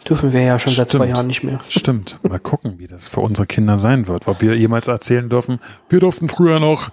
Dürfen 0.09 0.32
wir 0.32 0.42
ja 0.42 0.59
schon 0.59 0.72
seit 0.72 0.88
zwei. 0.88 1.07
Jahren 1.07 1.28
nicht 1.28 1.44
mehr. 1.44 1.61
Stimmt. 1.68 2.18
Mal 2.28 2.40
gucken, 2.40 2.78
wie 2.78 2.88
das 2.88 3.09
für 3.09 3.20
unsere 3.20 3.46
Kinder 3.46 3.78
sein 3.78 4.09
wird. 4.09 4.26
Ob 4.26 4.40
wir 4.40 4.57
jemals 4.57 4.88
erzählen 4.88 5.28
dürfen, 5.28 5.61
wir 5.88 6.00
durften 6.00 6.28
früher 6.28 6.59
noch, 6.59 6.90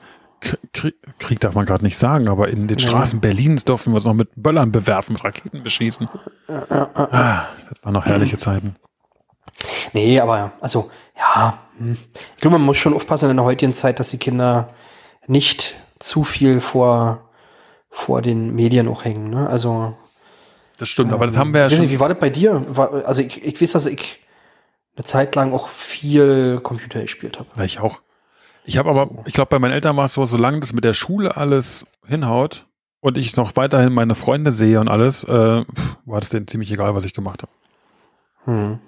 Krieg, 0.74 0.95
Krieg 1.18 1.39
darf 1.39 1.55
man 1.55 1.66
gerade 1.66 1.84
nicht 1.84 1.97
sagen, 1.97 2.30
aber 2.30 2.49
in 2.49 2.68
den 2.68 2.78
Nee. 2.78 2.84
Straßen 2.84 3.20
Berlins 3.22 3.66
durften 3.66 3.91
wir 3.91 3.95
uns 3.95 4.05
noch 4.05 4.14
mit 4.14 4.30
Böllern 4.36 4.72
bewerfen, 4.72 5.14
mit 5.14 5.24
Raketen 5.24 5.64
beschießen. 5.64 6.07
Ah, 6.47 7.47
das 7.70 7.84
waren 7.84 7.93
noch 7.93 8.05
herrliche 8.05 8.38
Zeiten. 8.38 8.76
Nee, 9.93 10.20
aber 10.20 10.53
also, 10.62 10.91
ja. 11.18 11.57
Ich 11.80 12.41
glaube, 12.41 12.57
man 12.57 12.65
muss 12.65 12.77
schon 12.77 12.93
aufpassen 12.93 13.30
in 13.30 13.38
der 13.38 13.45
heutigen 13.45 13.73
Zeit, 13.73 13.99
dass 13.99 14.09
die 14.09 14.17
Kinder 14.17 14.67
nicht 15.27 15.75
zu 15.97 16.23
viel 16.23 16.59
vor, 16.59 17.30
vor 17.89 18.21
den 18.21 18.53
Medien 18.55 18.88
auch 18.88 19.03
hängen. 19.05 19.30
Ne? 19.30 19.47
Also, 19.49 19.95
Das 20.77 20.89
stimmt, 20.89 21.13
aber 21.13 21.25
das 21.25 21.38
haben 21.38 21.53
wir 21.53 21.61
ja 21.61 21.65
weiß 21.65 21.71
nicht, 21.80 21.89
schon. 21.89 21.89
wie 21.89 21.99
war 21.99 22.09
das 22.09 22.19
bei 22.19 22.30
dir? 22.30 22.63
War, 22.75 23.05
also, 23.05 23.21
ich, 23.21 23.43
ich 23.43 23.61
weiß, 23.61 23.73
dass 23.73 23.86
ich 23.86 24.19
eine 24.95 25.05
Zeit 25.05 25.36
lang 25.36 25.53
auch 25.53 25.69
viel 25.69 26.59
Computer 26.61 27.01
gespielt 27.01 27.39
habe. 27.39 27.63
Ich 27.63 27.80
auch. 27.80 27.99
Ich 28.65 28.77
habe 28.77 28.89
aber, 28.89 29.09
ich 29.25 29.34
glaube, 29.34 29.49
bei 29.49 29.59
meinen 29.59 29.71
Eltern 29.71 29.97
war 29.97 30.05
es 30.05 30.13
so, 30.13 30.25
solange 30.25 30.59
das 30.59 30.73
mit 30.73 30.84
der 30.84 30.93
Schule 30.93 31.38
alles 31.38 31.86
hinhaut 32.05 32.67
und 32.99 33.17
ich 33.17 33.36
noch 33.36 33.55
weiterhin 33.55 33.93
meine 33.93 34.13
Freunde 34.15 34.51
sehe 34.51 34.80
und 34.80 34.89
alles, 34.89 35.23
äh, 35.23 35.63
war 36.05 36.19
das 36.19 36.30
denen 36.30 36.47
ziemlich 36.47 36.71
egal, 36.71 36.93
was 36.93 37.05
ich 37.05 37.13
gemacht 37.13 37.43
habe. 37.43 37.51
Hm. 38.45 38.80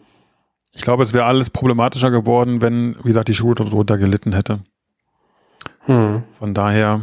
Ich 0.73 0.81
glaube, 0.81 1.03
es 1.03 1.13
wäre 1.13 1.25
alles 1.25 1.49
problematischer 1.49 2.11
geworden, 2.11 2.61
wenn, 2.61 2.95
wie 2.99 3.09
gesagt, 3.09 3.27
die 3.27 3.33
Schule 3.33 3.55
darunter 3.55 3.97
gelitten 3.97 4.33
hätte. 4.33 4.59
Hm. 5.81 6.23
Von 6.39 6.53
daher, 6.53 7.01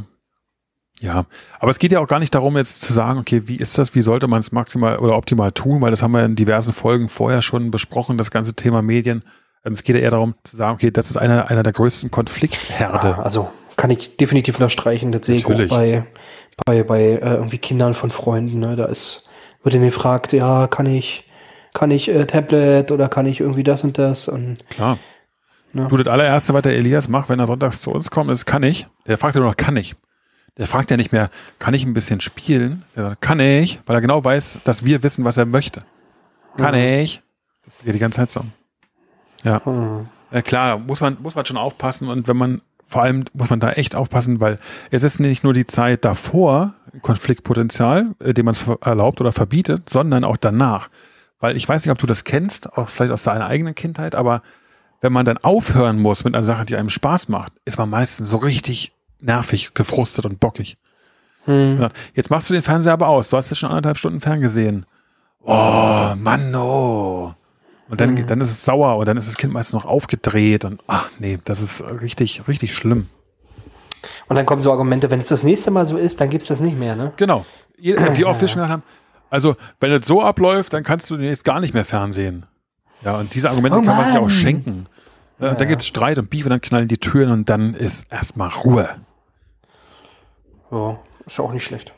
ja. 1.00 1.26
Aber 1.60 1.70
es 1.70 1.78
geht 1.78 1.92
ja 1.92 2.00
auch 2.00 2.06
gar 2.06 2.18
nicht 2.18 2.34
darum, 2.34 2.56
jetzt 2.56 2.82
zu 2.82 2.92
sagen, 2.92 3.18
okay, 3.18 3.42
wie 3.46 3.56
ist 3.56 3.78
das, 3.78 3.94
wie 3.94 4.02
sollte 4.02 4.26
man 4.26 4.40
es 4.40 4.52
maximal 4.52 4.98
oder 4.98 5.16
optimal 5.16 5.52
tun, 5.52 5.80
weil 5.82 5.90
das 5.90 6.02
haben 6.02 6.12
wir 6.12 6.24
in 6.24 6.36
diversen 6.36 6.72
Folgen 6.72 7.08
vorher 7.08 7.42
schon 7.42 7.70
besprochen, 7.70 8.18
das 8.18 8.30
ganze 8.30 8.54
Thema 8.54 8.82
Medien. 8.82 9.22
Ähm, 9.64 9.74
es 9.74 9.82
geht 9.82 9.96
ja 9.96 10.02
eher 10.02 10.10
darum 10.10 10.34
zu 10.44 10.56
sagen, 10.56 10.74
okay, 10.74 10.90
das 10.90 11.10
ist 11.10 11.16
einer, 11.16 11.48
einer 11.48 11.62
der 11.62 11.72
größten 11.72 12.10
Konfliktherde. 12.10 13.16
Ah, 13.16 13.22
also 13.22 13.50
kann 13.76 13.90
ich 13.90 14.16
definitiv 14.16 14.56
unterstreichen. 14.56 15.12
Das 15.12 15.26
sehe 15.26 15.36
ich 15.36 15.46
auch 15.46 15.68
bei, 15.68 16.04
bei, 16.66 16.82
bei 16.82 17.00
äh, 17.00 17.34
irgendwie 17.34 17.58
Kindern 17.58 17.94
von 17.94 18.10
Freunden. 18.10 18.58
Ne? 18.58 18.74
Da 18.76 18.86
ist, 18.86 19.28
wird 19.62 19.74
ihnen 19.74 19.84
gefragt, 19.84 20.32
ja, 20.32 20.66
kann 20.66 20.86
ich, 20.86 21.24
kann 21.78 21.92
ich 21.92 22.08
äh, 22.08 22.26
Tablet 22.26 22.90
oder 22.90 23.08
kann 23.08 23.26
ich 23.26 23.38
irgendwie 23.40 23.62
das 23.62 23.84
und 23.84 23.98
das? 23.98 24.26
Und 24.28 24.56
Klar. 24.68 24.98
Ja. 25.74 25.86
Du, 25.86 25.96
das 25.96 26.08
allererste, 26.08 26.52
was 26.54 26.62
der 26.62 26.74
Elias 26.76 27.08
macht, 27.08 27.28
wenn 27.28 27.38
er 27.38 27.46
sonntags 27.46 27.82
zu 27.82 27.92
uns 27.92 28.10
kommt, 28.10 28.30
ist, 28.30 28.46
kann 28.46 28.62
ich. 28.64 28.88
Der 29.06 29.16
fragt 29.16 29.36
ja 29.36 29.40
nur 29.40 29.50
noch, 29.50 29.56
kann 29.56 29.76
ich. 29.76 29.94
Der 30.56 30.66
fragt 30.66 30.90
ja 30.90 30.96
nicht 30.96 31.12
mehr, 31.12 31.30
kann 31.60 31.74
ich 31.74 31.84
ein 31.84 31.94
bisschen 31.94 32.20
spielen? 32.20 32.84
Der 32.96 33.10
sagt, 33.10 33.22
kann 33.22 33.38
ich, 33.38 33.78
weil 33.86 33.94
er 33.96 34.00
genau 34.00 34.24
weiß, 34.24 34.58
dass 34.64 34.84
wir 34.84 35.04
wissen, 35.04 35.24
was 35.24 35.36
er 35.36 35.46
möchte. 35.46 35.84
Kann 36.56 36.74
ich. 36.74 37.22
Das 37.64 37.78
geht 37.78 37.94
die 37.94 37.98
ganze 38.00 38.16
Zeit 38.16 38.32
so. 38.32 38.40
Ja. 39.44 39.64
hm, 39.64 40.08
Ja, 40.32 40.42
klar, 40.42 40.78
muss 40.78 41.00
man, 41.00 41.18
muss 41.22 41.36
man 41.36 41.46
schon 41.46 41.58
aufpassen 41.58 42.08
und 42.08 42.26
wenn 42.26 42.36
man, 42.36 42.60
vor 42.88 43.02
allem 43.02 43.26
muss 43.34 43.50
man 43.50 43.60
da 43.60 43.70
echt 43.70 43.94
aufpassen, 43.94 44.40
weil 44.40 44.58
es 44.90 45.04
ist 45.04 45.20
nicht 45.20 45.44
nur 45.44 45.52
die 45.52 45.66
Zeit 45.66 46.04
davor, 46.04 46.74
Konfliktpotenzial, 47.02 48.16
äh, 48.18 48.34
dem 48.34 48.46
man 48.46 48.54
es 48.54 48.64
erlaubt 48.80 49.20
oder 49.20 49.30
verbietet, 49.30 49.88
sondern 49.90 50.24
auch 50.24 50.38
danach. 50.38 50.88
Weil 51.40 51.56
ich 51.56 51.68
weiß 51.68 51.84
nicht, 51.84 51.92
ob 51.92 51.98
du 51.98 52.06
das 52.06 52.24
kennst, 52.24 52.72
auch 52.76 52.88
vielleicht 52.88 53.12
aus 53.12 53.22
deiner 53.22 53.46
eigenen 53.46 53.74
Kindheit, 53.74 54.14
aber 54.14 54.42
wenn 55.00 55.12
man 55.12 55.24
dann 55.24 55.38
aufhören 55.38 56.00
muss 56.00 56.24
mit 56.24 56.34
einer 56.34 56.44
Sache, 56.44 56.64
die 56.64 56.76
einem 56.76 56.90
Spaß 56.90 57.28
macht, 57.28 57.52
ist 57.64 57.78
man 57.78 57.88
meistens 57.88 58.28
so 58.28 58.38
richtig 58.38 58.92
nervig, 59.20 59.74
gefrustet 59.74 60.26
und 60.26 60.40
bockig. 60.40 60.76
hm. 61.44 61.88
Jetzt 62.14 62.30
machst 62.30 62.50
du 62.50 62.54
den 62.54 62.62
Fernseher 62.62 62.92
aber 62.92 63.08
aus. 63.08 63.30
Du 63.30 63.36
hast 63.36 63.50
jetzt 63.50 63.58
schon 63.58 63.70
anderthalb 63.70 63.98
Stunden 63.98 64.20
ferngesehen. 64.20 64.86
Oh, 65.42 66.14
Mann, 66.16 66.54
oh. 66.54 67.34
Und 67.88 68.00
dann, 68.00 68.26
dann 68.26 68.40
ist 68.40 68.50
es 68.50 68.64
sauer 68.64 68.96
und 68.96 69.06
dann 69.08 69.16
ist 69.16 69.28
das 69.28 69.36
Kind 69.36 69.52
meistens 69.52 69.74
noch 69.74 69.86
aufgedreht 69.86 70.64
und 70.66 70.82
ach 70.88 71.08
nee, 71.20 71.38
das 71.44 71.60
ist 71.60 71.82
richtig, 71.82 72.46
richtig 72.46 72.74
schlimm. 72.74 73.08
Und 74.28 74.36
dann 74.36 74.44
kommen 74.44 74.60
so 74.60 74.70
Argumente, 74.70 75.10
wenn 75.10 75.20
es 75.20 75.28
das 75.28 75.42
nächste 75.42 75.70
Mal 75.70 75.86
so 75.86 75.96
ist, 75.96 76.20
dann 76.20 76.28
gibt's 76.28 76.48
das 76.48 76.60
nicht 76.60 76.78
mehr, 76.78 76.96
ne? 76.96 77.12
Genau. 77.16 77.46
Wie 77.78 78.24
oft 78.24 78.40
wir 78.40 78.48
schon 78.48 78.56
gesagt 78.56 78.72
haben, 78.72 78.82
also 79.30 79.56
wenn 79.80 79.92
es 79.92 80.06
so 80.06 80.22
abläuft, 80.22 80.72
dann 80.72 80.82
kannst 80.82 81.10
du 81.10 81.16
demnächst 81.16 81.44
gar 81.44 81.60
nicht 81.60 81.74
mehr 81.74 81.84
fernsehen. 81.84 82.46
Ja, 83.02 83.16
und 83.16 83.34
diese 83.34 83.48
Argumente 83.48 83.78
Oh 83.78 83.82
kann 83.82 83.96
man 83.96 84.08
sich 84.08 84.18
auch 84.18 84.30
schenken. 84.30 84.86
Ja, 85.38 85.50
und 85.50 85.60
Dann 85.60 85.68
gibt 85.68 85.82
es 85.82 85.88
Streit 85.88 86.18
und 86.18 86.30
Beef 86.30 86.46
und 86.46 86.50
dann 86.50 86.60
knallen 86.60 86.88
die 86.88 86.98
Türen 86.98 87.30
und 87.30 87.48
dann 87.48 87.74
ist 87.74 88.10
erstmal 88.10 88.48
Ruhe. 88.48 88.88
Ja, 90.70 90.98
ist 91.24 91.38
ja 91.38 91.44
auch 91.44 91.52
nicht 91.52 91.64
schlecht. 91.64 91.92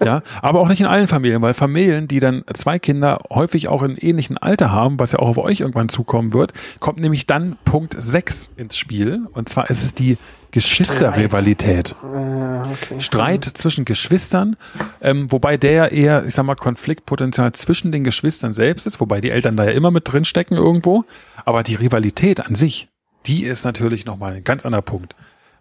Ja, 0.00 0.22
aber 0.40 0.60
auch 0.60 0.68
nicht 0.68 0.80
in 0.80 0.86
allen 0.86 1.06
Familien, 1.06 1.42
weil 1.42 1.54
Familien, 1.54 2.08
die 2.08 2.20
dann 2.20 2.44
zwei 2.54 2.78
Kinder 2.78 3.20
häufig 3.30 3.68
auch 3.68 3.82
in 3.82 3.96
ähnlichen 3.96 4.38
Alter 4.38 4.72
haben, 4.72 4.98
was 4.98 5.12
ja 5.12 5.18
auch 5.18 5.28
auf 5.28 5.38
euch 5.38 5.60
irgendwann 5.60 5.88
zukommen 5.88 6.32
wird, 6.32 6.52
kommt 6.80 6.98
nämlich 6.98 7.26
dann 7.26 7.56
Punkt 7.64 7.96
6 7.98 8.50
ins 8.56 8.76
Spiel. 8.76 9.26
Und 9.32 9.48
zwar 9.48 9.70
ist 9.70 9.82
es 9.82 9.94
die 9.94 10.18
Geschwisterrivalität. 10.52 11.94
Äh, 12.02 12.06
okay. 12.06 13.00
Streit 13.00 13.44
zwischen 13.44 13.84
Geschwistern, 13.84 14.56
ähm, 15.00 15.30
wobei 15.30 15.56
der 15.56 15.92
eher, 15.92 16.24
ich 16.26 16.34
sag 16.34 16.44
mal, 16.44 16.54
Konfliktpotenzial 16.54 17.52
zwischen 17.52 17.92
den 17.92 18.04
Geschwistern 18.04 18.52
selbst 18.52 18.86
ist, 18.86 19.00
wobei 19.00 19.20
die 19.20 19.30
Eltern 19.30 19.56
da 19.56 19.64
ja 19.64 19.70
immer 19.70 19.90
mit 19.90 20.10
drin 20.12 20.24
stecken 20.24 20.54
irgendwo. 20.54 21.04
Aber 21.44 21.62
die 21.62 21.74
Rivalität 21.74 22.44
an 22.44 22.54
sich, 22.54 22.88
die 23.26 23.44
ist 23.44 23.64
natürlich 23.64 24.04
nochmal 24.06 24.34
ein 24.34 24.44
ganz 24.44 24.64
anderer 24.66 24.82
Punkt. 24.82 25.16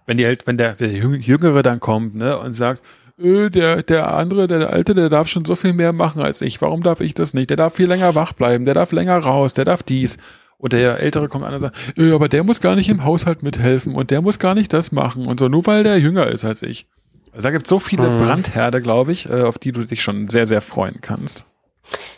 Wenn 0.05 0.17
die 0.17 0.38
wenn 0.45 0.57
der, 0.57 0.73
der 0.73 0.89
Jüng- 0.89 1.19
Jüngere 1.21 1.63
dann 1.63 1.79
kommt, 1.79 2.15
ne, 2.15 2.38
und 2.38 2.53
sagt, 2.53 2.82
der, 3.22 3.84
der 3.84 4.13
andere, 4.13 4.47
der, 4.47 4.69
Alte, 4.69 4.93
der 4.93 5.09
darf 5.09 5.28
schon 5.28 5.45
so 5.45 5.55
viel 5.55 5.74
mehr 5.74 5.93
machen 5.93 6.22
als 6.22 6.41
ich. 6.41 6.61
Warum 6.61 6.84
darf 6.84 7.01
ich 7.01 7.13
das 7.13 7.34
nicht? 7.34 7.49
Der 7.49 7.57
darf 7.57 7.76
viel 7.76 7.88
länger 7.88 8.15
wach 8.15 8.34
bleiben, 8.34 8.65
der 8.65 8.74
darf 8.74 8.91
länger 8.91 9.17
raus, 9.17 9.53
der 9.53 9.65
darf 9.65 9.84
dies. 9.84 10.17
Und 10.57 10.74
der 10.74 10.99
Ältere 10.99 11.28
kommt 11.28 11.43
an 11.45 11.53
und 11.55 11.59
sagt, 11.59 11.76
äh, 11.97 12.11
aber 12.11 12.30
der 12.30 12.43
muss 12.43 12.61
gar 12.61 12.76
nicht 12.76 12.89
im 12.89 13.03
Haushalt 13.03 13.41
mithelfen 13.41 13.95
und 13.95 14.11
der 14.11 14.22
muss 14.22 14.38
gar 14.38 14.53
nicht 14.53 14.72
das 14.74 14.91
machen 14.91 15.26
und 15.26 15.39
so, 15.39 15.47
nur 15.47 15.65
weil 15.65 15.84
der 15.84 15.97
jünger 15.99 16.28
ist 16.28 16.45
als 16.45 16.61
ich. 16.61 16.86
Also 17.34 17.47
da 17.47 17.51
gibt 17.51 17.65
es 17.65 17.69
so 17.69 17.80
viele 17.80 18.09
Mhm. 18.09 18.17
Brandherde, 18.19 18.82
glaube 18.82 19.11
ich, 19.11 19.28
äh, 19.30 19.41
auf 19.43 19.57
die 19.57 19.72
du 19.72 19.86
dich 19.86 20.03
schon 20.03 20.28
sehr, 20.28 20.45
sehr 20.45 20.61
freuen 20.61 20.99
kannst. 21.01 21.45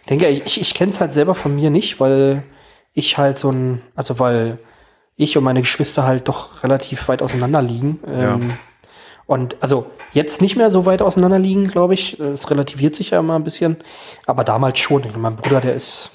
Ich 0.02 0.08
denke, 0.10 0.28
ich, 0.28 0.60
ich 0.60 0.74
kenne 0.74 0.90
es 0.90 1.00
halt 1.00 1.14
selber 1.14 1.36
von 1.36 1.56
mir 1.56 1.70
nicht, 1.70 2.00
weil 2.00 2.44
ich 2.94 3.18
halt 3.18 3.38
so 3.38 3.50
ein, 3.50 3.82
also 3.96 4.20
weil 4.20 4.58
ich 5.16 5.38
und 5.38 5.44
meine 5.44 5.62
Geschwister 5.62 6.04
halt 6.04 6.28
doch 6.28 6.64
relativ 6.64 7.08
weit 7.08 7.22
auseinander 7.22 7.62
liegen. 7.62 8.00
Ja. 8.06 8.34
Ähm, 8.34 8.52
und 9.26 9.56
also 9.62 9.90
jetzt 10.14 10.42
nicht 10.42 10.56
mehr 10.56 10.70
so 10.70 10.86
weit 10.86 11.02
auseinander 11.02 11.40
liegen, 11.40 11.68
glaube 11.68 11.94
ich. 11.94 12.20
Es 12.20 12.50
relativiert 12.50 12.96
sich 12.96 13.12
ja 13.12 13.20
immer 13.20 13.36
ein 13.36 13.44
bisschen. 13.44 13.78
Aber 14.26 14.44
damals 14.44 14.80
schon. 14.80 15.04
Mein 15.18 15.36
Bruder, 15.36 15.62
der 15.62 15.74
ist 15.74 16.12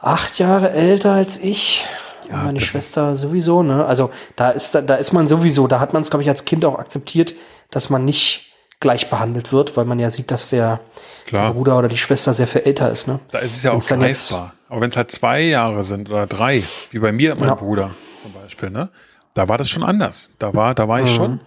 acht 0.00 0.38
Jahre 0.38 0.70
älter 0.70 1.12
als 1.12 1.38
ich. 1.38 1.84
Ja, 2.30 2.38
meine 2.38 2.60
Schwester 2.60 3.16
sowieso, 3.16 3.62
ne? 3.62 3.84
Also 3.84 4.10
da 4.36 4.50
ist, 4.50 4.74
da, 4.74 4.80
da 4.80 4.94
ist 4.94 5.12
man 5.12 5.28
sowieso, 5.28 5.66
da 5.66 5.78
hat 5.78 5.92
man 5.92 6.00
es, 6.02 6.08
glaube 6.10 6.22
ich, 6.22 6.28
als 6.28 6.46
Kind 6.46 6.64
auch 6.64 6.78
akzeptiert, 6.78 7.34
dass 7.70 7.90
man 7.90 8.04
nicht 8.06 8.50
gleich 8.80 9.10
behandelt 9.10 9.52
wird, 9.52 9.76
weil 9.76 9.84
man 9.84 9.98
ja 9.98 10.08
sieht, 10.08 10.30
dass 10.30 10.48
der 10.50 10.80
Klar. 11.26 11.52
Bruder 11.52 11.78
oder 11.78 11.88
die 11.88 11.96
Schwester 11.98 12.32
sehr 12.32 12.46
viel 12.46 12.62
älter 12.62 12.88
ist, 12.90 13.06
ne? 13.08 13.20
Da 13.30 13.40
ist 13.40 13.56
es 13.56 13.62
ja 13.62 13.70
auch 13.70 13.74
Wenn's 13.74 13.90
jetzt- 13.90 14.00
greifbar. 14.30 14.54
Aber 14.70 14.80
wenn 14.80 14.90
es 14.90 14.96
halt 14.96 15.10
zwei 15.10 15.42
Jahre 15.42 15.82
sind 15.84 16.10
oder 16.10 16.26
drei, 16.26 16.64
wie 16.90 16.98
bei 16.98 17.12
mir, 17.12 17.34
mein 17.34 17.44
Ja. 17.48 17.54
Bruder 17.54 17.90
zum 18.22 18.32
Beispiel, 18.32 18.70
ne? 18.70 18.88
Da 19.34 19.48
war 19.48 19.58
das 19.58 19.68
schon 19.68 19.82
anders. 19.82 20.30
Da 20.38 20.54
war, 20.54 20.74
da 20.74 20.88
war 20.88 21.00
ich 21.02 21.10
Mhm. 21.12 21.16
schon 21.16 21.40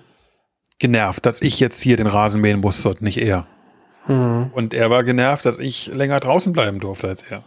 genervt, 0.79 1.25
dass 1.25 1.41
ich 1.41 1.59
jetzt 1.59 1.81
hier 1.81 1.97
den 1.97 2.07
Rasen 2.07 2.41
mähen 2.41 2.59
musste 2.59 2.89
und 2.89 3.01
nicht 3.01 3.17
er. 3.17 3.47
Mhm. 4.07 4.51
Und 4.53 4.73
er 4.73 4.89
war 4.89 5.03
genervt, 5.03 5.45
dass 5.45 5.59
ich 5.59 5.87
länger 5.87 6.19
draußen 6.19 6.53
bleiben 6.53 6.79
durfte 6.79 7.07
als 7.07 7.23
er. 7.23 7.43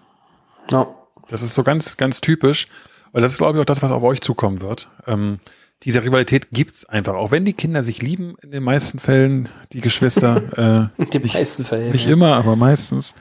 Ja. 0.70 0.86
Das 1.28 1.42
ist 1.42 1.54
so 1.54 1.62
ganz, 1.62 1.96
ganz 1.96 2.20
typisch. 2.20 2.68
Und 3.12 3.22
das 3.22 3.32
ist, 3.32 3.38
glaube 3.38 3.58
ich, 3.58 3.62
auch 3.62 3.66
das, 3.66 3.82
was 3.82 3.90
auf 3.90 4.02
euch 4.02 4.20
zukommen 4.20 4.60
wird. 4.60 4.88
Ähm, 5.06 5.38
diese 5.82 6.02
Rivalität 6.04 6.50
gibt's 6.50 6.84
einfach. 6.84 7.14
Auch 7.14 7.30
wenn 7.30 7.44
die 7.44 7.54
Kinder 7.54 7.82
sich 7.82 8.02
lieben, 8.02 8.36
in 8.42 8.50
den 8.50 8.62
meisten 8.62 8.98
Fällen, 8.98 9.48
die 9.72 9.80
Geschwister, 9.80 10.90
äh, 10.98 11.02
In 11.02 11.10
den 11.10 11.22
nicht, 11.22 11.34
meisten 11.34 11.64
Fällen. 11.64 11.92
nicht 11.92 12.06
ja. 12.06 12.12
immer, 12.12 12.34
aber 12.34 12.56
meistens 12.56 13.14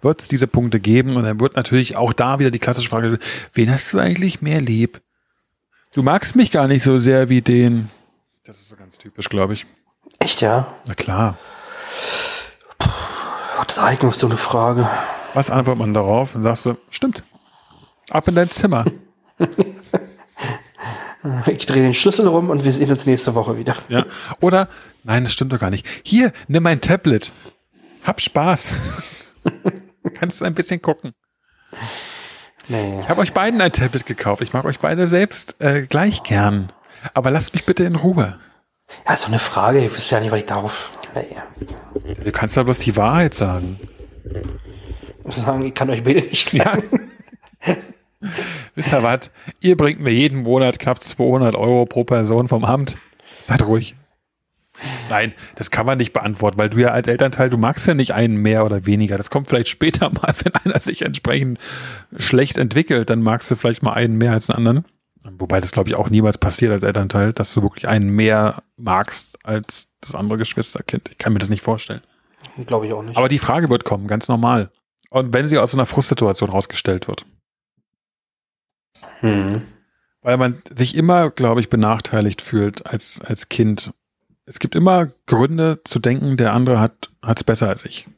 wird 0.00 0.20
es 0.20 0.28
diese 0.28 0.46
Punkte 0.46 0.80
geben. 0.80 1.16
Und 1.16 1.24
dann 1.24 1.40
wird 1.40 1.56
natürlich 1.56 1.96
auch 1.96 2.12
da 2.12 2.38
wieder 2.38 2.50
die 2.50 2.58
klassische 2.58 2.88
Frage, 2.88 3.10
gestellt, 3.10 3.50
wen 3.52 3.70
hast 3.70 3.92
du 3.92 3.98
eigentlich 3.98 4.40
mehr 4.40 4.60
lieb? 4.60 5.00
Du 5.92 6.02
magst 6.02 6.36
mich 6.36 6.50
gar 6.50 6.68
nicht 6.68 6.82
so 6.82 6.98
sehr 6.98 7.28
wie 7.28 7.42
den. 7.42 7.90
Das 8.48 8.60
ist 8.60 8.70
so 8.70 8.76
ganz 8.76 8.96
typisch, 8.96 9.28
glaube 9.28 9.52
ich. 9.52 9.66
Echt, 10.20 10.40
ja? 10.40 10.74
Na 10.86 10.94
klar. 10.94 11.36
Was 12.78 13.76
ist 13.76 13.78
eigentlich 13.78 14.14
so 14.14 14.26
eine 14.26 14.38
Frage? 14.38 14.88
Was 15.34 15.50
antwortet 15.50 15.80
man 15.80 15.92
darauf? 15.92 16.34
Und 16.34 16.44
sagst 16.44 16.64
du, 16.64 16.78
stimmt. 16.88 17.22
Ab 18.08 18.26
in 18.26 18.34
dein 18.34 18.50
Zimmer. 18.50 18.86
Ich 21.46 21.66
drehe 21.66 21.82
den 21.82 21.94
Schlüssel 21.94 22.26
rum 22.28 22.48
und 22.48 22.64
wir 22.64 22.72
sehen 22.72 22.88
uns 22.88 23.04
nächste 23.04 23.34
Woche 23.34 23.58
wieder. 23.58 23.74
Ja. 23.88 24.06
Oder, 24.40 24.68
nein, 25.02 25.24
das 25.24 25.32
stimmt 25.32 25.52
doch 25.52 25.58
gar 25.58 25.68
nicht. 25.68 25.86
Hier, 26.04 26.32
nimm 26.46 26.62
mein 26.62 26.80
Tablet. 26.80 27.32
Hab 28.04 28.20
Spaß. 28.20 28.72
Kannst 30.14 30.40
du 30.40 30.44
ein 30.44 30.54
bisschen 30.54 30.80
gucken. 30.80 31.12
Nee. 32.68 33.00
Ich 33.00 33.08
habe 33.08 33.20
euch 33.20 33.34
beiden 33.34 33.60
ein 33.60 33.72
Tablet 33.72 34.06
gekauft. 34.06 34.40
Ich 34.42 34.52
mag 34.52 34.64
euch 34.64 34.78
beide 34.78 35.06
selbst 35.08 35.56
äh, 35.58 35.82
gleich 35.82 36.22
gern. 36.22 36.72
Aber 37.14 37.30
lasst 37.30 37.54
mich 37.54 37.64
bitte 37.66 37.84
in 37.84 37.96
Ruhe. 37.96 38.38
Ja, 39.06 39.12
ist 39.14 39.24
doch 39.24 39.28
eine 39.28 39.38
Frage. 39.38 39.78
Ich 39.84 39.94
wüsste 39.94 40.14
ja 40.16 40.20
nicht, 40.20 40.30
was 40.30 40.40
ich 40.40 40.46
darauf. 40.46 40.90
Du 42.24 42.32
kannst 42.32 42.56
da 42.56 42.62
bloß 42.62 42.78
die 42.80 42.96
Wahrheit 42.96 43.34
sagen. 43.34 43.78
Ich 45.20 45.24
muss 45.24 45.36
sagen, 45.36 45.64
ich 45.64 45.74
kann 45.74 45.90
euch 45.90 46.02
beide 46.02 46.20
nicht 46.22 46.52
Ja. 46.54 46.64
sagen. 46.64 46.82
Wisst 48.74 48.92
ihr 48.92 49.02
was? 49.02 49.30
Ihr 49.60 49.76
bringt 49.76 50.00
mir 50.00 50.10
jeden 50.12 50.42
Monat 50.42 50.78
knapp 50.78 51.02
200 51.02 51.54
Euro 51.54 51.86
pro 51.86 52.04
Person 52.04 52.48
vom 52.48 52.64
Amt. 52.64 52.96
Seid 53.42 53.64
ruhig. 53.66 53.94
Nein, 55.10 55.32
das 55.56 55.70
kann 55.70 55.86
man 55.86 55.98
nicht 55.98 56.12
beantworten, 56.12 56.58
weil 56.58 56.70
du 56.70 56.78
ja 56.78 56.88
als 56.88 57.08
Elternteil, 57.08 57.50
du 57.50 57.56
magst 57.58 57.86
ja 57.86 57.94
nicht 57.94 58.12
einen 58.14 58.36
mehr 58.36 58.64
oder 58.64 58.86
weniger. 58.86 59.16
Das 59.18 59.28
kommt 59.30 59.48
vielleicht 59.48 59.68
später 59.68 60.08
mal, 60.10 60.32
wenn 60.42 60.54
einer 60.64 60.80
sich 60.80 61.02
entsprechend 61.02 61.58
schlecht 62.16 62.58
entwickelt, 62.58 63.10
dann 63.10 63.22
magst 63.22 63.50
du 63.50 63.56
vielleicht 63.56 63.82
mal 63.82 63.92
einen 63.94 64.18
mehr 64.18 64.32
als 64.32 64.50
einen 64.50 64.66
anderen. 64.66 64.84
Wobei 65.32 65.60
das, 65.60 65.72
glaube 65.72 65.88
ich, 65.88 65.94
auch 65.94 66.10
niemals 66.10 66.38
passiert 66.38 66.72
als 66.72 66.82
Elternteil, 66.82 67.32
dass 67.32 67.52
du 67.52 67.62
wirklich 67.62 67.88
einen 67.88 68.10
mehr 68.10 68.62
magst 68.76 69.38
als 69.44 69.88
das 70.00 70.14
andere 70.14 70.38
Geschwisterkind. 70.38 71.08
Ich 71.10 71.18
kann 71.18 71.32
mir 71.32 71.38
das 71.38 71.50
nicht 71.50 71.62
vorstellen. 71.62 72.02
Glaube 72.66 72.86
ich 72.86 72.92
auch 72.92 73.02
nicht. 73.02 73.16
Aber 73.16 73.28
die 73.28 73.38
Frage 73.38 73.70
wird 73.70 73.84
kommen, 73.84 74.06
ganz 74.06 74.28
normal. 74.28 74.70
Und 75.10 75.32
wenn 75.32 75.48
sie 75.48 75.58
aus 75.58 75.70
so 75.70 75.76
einer 75.76 75.86
Frustsituation 75.86 76.50
rausgestellt 76.50 77.08
wird. 77.08 77.24
hm. 79.20 79.62
Weil 80.22 80.36
man 80.36 80.62
sich 80.74 80.96
immer, 80.96 81.30
glaube 81.30 81.60
ich, 81.60 81.68
benachteiligt 81.68 82.42
fühlt 82.42 82.86
als, 82.86 83.20
als 83.20 83.48
Kind. 83.48 83.92
Es 84.44 84.58
gibt 84.58 84.74
immer 84.74 85.08
Gründe 85.26 85.80
zu 85.84 86.00
denken, 86.00 86.36
der 86.36 86.52
andere 86.52 86.80
hat 86.80 87.10
es 87.22 87.44
besser 87.44 87.68
als 87.68 87.84
ich. 87.84 88.08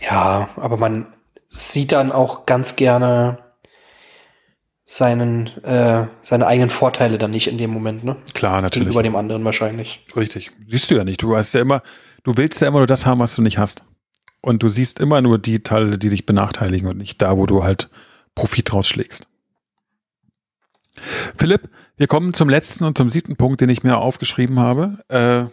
Ja, 0.00 0.48
aber 0.56 0.76
man, 0.76 1.06
sieht 1.48 1.92
dann 1.92 2.12
auch 2.12 2.46
ganz 2.46 2.76
gerne 2.76 3.38
seinen, 4.90 5.48
äh, 5.64 6.06
seine 6.22 6.46
eigenen 6.46 6.70
Vorteile 6.70 7.18
dann 7.18 7.30
nicht 7.30 7.46
in 7.46 7.58
dem 7.58 7.70
Moment, 7.70 8.04
ne? 8.04 8.16
Klar, 8.32 8.62
natürlich. 8.62 8.86
Gegenüber 8.86 9.02
dem 9.02 9.16
anderen 9.16 9.44
wahrscheinlich. 9.44 10.02
Richtig. 10.16 10.50
Siehst 10.66 10.90
du 10.90 10.94
ja 10.94 11.04
nicht. 11.04 11.22
Du 11.22 11.36
hast 11.36 11.52
ja 11.52 11.60
immer, 11.60 11.82
du 12.22 12.38
willst 12.38 12.62
ja 12.62 12.68
immer 12.68 12.78
nur 12.78 12.86
das 12.86 13.04
haben, 13.04 13.20
was 13.20 13.36
du 13.36 13.42
nicht 13.42 13.58
hast. 13.58 13.84
Und 14.40 14.62
du 14.62 14.70
siehst 14.70 14.98
immer 14.98 15.20
nur 15.20 15.38
die 15.38 15.62
Teile, 15.62 15.98
die 15.98 16.08
dich 16.08 16.24
benachteiligen 16.24 16.88
und 16.88 16.96
nicht 16.96 17.20
da, 17.20 17.36
wo 17.36 17.44
du 17.44 17.64
halt 17.64 17.90
Profit 18.34 18.72
rausschlägst. 18.72 19.26
Philipp, 21.36 21.68
wir 21.98 22.06
kommen 22.06 22.32
zum 22.32 22.48
letzten 22.48 22.84
und 22.84 22.96
zum 22.96 23.10
siebten 23.10 23.36
Punkt, 23.36 23.60
den 23.60 23.68
ich 23.68 23.82
mir 23.82 23.98
aufgeschrieben 23.98 24.58
habe. 24.58 25.04
Äh, 25.08 25.52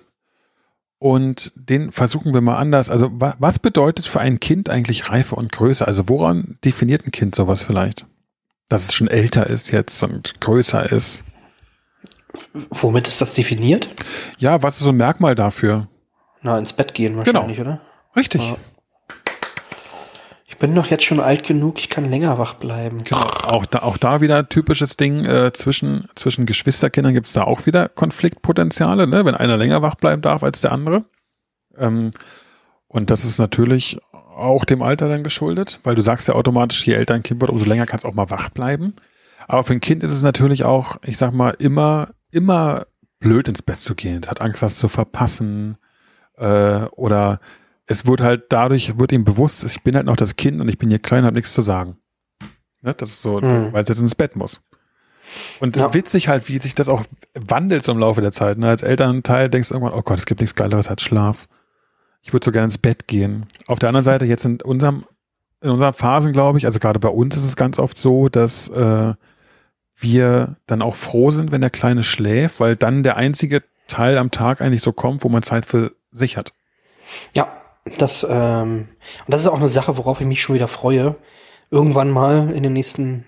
und 0.97 1.51
den 1.55 1.91
versuchen 1.91 2.33
wir 2.33 2.39
mal 2.39 2.55
anders. 2.55 2.89
Also, 2.89 3.09
wa 3.11 3.35
was 3.39 3.59
bedeutet 3.59 4.07
für 4.07 4.21
ein 4.21 4.39
Kind 4.39 4.69
eigentlich 4.69 5.09
Reife 5.09 5.35
und 5.35 5.51
Größe? 5.51 5.85
Also, 5.85 6.07
woran 6.07 6.57
definiert 6.63 7.05
ein 7.05 7.11
Kind 7.11 7.35
sowas 7.35 7.63
vielleicht? 7.63 8.05
Dass 8.69 8.87
es 8.87 8.93
schon 8.93 9.07
älter 9.07 9.47
ist 9.47 9.71
jetzt 9.71 10.01
und 10.03 10.41
größer 10.41 10.91
ist. 10.91 11.23
Womit 12.69 13.07
ist 13.07 13.21
das 13.21 13.33
definiert? 13.33 13.89
Ja, 14.37 14.63
was 14.63 14.77
ist 14.77 14.83
so 14.83 14.89
ein 14.89 14.97
Merkmal 14.97 15.35
dafür? 15.35 15.87
Na, 16.41 16.57
ins 16.57 16.73
Bett 16.73 16.93
gehen 16.93 17.15
wahrscheinlich, 17.17 17.59
oder? 17.59 17.81
Richtig. 18.15 18.41
Ja. 18.41 18.57
Ich 20.55 20.57
bin 20.57 20.73
doch 20.73 20.87
jetzt 20.87 21.03
schon 21.03 21.19
alt 21.19 21.45
genug, 21.45 21.79
ich 21.79 21.89
kann 21.89 22.09
länger 22.09 22.37
wach 22.37 22.53
bleiben. 22.53 23.03
Genau. 23.03 23.19
Auch 23.19 23.65
da, 23.65 23.79
auch 23.79 23.97
da 23.97 24.21
wieder 24.21 24.47
typisches 24.47 24.95
Ding, 24.95 25.25
äh, 25.25 25.51
zwischen, 25.51 26.07
zwischen 26.15 26.45
Geschwisterkindern 26.45 27.13
gibt 27.13 27.27
es 27.27 27.33
da 27.33 27.43
auch 27.43 27.65
wieder 27.65 27.89
Konfliktpotenziale, 27.89 29.05
ne? 29.05 29.25
wenn 29.25 29.35
einer 29.35 29.57
länger 29.57 29.81
wach 29.81 29.95
bleiben 29.95 30.21
darf 30.21 30.43
als 30.43 30.61
der 30.61 30.71
andere. 30.71 31.03
Ähm, 31.77 32.11
und 32.87 33.09
das 33.09 33.25
ist 33.25 33.37
natürlich 33.37 33.97
auch 34.35 34.65
dem 34.65 34.81
Alter 34.81 35.07
dann 35.09 35.23
geschuldet, 35.23 35.79
weil 35.83 35.95
du 35.95 36.01
sagst 36.01 36.27
ja 36.27 36.35
automatisch, 36.35 36.85
je 36.85 36.93
älter 36.93 37.13
ein 37.13 37.23
Kind 37.23 37.41
wird, 37.41 37.49
umso 37.51 37.65
länger 37.65 37.85
kann 37.85 37.97
es 37.97 38.05
auch 38.05 38.13
mal 38.13 38.29
wach 38.29 38.49
bleiben. 38.49 38.93
Aber 39.47 39.63
für 39.63 39.73
ein 39.73 39.81
Kind 39.81 40.03
ist 40.03 40.11
es 40.11 40.23
natürlich 40.23 40.63
auch, 40.63 40.97
ich 41.03 41.17
sag 41.17 41.33
mal, 41.33 41.51
immer, 41.59 42.09
immer 42.31 42.85
blöd 43.19 43.47
ins 43.47 43.61
Bett 43.61 43.79
zu 43.79 43.95
gehen. 43.95 44.21
Es 44.23 44.29
hat 44.29 44.41
Angst, 44.41 44.61
was 44.61 44.77
zu 44.77 44.87
verpassen. 44.87 45.77
Äh, 46.37 46.85
oder 46.95 47.39
es 47.85 48.05
wird 48.07 48.21
halt 48.21 48.45
dadurch, 48.49 48.99
wird 48.99 49.11
ihm 49.11 49.23
bewusst, 49.23 49.63
ich 49.63 49.81
bin 49.83 49.95
halt 49.95 50.05
noch 50.07 50.17
das 50.17 50.35
Kind 50.35 50.59
und 50.59 50.67
ich 50.69 50.77
bin 50.77 50.89
hier 50.89 50.99
klein, 50.99 51.23
habe 51.23 51.35
nichts 51.35 51.53
zu 51.53 51.61
sagen. 51.61 51.97
Ne? 52.81 52.93
Das 52.93 53.09
ist 53.09 53.21
so, 53.21 53.39
Mhm. 53.39 53.71
weil 53.73 53.83
es 53.83 53.89
jetzt 53.89 54.01
ins 54.01 54.15
Bett 54.15 54.35
muss. 54.35 54.61
Und 55.59 55.77
Ja. 55.77 55.93
witzig 55.93 56.27
halt, 56.27 56.49
wie 56.49 56.57
sich 56.59 56.75
das 56.75 56.89
auch 56.89 57.03
wandelt 57.33 57.83
so 57.83 57.91
im 57.91 57.99
Laufe 57.99 58.21
der 58.21 58.31
Zeit. 58.31 58.57
Ne? 58.57 58.67
Als 58.69 58.81
Elternteil 58.83 59.49
denkst 59.49 59.69
du 59.69 59.75
irgendwann, 59.75 59.97
oh 59.97 60.01
Gott, 60.03 60.17
es 60.19 60.25
gibt 60.25 60.41
nichts 60.41 60.55
Geileres 60.55 60.87
als 60.87 61.01
Schlaf. 61.03 61.47
Ich 62.25 62.33
würde 62.33 62.43
so 62.43 62.51
gerne 62.51 62.65
ins 62.65 62.77
Bett 62.79 63.07
gehen. 63.07 63.45
Auf 63.67 63.79
der 63.79 63.89
anderen 63.89 64.03
Seite, 64.03 64.25
jetzt 64.25 64.43
in 64.45 64.59
unserem, 64.61 65.05
in 65.61 65.69
unseren 65.69 65.93
Phasen, 65.93 66.31
glaube 66.33 66.57
ich, 66.57 66.65
also 66.65 66.79
gerade 66.79 66.99
bei 66.99 67.07
uns 67.09 67.37
ist 67.37 67.45
es 67.45 67.55
ganz 67.55 67.77
oft 67.79 67.97
so, 67.97 68.29
dass 68.29 68.67
äh, 68.69 69.13
wir 69.97 70.55
dann 70.65 70.81
auch 70.81 70.95
froh 70.95 71.29
sind, 71.29 71.51
wenn 71.51 71.61
der 71.61 71.69
Kleine 71.69 72.03
schläft, 72.03 72.59
weil 72.59 72.75
dann 72.75 73.03
der 73.03 73.15
einzige 73.15 73.63
Teil 73.87 74.17
am 74.17 74.31
Tag 74.31 74.59
eigentlich 74.59 74.81
so 74.81 74.91
kommt, 74.91 75.23
wo 75.23 75.29
man 75.29 75.43
Zeit 75.43 75.65
für 75.67 75.91
sich 76.11 76.35
hat. 76.35 76.51
Ja, 77.33 77.47
das, 77.99 78.25
ähm, 78.27 78.87
und 79.25 79.31
das 79.31 79.41
ist 79.41 79.47
auch 79.47 79.57
eine 79.59 79.67
Sache, 79.67 79.95
worauf 79.97 80.19
ich 80.19 80.27
mich 80.27 80.41
schon 80.41 80.55
wieder 80.55 80.67
freue. 80.67 81.15
Irgendwann 81.69 82.09
mal 82.09 82.51
in 82.51 82.63
den 82.63 82.73
nächsten 82.73 83.25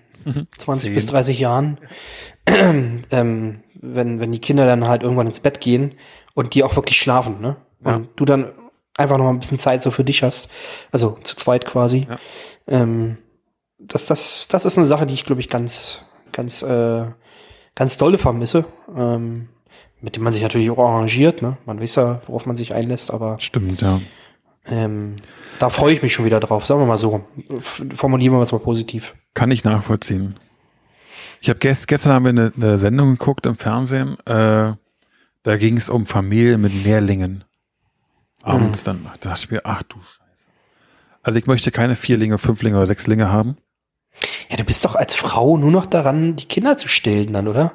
20 0.58 0.82
Zehn. 0.88 0.94
bis 0.94 1.06
30 1.06 1.38
Jahren, 1.38 1.78
ähm, 2.46 3.60
wenn, 3.80 4.20
wenn 4.20 4.32
die 4.32 4.40
Kinder 4.40 4.66
dann 4.66 4.88
halt 4.88 5.02
irgendwann 5.04 5.26
ins 5.28 5.40
Bett 5.40 5.60
gehen 5.60 5.94
und 6.34 6.54
die 6.54 6.64
auch 6.64 6.74
wirklich 6.76 6.98
schlafen, 6.98 7.40
ne? 7.40 7.56
Und 7.84 7.92
Ja. 7.92 8.00
du 8.16 8.24
dann 8.24 8.52
einfach 8.98 9.16
noch 9.16 9.24
mal 9.24 9.30
ein 9.30 9.38
bisschen 9.38 9.58
Zeit 9.58 9.80
so 9.80 9.90
für 9.90 10.04
dich 10.04 10.22
hast, 10.22 10.50
also 10.92 11.18
zu 11.22 11.36
zweit 11.36 11.64
quasi. 11.64 12.06
Ja. 12.08 12.18
Ähm, 12.66 13.16
das, 13.78 14.06
das, 14.06 14.48
das 14.50 14.64
ist 14.64 14.76
eine 14.76 14.86
Sache, 14.86 15.06
die 15.06 15.14
ich, 15.14 15.24
glaube 15.24 15.40
ich, 15.40 15.48
ganz, 15.48 16.00
ganz, 16.32 16.62
äh, 16.62 17.06
ganz 17.74 17.96
dolle 17.96 18.18
vermisse. 18.18 18.66
Ähm, 18.94 19.48
mit 20.00 20.14
dem 20.14 20.22
man 20.22 20.32
sich 20.32 20.42
natürlich 20.42 20.70
auch 20.70 20.78
arrangiert, 20.78 21.42
ne? 21.42 21.56
Man 21.66 21.80
weiß 21.80 21.96
ja, 21.96 22.20
worauf 22.26 22.46
man 22.46 22.54
sich 22.54 22.72
einlässt, 22.72 23.12
aber 23.12 23.40
Stimmt, 23.40 23.82
ja. 23.82 24.00
ähm, 24.66 25.16
da 25.58 25.70
freue 25.70 25.92
ich 25.92 26.02
mich 26.02 26.12
schon 26.12 26.24
wieder 26.24 26.38
drauf. 26.38 26.66
Sagen 26.66 26.80
wir 26.80 26.86
mal 26.86 26.98
so. 26.98 27.24
Formulieren 27.58 28.34
wir 28.34 28.40
es 28.40 28.52
mal 28.52 28.60
positiv. 28.60 29.16
Kann 29.34 29.50
ich 29.50 29.64
nachvollziehen. 29.64 30.36
Ich 31.40 31.48
habe 31.48 31.58
gest, 31.58 31.88
gestern 31.88 32.12
haben 32.12 32.24
wir 32.24 32.30
eine, 32.30 32.52
eine 32.56 32.78
Sendung 32.78 33.12
geguckt 33.12 33.46
im 33.46 33.56
Fernsehen. 33.56 34.18
Äh, 34.24 34.74
da 35.42 35.56
ging 35.56 35.76
es 35.76 35.88
um 35.88 36.06
Familien 36.06 36.60
mit 36.60 36.84
Mehrlingen. 36.84 37.44
Abends 38.42 38.84
dann 38.84 39.04
da 39.04 39.30
dachte 39.30 39.44
ich 39.44 39.50
mir, 39.50 39.60
ach 39.64 39.82
du 39.82 39.96
Scheiße. 39.96 40.44
Also 41.22 41.38
ich 41.38 41.46
möchte 41.46 41.70
keine 41.70 41.96
Vierlinge, 41.96 42.38
Fünflinge 42.38 42.76
oder 42.76 42.86
Sechslinge 42.86 43.30
haben. 43.30 43.56
Ja, 44.48 44.56
du 44.56 44.64
bist 44.64 44.84
doch 44.84 44.94
als 44.94 45.14
Frau 45.14 45.56
nur 45.56 45.70
noch 45.70 45.86
daran, 45.86 46.36
die 46.36 46.46
Kinder 46.46 46.76
zu 46.76 46.88
stillen 46.88 47.32
dann, 47.32 47.48
oder? 47.48 47.74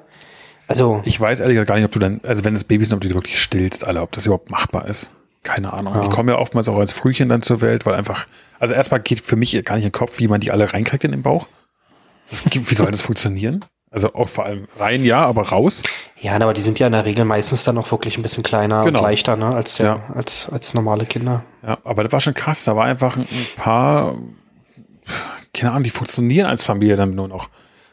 Also, 0.68 1.02
Ich 1.06 1.20
weiß 1.20 1.40
ehrlich 1.42 1.56
gesagt 1.56 1.68
gar 1.68 1.76
nicht, 1.76 1.86
ob 1.86 1.92
du 1.92 2.00
dann, 2.00 2.22
also 2.24 2.44
wenn 2.46 2.56
es 2.56 2.64
Babys 2.64 2.88
sind, 2.88 2.96
ob 2.96 3.02
du 3.02 3.08
die 3.08 3.14
wirklich 3.14 3.40
stillst, 3.40 3.86
alle, 3.86 4.02
ob 4.02 4.12
das 4.12 4.26
überhaupt 4.26 4.50
machbar 4.50 4.88
ist. 4.88 5.12
Keine 5.44 5.74
Ahnung. 5.74 5.94
Ja. 5.94 6.02
Die 6.02 6.10
kommen 6.10 6.30
ja 6.30 6.38
oftmals 6.38 6.70
auch 6.70 6.78
als 6.78 6.94
Frühchen 6.94 7.28
dann 7.28 7.42
zur 7.42 7.60
Welt, 7.62 7.86
weil 7.86 7.96
einfach, 7.96 8.28
also 8.60 8.74
erstmal 8.74 9.02
geht 9.02 9.20
für 9.20 9.36
mich 9.36 9.52
gar 9.66 9.76
nicht 9.76 9.84
in 9.84 9.90
den 9.90 9.92
Kopf, 9.92 10.20
wie 10.20 10.28
man 10.28 10.40
die 10.40 10.52
alle 10.52 10.72
reinkriegt 10.72 11.04
in 11.04 11.12
den 11.12 11.22
Bauch. 11.22 11.48
Das, 12.32 12.44
wie 12.46 12.76
soll 12.76 12.92
das 12.92 13.02
funktionieren? 13.02 13.66
Also 13.94 14.16
auch 14.16 14.28
vor 14.28 14.46
allem 14.46 14.68
rein, 14.80 15.04
ja, 15.06 15.20
aber 15.24 15.50
raus. 15.50 15.84
ja, 16.20 16.34
aber 16.34 16.54
die 16.56 16.62
sind 16.62 16.80
ja 16.80 16.88
in 16.88 16.94
der 16.94 17.06
Regel 17.06 17.26
meistens 17.26 17.64
dann 17.64 17.78
auch 17.78 17.92
wirklich 17.92 18.18
ein 18.18 18.24
bisschen 18.24 18.42
kleiner 18.42 18.84
Genau. 18.84 19.00
und 19.00 19.04
leichter, 19.06 19.36
ne, 19.36 19.54
als, 19.56 19.78
Ja. 19.78 20.02
als, 20.16 20.50
als 20.52 20.74
normale 20.74 21.06
Kinder. 21.06 21.44
Ja, 21.66 21.78
aber 21.84 22.04
das 22.04 22.12
war 22.12 22.20
schon 22.20 22.34
krass. 22.34 22.64
Da 22.66 22.76
war 22.76 22.86
einfach 22.86 23.16
ein 23.18 23.28
ein 23.30 23.48
paar, 23.56 24.16
keine 25.54 25.72
Ahnung, 25.72 25.84
die 25.84 25.92
funktionieren 25.92 26.48
als 26.48 26.64
Familie 26.64 26.96
dann 26.96 27.12
nur 27.12 27.28
noch. 27.28 27.50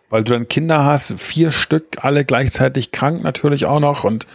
Weil 0.09 0.25
du 0.25 0.33
dann 0.33 0.49
Kinder 0.49 0.85
hast, 0.87 1.21
vier 1.21 1.53
Stück, 1.53 1.99
alle 2.03 2.25
gleichzeitig 2.25 2.93
krank 2.93 3.23
natürlich 3.23 3.67
auch 3.67 3.79
noch 3.81 4.03
und 4.05 4.27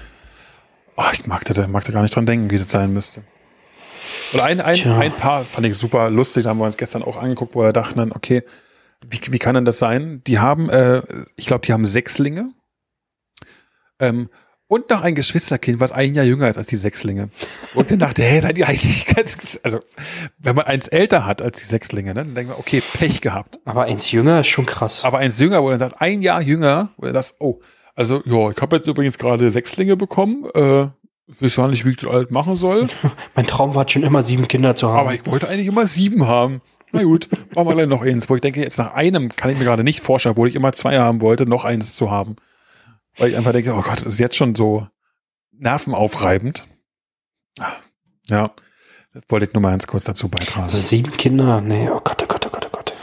oh, 0.98 1.04
ich 1.14 1.26
mag 1.26 1.44
da, 1.46 1.68
mag 1.68 1.84
da 1.84 1.92
gar 1.92 2.04
nicht 2.04 2.16
dran 2.16 2.28
denken, 2.28 2.52
wie 2.52 2.60
das 2.60 2.70
sein 2.72 2.94
müsste. 2.94 3.24
Und 4.34 4.40
ein, 4.40 4.62
ein, 4.62 4.76
Tja. 4.76 5.00
ein 5.00 5.12
Paar 5.14 5.44
fand 5.44 5.66
ich 5.66 5.76
super 5.78 6.12
lustig, 6.12 6.44
da 6.44 6.52
haben 6.52 6.60
wir 6.60 6.66
uns 6.66 6.78
gestern 6.78 7.02
auch 7.02 7.18
angeguckt, 7.18 7.56
wo 7.56 7.64
wir 7.64 7.74
dachten 7.74 7.98
dann, 7.98 8.12
okay, 8.12 8.44
wie, 9.10 9.20
wie 9.32 9.40
kann 9.40 9.56
denn 9.56 9.66
das 9.66 9.80
sein? 9.80 10.22
Die 10.26 10.40
haben, 10.40 10.70
äh, 10.70 11.02
ich 11.36 11.46
glaube, 11.46 11.66
die 11.66 11.74
haben 11.74 11.86
Sechslinge 11.86 12.52
ähm, 14.00 14.30
und 14.68 14.90
noch 14.90 15.02
ein 15.02 15.14
Geschwisterkind, 15.14 15.80
was 15.80 15.92
ein 15.92 16.16
Jahr 16.16 16.26
jünger 16.26 16.50
ist 16.50 16.58
als 16.58 16.68
die 16.68 16.76
Sechslinge. 16.76 17.30
Und 17.76 17.92
dann 17.92 18.00
dachte, 18.00 18.24
hey, 18.24 18.42
seid 18.42 18.58
ihr 18.58 18.68
eigentlich 18.68 19.06
ganz, 19.16 19.60
also 19.64 19.80
wenn 20.40 20.56
man 20.56 20.66
eins 20.66 20.88
älter 20.88 21.26
hat 21.26 21.42
als 21.42 21.60
die 21.60 21.66
Sechslinge, 21.66 22.14
ne, 22.14 22.26
dann 22.26 22.36
denkt 22.36 22.50
man, 22.50 22.60
okay, 22.60 22.82
Pech 22.94 23.22
gehabt. 23.22 23.60
Aber 23.66 23.84
eins 23.84 24.12
jünger 24.12 24.40
ist 24.40 24.48
schon 24.48 24.66
krass. 24.66 25.04
Aber 25.06 25.20
eins 25.20 25.40
jünger, 25.40 25.62
wo 25.62 25.70
dann 25.70 25.80
sagt, 25.80 26.02
ein 26.02 26.22
Jahr 26.22 26.42
jünger, 26.42 26.90
wo 26.98 27.06
du 27.06 27.14
das, 27.14 27.36
oh, 27.40 27.60
also 27.96 28.22
ja, 28.26 28.50
ich 28.50 28.62
habe 28.62 28.76
jetzt 28.78 28.88
übrigens 28.88 29.18
gerade 29.18 29.52
Sechslinge 29.52 29.96
bekommen, 29.96 30.46
äh, 30.54 30.88
weiß 31.40 31.56
gar 31.56 31.68
nicht, 31.68 31.86
wie 31.86 31.92
ich 31.92 31.98
das 31.98 32.10
alt 32.10 32.32
machen 32.32 32.56
soll, 32.56 32.88
mein 33.36 33.48
Traum 33.48 33.76
war 33.76 33.88
schon 33.88 34.04
immer, 34.04 34.24
sieben 34.24 34.48
Kinder 34.48 34.76
zu 34.76 34.90
haben. 34.90 35.00
aber 35.00 35.14
ich 35.14 35.26
wollte 35.26 35.48
eigentlich 35.48 35.68
immer 35.68 35.86
sieben 35.86 36.28
haben. 36.28 36.62
Na 36.96 37.04
gut, 37.04 37.28
machen 37.54 37.68
wir 37.68 37.74
gleich 37.76 37.88
noch 37.88 38.02
eins, 38.02 38.30
wo 38.30 38.36
ich 38.36 38.42
denke, 38.42 38.62
jetzt 38.62 38.78
nach 38.78 38.94
einem 38.94 39.36
kann 39.36 39.52
ich 39.52 39.58
mir 39.58 39.66
gerade 39.66 39.84
nicht 39.84 40.02
vorstellen, 40.02 40.32
obwohl 40.32 40.48
ich 40.48 40.56
immer 40.56 40.72
zwei 40.72 40.98
haben 40.98 41.20
wollte, 41.20 41.46
noch 41.46 41.66
eins 41.66 41.96
zu 41.96 42.10
haben. 42.10 42.38
Weil 43.18 43.32
ich 43.32 43.38
einfach 43.38 43.52
denke, 43.52 43.74
oh 43.74 43.82
Gott, 43.82 44.00
das 44.00 44.14
ist 44.14 44.20
jetzt 44.20 44.36
schon 44.38 44.56
so 44.56 44.88
nervenaufreibend. 45.52 46.66
Ja, 48.30 48.52
das 49.14 49.24
wollte 49.28 49.46
ich 49.46 49.54
nur 49.54 49.62
mal 49.62 49.72
ganz 49.72 49.88
kurz 49.88 50.06
dazu 50.06 50.30
beitragen. 50.30 50.70
sieben 50.70 51.12
Kinder, 51.12 51.60
nee, 51.62 51.90
oh 51.90 52.00
Gott, 52.02 52.24
oh 52.24 52.28
Gott, 52.28 52.46
oh 52.48 52.50
Gott, 52.50 52.66
oh 52.68 52.70
Gott. 52.72 52.94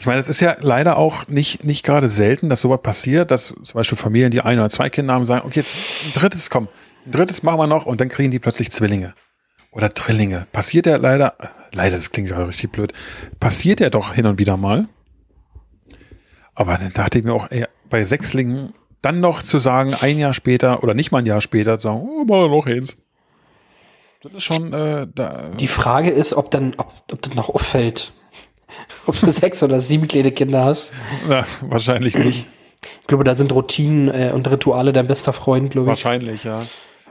Ich 0.00 0.06
meine, 0.06 0.18
es 0.18 0.28
ist 0.28 0.40
ja 0.40 0.56
leider 0.60 0.96
auch 0.96 1.28
nicht, 1.28 1.62
nicht 1.62 1.84
gerade 1.84 2.08
selten, 2.08 2.48
dass 2.48 2.62
sowas 2.62 2.80
passiert, 2.82 3.30
dass 3.30 3.48
zum 3.48 3.74
Beispiel 3.74 3.96
Familien, 3.98 4.30
die 4.30 4.40
ein 4.40 4.58
oder 4.58 4.70
zwei 4.70 4.88
Kinder 4.90 5.14
haben, 5.14 5.26
sagen, 5.26 5.46
okay, 5.46 5.60
jetzt 5.60 5.74
ein 6.06 6.12
drittes, 6.14 6.50
komm, 6.50 6.68
ein 7.06 7.12
drittes 7.12 7.42
machen 7.42 7.58
wir 7.58 7.66
noch 7.66 7.86
und 7.86 8.00
dann 8.00 8.08
kriegen 8.08 8.30
die 8.30 8.38
plötzlich 8.38 8.70
Zwillinge 8.70 9.14
oder 9.72 9.88
Drillinge. 9.88 10.46
Passiert 10.52 10.86
ja 10.86 10.96
leider, 10.96 11.34
leider, 11.72 11.96
das 11.96 12.12
klingt 12.12 12.30
ja 12.30 12.44
richtig 12.44 12.70
blöd, 12.70 12.92
passiert 13.40 13.80
ja 13.80 13.90
doch 13.90 14.14
hin 14.14 14.26
und 14.26 14.38
wieder 14.38 14.56
mal. 14.56 14.88
Aber 16.54 16.76
dann 16.76 16.92
dachte 16.92 17.18
ich 17.18 17.24
mir 17.24 17.32
auch, 17.32 17.50
ey, 17.50 17.64
bei 17.88 18.04
Sechslingen 18.04 18.74
dann 19.00 19.20
noch 19.20 19.42
zu 19.42 19.58
sagen, 19.58 19.94
ein 19.94 20.18
Jahr 20.18 20.34
später 20.34 20.82
oder 20.82 20.94
nicht 20.94 21.10
mal 21.10 21.18
ein 21.18 21.26
Jahr 21.26 21.40
später 21.40 21.78
zu 21.78 21.88
sagen, 21.88 22.08
oh, 22.08 22.24
mal 22.24 22.48
noch 22.48 22.66
eins. 22.66 22.96
Das 24.22 24.32
ist 24.32 24.44
schon, 24.44 24.72
äh, 24.72 25.08
da, 25.12 25.50
Die 25.58 25.66
Frage 25.66 26.10
ist, 26.10 26.34
ob 26.34 26.50
dann, 26.52 26.74
ob, 26.76 26.92
ob 27.10 27.22
das 27.22 27.34
noch 27.34 27.48
auffällt. 27.48 28.12
ob 29.06 29.18
du 29.18 29.28
sechs 29.30 29.62
oder 29.62 29.80
sieben 29.80 30.06
kleine 30.06 30.30
Kinder 30.30 30.64
hast. 30.64 30.92
na, 31.28 31.44
wahrscheinlich 31.62 32.16
nicht. 32.16 32.46
Ich 33.00 33.06
glaube, 33.06 33.24
da 33.24 33.34
sind 33.34 33.52
Routinen 33.52 34.08
äh, 34.08 34.32
und 34.32 34.48
Rituale 34.48 34.92
dein 34.92 35.06
bester 35.06 35.32
Freund, 35.32 35.70
glaube 35.70 35.86
ich. 35.86 35.90
Wahrscheinlich, 35.90 36.44
ja. 36.44 36.66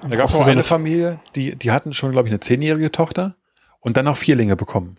Da 0.10 0.16
gab 0.16 0.30
es 0.30 0.36
so 0.36 0.50
eine 0.50 0.64
Familie, 0.64 1.20
die, 1.36 1.56
die 1.56 1.72
hatten 1.72 1.94
schon, 1.94 2.12
glaube 2.12 2.28
ich, 2.28 2.32
eine 2.32 2.40
zehnjährige 2.40 2.92
Tochter 2.92 3.36
und 3.80 3.98
dann 3.98 4.06
noch 4.06 4.18
Vierlinge 4.18 4.56
bekommen. 4.56 4.98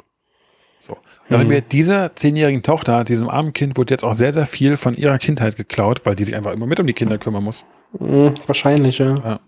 So. 0.78 0.94
Und 0.94 1.00
dann 1.28 1.40
Mhm. 1.40 1.46
mhm. 1.46 1.53
mir 1.55 1.61
dieser 1.61 2.14
zehnjährigen 2.16 2.62
Tochter, 2.62 3.05
diesem 3.05 3.28
armen 3.28 3.53
Kind, 3.53 3.76
wurde 3.76 3.94
jetzt 3.94 4.05
auch 4.05 4.14
sehr, 4.14 4.32
sehr 4.32 4.46
viel 4.46 4.76
von 4.76 4.94
ihrer 4.94 5.18
Kindheit 5.18 5.57
geklaut, 5.57 6.05
weil 6.05 6.16
die 6.16 6.24
sich 6.24 6.34
einfach 6.34 6.53
immer 6.53 6.66
mit 6.66 6.80
um 6.80 6.86
die 6.86 6.92
Kinder 6.92 7.18
kümmern 7.18 7.44
muss. 7.44 7.66
Hm, 7.98 8.34
wahrscheinlich, 8.46 8.98
ja. 8.98 9.40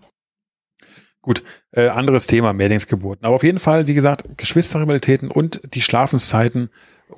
Gut, 1.21 1.43
äh, 1.71 1.87
anderes 1.87 2.27
Thema, 2.27 2.53
Mehrlingsgeburten. 2.53 3.25
Aber 3.25 3.35
auf 3.35 3.43
jeden 3.43 3.59
Fall, 3.59 3.87
wie 3.87 3.95
gesagt, 3.95 4.37
Geschwisterrivalitäten 4.37 5.31
und 5.31 5.59
die 5.73 5.81
Schlafenszeiten 5.81 6.69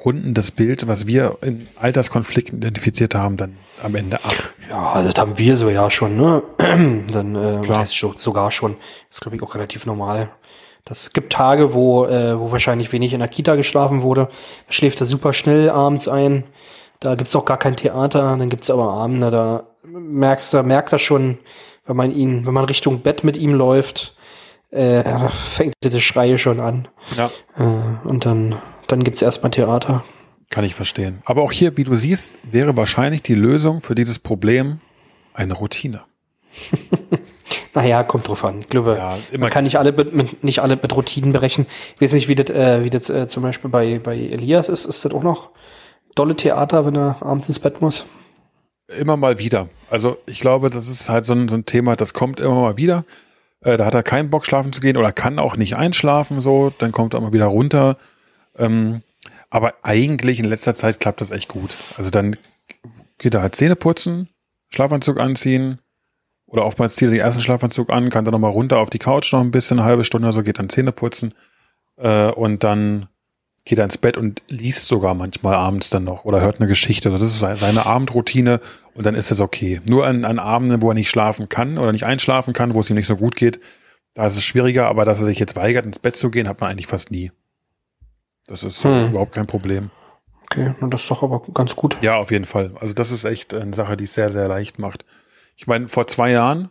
runden 0.06 0.34
das 0.34 0.52
Bild, 0.52 0.88
was 0.88 1.08
wir 1.08 1.38
in 1.42 1.64
Alterskonflikten 1.80 2.58
identifiziert 2.58 3.16
haben, 3.16 3.38
dann 3.38 3.58
am 3.82 3.96
Ende 3.96 4.18
ab. 4.24 4.34
Ja, 4.70 5.02
das 5.02 5.16
haben 5.18 5.38
wir 5.38 5.56
so 5.58 5.70
ja 5.70 5.90
schon, 5.90 6.18
ne? 6.18 6.44
Dann 6.58 7.36
äh, 7.36 7.62
Klar. 7.64 7.86
schon, 7.86 8.18
sogar 8.18 8.52
schon. 8.52 8.76
Das 9.08 9.18
ist, 9.18 9.22
glaube 9.22 9.38
ich, 9.38 9.44
auch 9.44 9.56
relativ 9.56 9.86
normal. 9.86 10.30
Das 10.84 11.14
gibt 11.14 11.32
Tage, 11.32 11.74
wo, 11.74 12.06
äh, 12.06 12.40
wo 12.40 12.52
wahrscheinlich 12.52 12.92
wenig 12.92 13.14
in 13.14 13.20
der 13.20 13.28
Kita 13.30 13.56
geschlafen 13.56 14.02
wurde. 14.02 14.30
Da 14.68 14.74
schläft 14.74 15.00
er 15.02 15.06
super 15.06 15.34
schnell 15.34 15.70
abends 15.70 16.08
ein. 16.08 16.44
Da 17.00 17.16
gibt's 17.16 17.36
auch 17.36 17.46
gar 17.46 17.58
kein 17.58 17.76
Theater. 17.76 18.36
Dann 18.38 18.50
gibt's 18.50 18.70
aber 18.70 18.92
Abende, 18.94 19.32
da 19.32 19.64
merkst 19.84 20.54
du, 20.54 20.64
merkt 20.64 20.92
er 20.92 21.00
schon, 21.00 21.38
wenn 21.86 21.96
man 21.96 22.12
ihn, 22.12 22.46
wenn 22.46 22.54
man 22.54 22.66
Richtung 22.66 23.02
Bett 23.02 23.24
mit 23.24 23.38
ihm 23.38 23.54
läuft, 23.54 24.16
äh, 24.72 25.04
fängt 25.30 25.74
das 25.82 26.02
Schreie 26.02 26.38
schon 26.38 26.60
an. 26.60 26.88
Ja. 27.16 27.30
Äh, 27.58 28.08
und 28.08 28.26
dann, 28.26 28.56
dann 28.88 29.04
gibt's 29.04 29.22
erstmal 29.22 29.52
Theater. 29.52 30.04
Kann 30.50 30.64
ich 30.64 30.76
verstehen. 30.76 31.22
Aber 31.26 31.42
auch 31.42 31.52
hier, 31.52 31.76
wie 31.78 31.84
du 31.84 31.96
siehst, 31.96 32.36
wäre 32.44 32.78
wahrscheinlich 32.78 33.22
die 33.22 33.36
Lösung 33.36 33.82
für 33.82 33.96
dieses 33.96 34.20
Problem 34.20 34.80
eine 35.34 35.54
Routine. 35.54 36.04
Naja, 37.78 38.04
kommt 38.04 38.28
drauf 38.28 38.44
an. 38.44 38.62
Ich 38.62 38.70
glaube, 38.70 38.96
Ja, 38.98 39.18
man 39.38 39.52
kann 39.52 39.64
nicht 39.64 39.78
alle, 39.78 39.92
mit, 39.92 40.12
mit, 40.12 40.44
nicht 40.44 40.64
alle 40.64 40.78
mit 40.78 40.96
Routinen 40.96 41.32
berechnen. 41.32 41.68
Ich 41.96 42.02
weiß 42.02 42.14
nicht, 42.14 42.28
wie 42.28 42.34
das, 42.34 42.50
äh, 42.50 42.84
wie 42.84 42.90
das 42.90 43.08
äh, 43.08 43.28
zum 43.28 43.44
Beispiel 43.44 43.70
bei, 43.70 44.00
bei 44.00 44.16
Elias 44.18 44.68
ist. 44.68 44.86
Ist 44.86 45.06
das 45.06 45.12
auch 45.12 45.22
noch 45.22 45.52
dolle 46.16 46.36
Theater, 46.36 46.88
wenn 46.88 46.96
er 46.96 47.18
abends 47.22 47.48
ins 47.50 47.60
Bett 47.60 47.80
muss? 47.80 48.08
Immer 48.88 49.16
mal 49.16 49.38
wieder. 49.38 49.70
Also 49.92 50.18
ich 50.26 50.40
glaube, 50.40 50.72
das 50.72 50.90
ist 50.90 51.08
halt 51.08 51.24
so 51.24 51.34
ein, 51.34 51.48
so 51.48 51.56
ein 51.56 51.66
Thema, 51.66 51.96
das 51.96 52.16
kommt 52.16 52.40
immer 52.40 52.56
mal 52.56 52.78
wieder. 52.78 53.06
Äh, 53.62 53.78
da 53.78 53.86
hat 53.86 53.94
er 53.94 54.02
keinen 54.02 54.32
Bock, 54.32 54.48
schlafen 54.48 54.74
zu 54.74 54.82
gehen 54.82 54.98
oder 54.98 55.12
kann 55.12 55.38
auch 55.38 55.56
nicht 55.56 55.76
einschlafen, 55.76 56.42
so. 56.42 56.72
Dann 56.80 56.92
kommt 56.92 57.14
er 57.14 57.22
mal 57.22 57.34
wieder 57.34 57.46
runter. 57.46 57.98
Ähm, 58.58 59.01
aber 59.49 59.76
eigentlich 59.84 60.39
in 60.39 60.45
letzter 60.45 60.76
Zeit 60.76 60.99
klappt 60.99 61.22
das 61.22 61.32
echt 61.32 61.47
gut. 61.47 61.78
Also 61.95 62.10
dann 62.10 62.36
geht 63.18 63.34
er 63.34 63.41
halt 63.41 63.55
Zähne 63.55 63.76
putzen, 63.76 64.30
Schlafanzug 64.70 65.20
anziehen 65.20 65.80
oder 66.45 66.66
oftmals 66.66 66.95
zieht 66.95 67.08
er 67.10 67.12
den 67.12 67.20
ersten 67.22 67.41
Schlafanzug 67.41 67.89
an, 67.89 68.10
kann 68.10 68.26
dann 68.26 68.34
nochmal 68.34 68.51
runter 68.51 68.78
auf 68.80 68.89
die 68.89 68.99
Couch 68.99 69.32
noch 69.34 69.41
ein 69.41 69.51
bisschen, 69.51 69.80
eine 69.80 69.88
halbe 69.88 70.03
Stunde 70.03 70.28
oder 70.28 70.34
so, 70.34 70.43
geht 70.43 70.60
dann 70.60 70.70
Zähne 70.70 70.91
putzen 70.91 71.34
äh, 71.97 72.28
und 72.32 72.64
dann 72.64 73.08
geht 73.66 73.80
er 73.80 73.84
ins 73.84 73.97
Bett 73.97 74.18
und 74.18 74.41
liest 74.47 74.88
sogar 74.88 75.14
manchmal 75.14 75.55
abends 75.55 75.89
dann 75.89 76.05
noch 76.05 76.24
oder 76.24 76.39
hört 76.41 76.60
eine 76.60 76.68
Geschichte. 76.70 77.10
Das 77.10 77.22
ist 77.22 77.39
se- 77.39 77.58
seine 77.58 77.86
Abendroutine 77.86 78.62
und 78.93 79.05
dann 79.05 79.16
ist 79.16 79.30
es 79.32 79.41
okay. 79.41 79.82
Nur 79.86 80.05
an, 80.08 80.24
an 80.24 80.39
Abenden, 80.39 80.82
wo 80.82 80.89
er 80.89 80.93
nicht 80.93 81.10
schlafen 81.10 81.49
kann 81.49 81.78
oder 81.78 81.91
nicht 81.91 82.05
einschlafen 82.05 82.53
kann, 82.53 82.74
wo 82.74 82.80
es 82.80 82.89
ihm 82.89 82.95
nicht 82.95 83.08
so 83.08 83.18
gut 83.18 83.36
geht, 83.36 83.60
da 84.14 84.26
ist 84.26 84.38
es 84.38 84.43
schwieriger, 84.43 84.88
aber 84.88 85.03
dass 85.05 85.20
er 85.20 85.26
sich 85.26 85.38
jetzt 85.39 85.55
weigert, 85.58 85.86
ins 85.86 85.99
Bett 85.99 86.16
zu 86.16 86.32
gehen, 86.32 86.47
hat 86.47 86.62
man 86.62 86.70
eigentlich 86.72 86.88
fast 86.88 87.12
nie. 87.12 87.32
Das 88.48 88.64
ist 88.64 88.84
Hm. 88.84 89.10
überhaupt 89.10 89.34
kein 89.34 89.48
Problem. 89.48 89.89
Okay, 90.43 90.74
na, 90.80 90.88
das 90.88 91.02
ist 91.04 91.12
doch 91.12 91.24
aber 91.24 91.41
ganz 91.54 91.76
gut. 91.76 91.98
Ja, 92.02 92.16
auf 92.16 92.32
jeden 92.32 92.45
Fall. 92.45 92.72
Also 92.80 92.93
das 92.93 93.12
ist 93.12 93.26
echt 93.26 93.54
eine 93.54 93.76
Sache, 93.76 93.98
die 93.98 94.06
es 94.06 94.14
sehr, 94.14 94.32
sehr 94.32 94.48
leicht 94.48 94.80
macht. 94.80 95.04
Ich 95.58 95.68
meine, 95.68 95.88
vor 95.89 96.08
zwei 96.08 96.32
Jahren, 96.32 96.70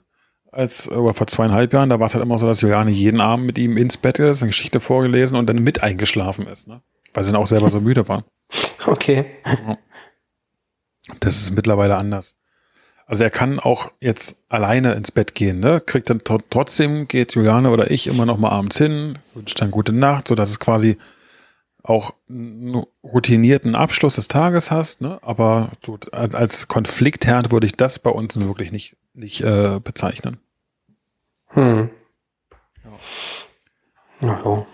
als, 0.50 0.90
oder 0.90 1.12
vor 1.12 1.26
zweieinhalb 1.26 1.72
Jahren, 1.74 1.90
da 1.90 1.98
war 2.00 2.06
es 2.06 2.14
halt 2.14 2.24
immer 2.24 2.38
so, 2.38 2.46
dass 2.46 2.62
Juliane 2.62 2.90
jeden 2.90 3.20
Abend 3.20 3.44
mit 3.44 3.58
ihm 3.58 3.76
ins 3.76 3.98
Bett 3.98 4.18
ist, 4.18 4.40
eine 4.42 4.48
Geschichte 4.48 4.80
vorgelesen 4.80 5.36
und 5.36 5.46
dann 5.46 5.58
mit 5.58 5.82
eingeschlafen 5.82 6.46
ist, 6.46 6.66
ne? 6.68 6.80
Weil 7.12 7.24
sie 7.24 7.32
dann 7.32 7.40
auch 7.42 7.46
selber 7.46 7.68
so 7.70 7.80
müde 7.80 8.08
war. 8.08 8.24
Okay. 8.86 9.26
Das 11.20 11.36
ist 11.36 11.54
mittlerweile 11.54 11.96
anders. 11.96 12.36
Also 13.06 13.22
er 13.22 13.30
kann 13.30 13.60
auch 13.60 13.92
jetzt 14.00 14.36
alleine 14.48 14.94
ins 14.94 15.10
Bett 15.12 15.34
gehen, 15.34 15.60
ne? 15.60 15.80
Kriegt 15.80 16.10
dann 16.10 16.20
tr- 16.20 16.42
trotzdem, 16.50 17.06
geht 17.06 17.34
Juliane 17.34 17.70
oder 17.70 17.90
ich 17.90 18.06
immer 18.08 18.26
noch 18.26 18.38
mal 18.38 18.48
abends 18.50 18.78
hin, 18.78 19.18
wünscht 19.34 19.60
dann 19.60 19.70
gute 19.70 19.92
Nacht, 19.92 20.26
so 20.28 20.34
dass 20.34 20.50
es 20.50 20.58
quasi 20.58 20.98
auch 21.88 22.14
einen 22.28 22.84
routinierten 23.02 23.74
Abschluss 23.74 24.16
des 24.16 24.28
Tages 24.28 24.70
hast, 24.70 25.00
ne? 25.00 25.18
Aber 25.22 25.70
so 25.84 25.98
als, 26.12 26.68
Konfliktherd 26.68 27.52
würde 27.52 27.66
ich 27.66 27.74
das 27.74 27.98
bei 27.98 28.10
uns 28.10 28.38
wirklich 28.38 28.72
nicht, 28.72 28.96
nicht 29.14 29.42
äh, 29.42 29.80
bezeichnen. 29.82 30.38
Hm. 31.48 31.90
Ja. 34.20 34.28
Ja, 34.28 34.66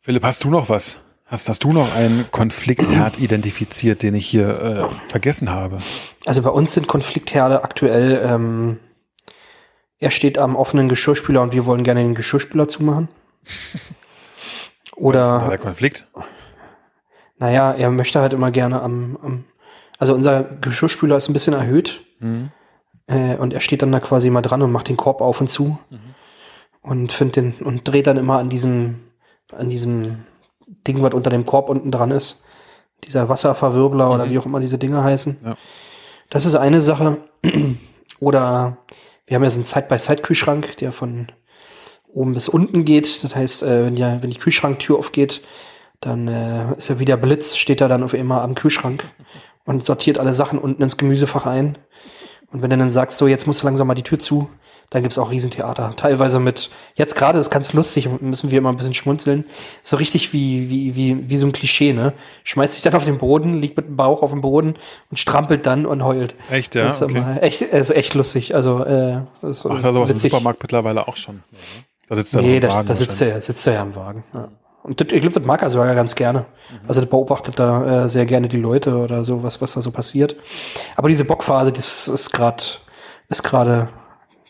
Philipp, 0.00 0.24
hast 0.24 0.44
du 0.44 0.50
noch 0.50 0.68
was? 0.68 1.00
Hast, 1.26 1.48
hast 1.48 1.62
du 1.62 1.72
noch 1.72 1.94
einen 1.94 2.30
Konfliktherd 2.30 3.18
identifiziert, 3.20 4.02
den 4.02 4.14
ich 4.14 4.26
hier 4.26 4.48
äh, 4.48 5.10
vergessen 5.10 5.50
habe? 5.50 5.80
Also 6.24 6.42
bei 6.42 6.50
uns 6.50 6.72
sind 6.72 6.88
Konfliktherde 6.88 7.62
aktuell, 7.62 8.22
ähm, 8.24 8.78
er 9.98 10.10
steht 10.10 10.38
am 10.38 10.56
offenen 10.56 10.88
Geschirrspüler 10.88 11.42
und 11.42 11.52
wir 11.52 11.66
wollen 11.66 11.82
gerne 11.82 12.02
den 12.02 12.14
Geschirrspüler 12.14 12.68
zumachen. 12.68 13.08
Was 15.00 15.26
ist 15.26 15.32
da 15.32 15.36
Oder, 15.38 15.48
der 15.48 15.58
Konflikt? 15.58 16.06
naja, 17.38 17.72
er 17.72 17.90
möchte 17.90 18.20
halt 18.20 18.32
immer 18.32 18.50
gerne 18.50 18.80
am, 18.82 19.16
am 19.22 19.44
also 19.98 20.14
unser 20.14 20.42
Geschirrspüler 20.44 21.16
ist 21.16 21.28
ein 21.28 21.32
bisschen 21.32 21.54
erhöht 21.54 22.04
Mhm. 22.20 22.50
äh, 23.06 23.36
und 23.36 23.52
er 23.54 23.60
steht 23.60 23.82
dann 23.82 23.92
da 23.92 24.00
quasi 24.00 24.28
mal 24.30 24.42
dran 24.42 24.60
und 24.62 24.72
macht 24.72 24.88
den 24.88 24.96
Korb 24.96 25.20
auf 25.20 25.40
und 25.40 25.46
zu 25.48 25.78
und 26.82 27.12
findet 27.12 27.36
den 27.36 27.52
und 27.64 27.86
dreht 27.86 28.06
dann 28.08 28.16
immer 28.16 28.38
an 28.38 28.48
diesem, 28.48 29.00
an 29.52 29.70
diesem 29.70 30.24
Ding, 30.86 31.00
was 31.02 31.14
unter 31.14 31.30
dem 31.30 31.44
Korb 31.46 31.68
unten 31.68 31.90
dran 31.92 32.10
ist. 32.10 32.44
Dieser 33.04 33.28
Wasserverwirbler 33.28 34.10
oder 34.12 34.26
Mhm. 34.26 34.30
wie 34.30 34.38
auch 34.40 34.46
immer 34.46 34.58
diese 34.60 34.78
Dinge 34.78 35.02
heißen. 35.04 35.38
Ja. 35.44 35.56
Das 36.30 36.44
ist 36.44 36.56
eine 36.56 36.80
Sache. 36.80 37.22
Oder 38.20 38.78
wir 39.26 39.36
haben 39.36 39.44
ja 39.44 39.50
so 39.50 39.56
einen 39.58 39.62
Side-by-Side-Kühlschrank, 39.64 40.76
der 40.78 40.90
von 40.92 41.28
oben 42.12 42.34
bis 42.34 42.48
unten 42.48 42.84
geht. 42.84 43.22
Das 43.24 43.34
heißt, 43.34 43.62
äh, 43.62 43.86
wenn, 43.86 43.94
die, 43.96 44.02
wenn 44.02 44.30
die 44.30 44.38
Kühlschranktür 44.38 44.98
aufgeht, 44.98 45.42
dann 46.00 46.28
äh, 46.28 46.74
ist 46.76 46.88
ja 46.88 46.98
wie 46.98 47.04
der 47.04 47.16
Blitz, 47.16 47.56
steht 47.56 47.80
er 47.80 47.88
dann 47.88 48.02
auf 48.02 48.14
einmal 48.14 48.42
am 48.42 48.54
Kühlschrank 48.54 49.04
und 49.64 49.84
sortiert 49.84 50.18
alle 50.18 50.32
Sachen 50.32 50.58
unten 50.58 50.82
ins 50.82 50.96
Gemüsefach 50.96 51.46
ein. 51.46 51.76
Und 52.50 52.62
wenn 52.62 52.70
du 52.70 52.78
dann 52.78 52.88
sagst, 52.90 53.18
so, 53.18 53.26
jetzt 53.26 53.46
musst 53.46 53.62
du 53.62 53.66
langsam 53.66 53.86
mal 53.86 53.94
die 53.94 54.02
Tür 54.02 54.18
zu, 54.18 54.48
dann 54.90 55.02
gibt's 55.02 55.18
auch 55.18 55.30
Riesentheater. 55.30 55.94
Teilweise 55.96 56.40
mit, 56.40 56.70
jetzt 56.94 57.14
gerade 57.14 57.38
ist 57.38 57.50
ganz 57.50 57.74
lustig, 57.74 58.08
müssen 58.22 58.50
wir 58.50 58.56
immer 58.56 58.70
ein 58.70 58.76
bisschen 58.76 58.94
schmunzeln. 58.94 59.44
So 59.82 59.98
richtig 59.98 60.32
wie, 60.32 60.70
wie, 60.70 60.94
wie, 60.96 61.28
wie 61.28 61.36
so 61.36 61.46
ein 61.46 61.52
Klischee, 61.52 61.92
ne? 61.92 62.14
Schmeißt 62.44 62.72
sich 62.72 62.82
dann 62.82 62.94
auf 62.94 63.04
den 63.04 63.18
Boden, 63.18 63.52
liegt 63.52 63.76
mit 63.76 63.86
dem 63.86 63.96
Bauch 63.96 64.22
auf 64.22 64.30
dem 64.30 64.40
Boden 64.40 64.76
und 65.10 65.18
strampelt 65.18 65.66
dann 65.66 65.84
und 65.84 66.02
heult. 66.04 66.36
Echt, 66.50 66.74
ja? 66.74 66.84
Das 66.84 66.96
ist, 66.96 67.02
Okay. 67.02 67.18
immer 67.18 67.42
echt, 67.42 67.60
ist 67.60 67.90
echt 67.90 68.14
lustig. 68.14 68.54
Also, 68.54 68.82
äh, 68.82 69.20
das 69.42 69.58
ist 69.58 69.64
Macht 69.66 69.84
er 69.84 69.92
sowas 69.92 70.08
im 70.08 70.14
witzig. 70.16 70.32
Supermarkt 70.32 70.62
mittlerweile 70.62 71.06
auch 71.06 71.18
schon? 71.18 71.42
Da 72.08 72.16
sitzt 72.16 72.34
er 72.34 72.42
Nee, 72.42 72.60
da, 72.60 72.82
da 72.82 72.94
sitzt 72.94 73.20
er, 73.22 73.40
sitzt 73.40 73.66
er 73.66 73.74
ja 73.74 73.82
im 73.82 73.94
Wagen. 73.94 74.24
Ja. 74.32 74.48
Und 74.82 75.00
das, 75.00 75.08
ich 75.12 75.20
glaube, 75.20 75.38
das 75.38 75.44
mag 75.44 75.62
er 75.62 75.70
sogar 75.70 75.94
ganz 75.94 76.14
gerne. 76.14 76.46
Also 76.86 77.00
das 77.00 77.10
beobachtet 77.10 77.58
da 77.58 78.04
äh, 78.04 78.08
sehr 78.08 78.24
gerne 78.26 78.48
die 78.48 78.56
Leute 78.56 78.96
oder 78.96 79.24
so, 79.24 79.42
was, 79.42 79.60
was 79.60 79.74
da 79.74 79.82
so 79.82 79.90
passiert. 79.90 80.36
Aber 80.96 81.08
diese 81.08 81.24
Bockphase, 81.24 81.72
das 81.72 82.08
ist 82.08 82.32
gerade 82.32 82.62
ist 83.28 83.42
gerade 83.42 83.90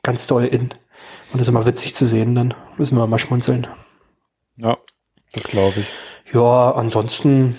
ganz 0.02 0.26
doll 0.26 0.44
in. 0.44 0.70
Und 1.32 1.34
das 1.34 1.42
ist 1.42 1.48
immer 1.48 1.66
witzig 1.66 1.94
zu 1.94 2.06
sehen, 2.06 2.34
dann 2.34 2.54
müssen 2.76 2.96
wir 2.96 3.06
mal 3.06 3.18
schmunzeln. 3.18 3.66
Ja, 4.56 4.78
das 5.32 5.44
glaube 5.44 5.80
ich. 5.80 6.34
Ja, 6.34 6.72
ansonsten, 6.72 7.58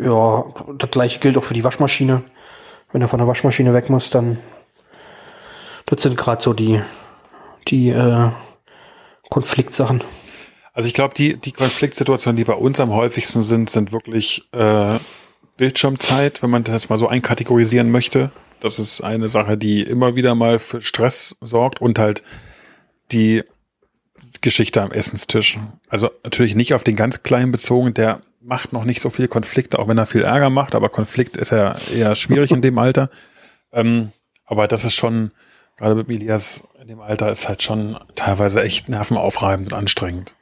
ja, 0.00 0.44
das 0.78 0.90
gleiche 0.90 1.18
gilt 1.18 1.36
auch 1.38 1.44
für 1.44 1.54
die 1.54 1.64
Waschmaschine. 1.64 2.22
Wenn 2.92 3.02
er 3.02 3.08
von 3.08 3.18
der 3.18 3.28
Waschmaschine 3.28 3.72
weg 3.72 3.88
muss, 3.88 4.10
dann, 4.10 4.38
das 5.86 6.02
sind 6.02 6.16
gerade 6.16 6.42
so 6.42 6.52
die, 6.52 6.82
die 7.68 7.90
äh, 7.90 8.30
Konfliktsachen. 9.30 10.02
Also 10.72 10.86
ich 10.86 10.94
glaube, 10.94 11.14
die, 11.14 11.36
die 11.36 11.52
Konfliktsituationen, 11.52 12.36
die 12.36 12.44
bei 12.44 12.54
uns 12.54 12.78
am 12.80 12.92
häufigsten 12.92 13.42
sind, 13.42 13.70
sind 13.70 13.92
wirklich 13.92 14.48
äh, 14.52 14.98
Bildschirmzeit, 15.56 16.42
wenn 16.42 16.50
man 16.50 16.64
das 16.64 16.88
mal 16.88 16.98
so 16.98 17.08
einkategorisieren 17.08 17.90
möchte. 17.90 18.30
Das 18.60 18.78
ist 18.78 19.00
eine 19.00 19.28
Sache, 19.28 19.56
die 19.56 19.82
immer 19.82 20.14
wieder 20.14 20.34
mal 20.34 20.58
für 20.58 20.80
Stress 20.80 21.36
sorgt 21.40 21.80
und 21.80 21.98
halt 21.98 22.22
die 23.10 23.42
Geschichte 24.40 24.82
am 24.82 24.92
Essenstisch. 24.92 25.58
Also 25.88 26.10
natürlich 26.24 26.54
nicht 26.54 26.74
auf 26.74 26.84
den 26.84 26.96
ganz 26.96 27.22
Kleinen 27.22 27.52
bezogen, 27.52 27.94
der 27.94 28.20
macht 28.40 28.72
noch 28.72 28.84
nicht 28.84 29.00
so 29.00 29.10
viel 29.10 29.28
Konflikte, 29.28 29.78
auch 29.78 29.88
wenn 29.88 29.98
er 29.98 30.06
viel 30.06 30.22
Ärger 30.22 30.50
macht, 30.50 30.74
aber 30.74 30.88
Konflikt 30.88 31.36
ist 31.36 31.50
ja 31.50 31.76
eher 31.94 32.14
schwierig 32.14 32.50
in 32.50 32.62
dem 32.62 32.78
Alter. 32.78 33.10
Ähm, 33.72 34.10
aber 34.46 34.66
das 34.66 34.84
ist 34.84 34.94
schon, 34.94 35.30
gerade 35.76 35.94
mit 35.94 36.10
Elias 36.10 36.64
in 36.79 36.79
dem 36.90 37.00
Alter, 37.00 37.30
ist 37.30 37.48
halt 37.48 37.62
schon 37.62 37.96
teilweise 38.16 38.62
echt 38.62 38.88
nervenaufreibend 38.88 39.72
und 39.72 39.78
anstrengend. 39.78 40.34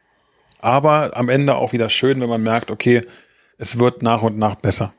Aber 0.61 1.15
am 1.15 1.29
Ende 1.29 1.57
auch 1.57 1.73
wieder 1.73 1.91
schön, 1.91 2.23
wenn 2.23 2.29
man 2.29 2.43
merkt, 2.43 2.71
okay, 2.71 3.03
es 3.59 3.79
wird 3.79 4.03
nach 4.03 4.23
und 4.23 4.39
nach 4.39 4.55
besser. 4.55 4.95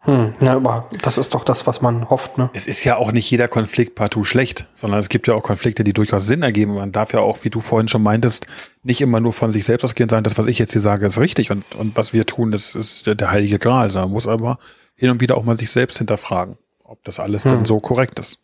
Hm, 0.00 0.34
ja, 0.40 0.54
aber 0.54 0.88
das 1.02 1.18
ist 1.18 1.34
doch 1.34 1.42
das, 1.42 1.66
was 1.66 1.82
man 1.82 2.08
hofft, 2.08 2.38
ne? 2.38 2.50
Es 2.52 2.68
ist 2.68 2.84
ja 2.84 2.96
auch 2.96 3.10
nicht 3.10 3.28
jeder 3.28 3.48
Konflikt 3.48 3.96
partout 3.96 4.22
schlecht, 4.22 4.68
sondern 4.74 5.00
es 5.00 5.08
gibt 5.08 5.26
ja 5.26 5.34
auch 5.34 5.42
Konflikte, 5.42 5.82
die 5.82 5.92
durchaus 5.92 6.26
Sinn 6.26 6.44
ergeben. 6.44 6.76
Man 6.76 6.92
darf 6.92 7.12
ja 7.12 7.18
auch, 7.18 7.42
wie 7.42 7.50
du 7.50 7.60
vorhin 7.60 7.88
schon 7.88 8.04
meintest, 8.04 8.46
nicht 8.84 9.00
immer 9.00 9.18
nur 9.18 9.32
von 9.32 9.50
sich 9.50 9.64
selbst 9.64 9.82
ausgehen 9.82 10.08
sein, 10.08 10.22
das, 10.22 10.38
was 10.38 10.46
ich 10.46 10.60
jetzt 10.60 10.70
hier 10.70 10.80
sage, 10.80 11.04
ist 11.04 11.18
richtig 11.18 11.50
und, 11.50 11.74
und 11.74 11.96
was 11.96 12.12
wir 12.12 12.26
tun, 12.26 12.52
das 12.52 12.76
ist 12.76 13.08
der, 13.08 13.16
der 13.16 13.32
heilige 13.32 13.58
Gral. 13.58 13.90
Man 13.92 14.10
muss 14.10 14.28
aber 14.28 14.60
hin 14.94 15.10
und 15.10 15.20
wieder 15.20 15.36
auch 15.36 15.42
mal 15.42 15.58
sich 15.58 15.72
selbst 15.72 15.98
hinterfragen, 15.98 16.58
ob 16.84 17.02
das 17.02 17.18
alles 17.18 17.42
Hm. 17.44 17.50
denn 17.50 17.64
so 17.64 17.80
korrekt 17.80 18.20
ist. 18.20 18.38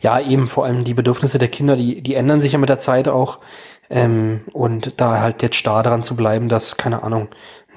Ja, 0.00 0.20
eben 0.20 0.48
vor 0.48 0.64
allem 0.64 0.84
die 0.84 0.94
Bedürfnisse 0.94 1.38
der 1.38 1.48
Kinder, 1.48 1.76
die, 1.76 2.02
die 2.02 2.14
ändern 2.14 2.40
sich 2.40 2.52
ja 2.52 2.58
mit 2.58 2.68
der 2.68 2.78
Zeit 2.78 3.08
auch. 3.08 3.40
Ähm, 3.88 4.42
und 4.52 5.00
da 5.00 5.20
halt 5.20 5.42
jetzt 5.42 5.56
starr 5.56 5.82
dran 5.82 6.02
zu 6.02 6.16
bleiben, 6.16 6.48
dass, 6.48 6.76
keine 6.76 7.02
Ahnung, 7.02 7.28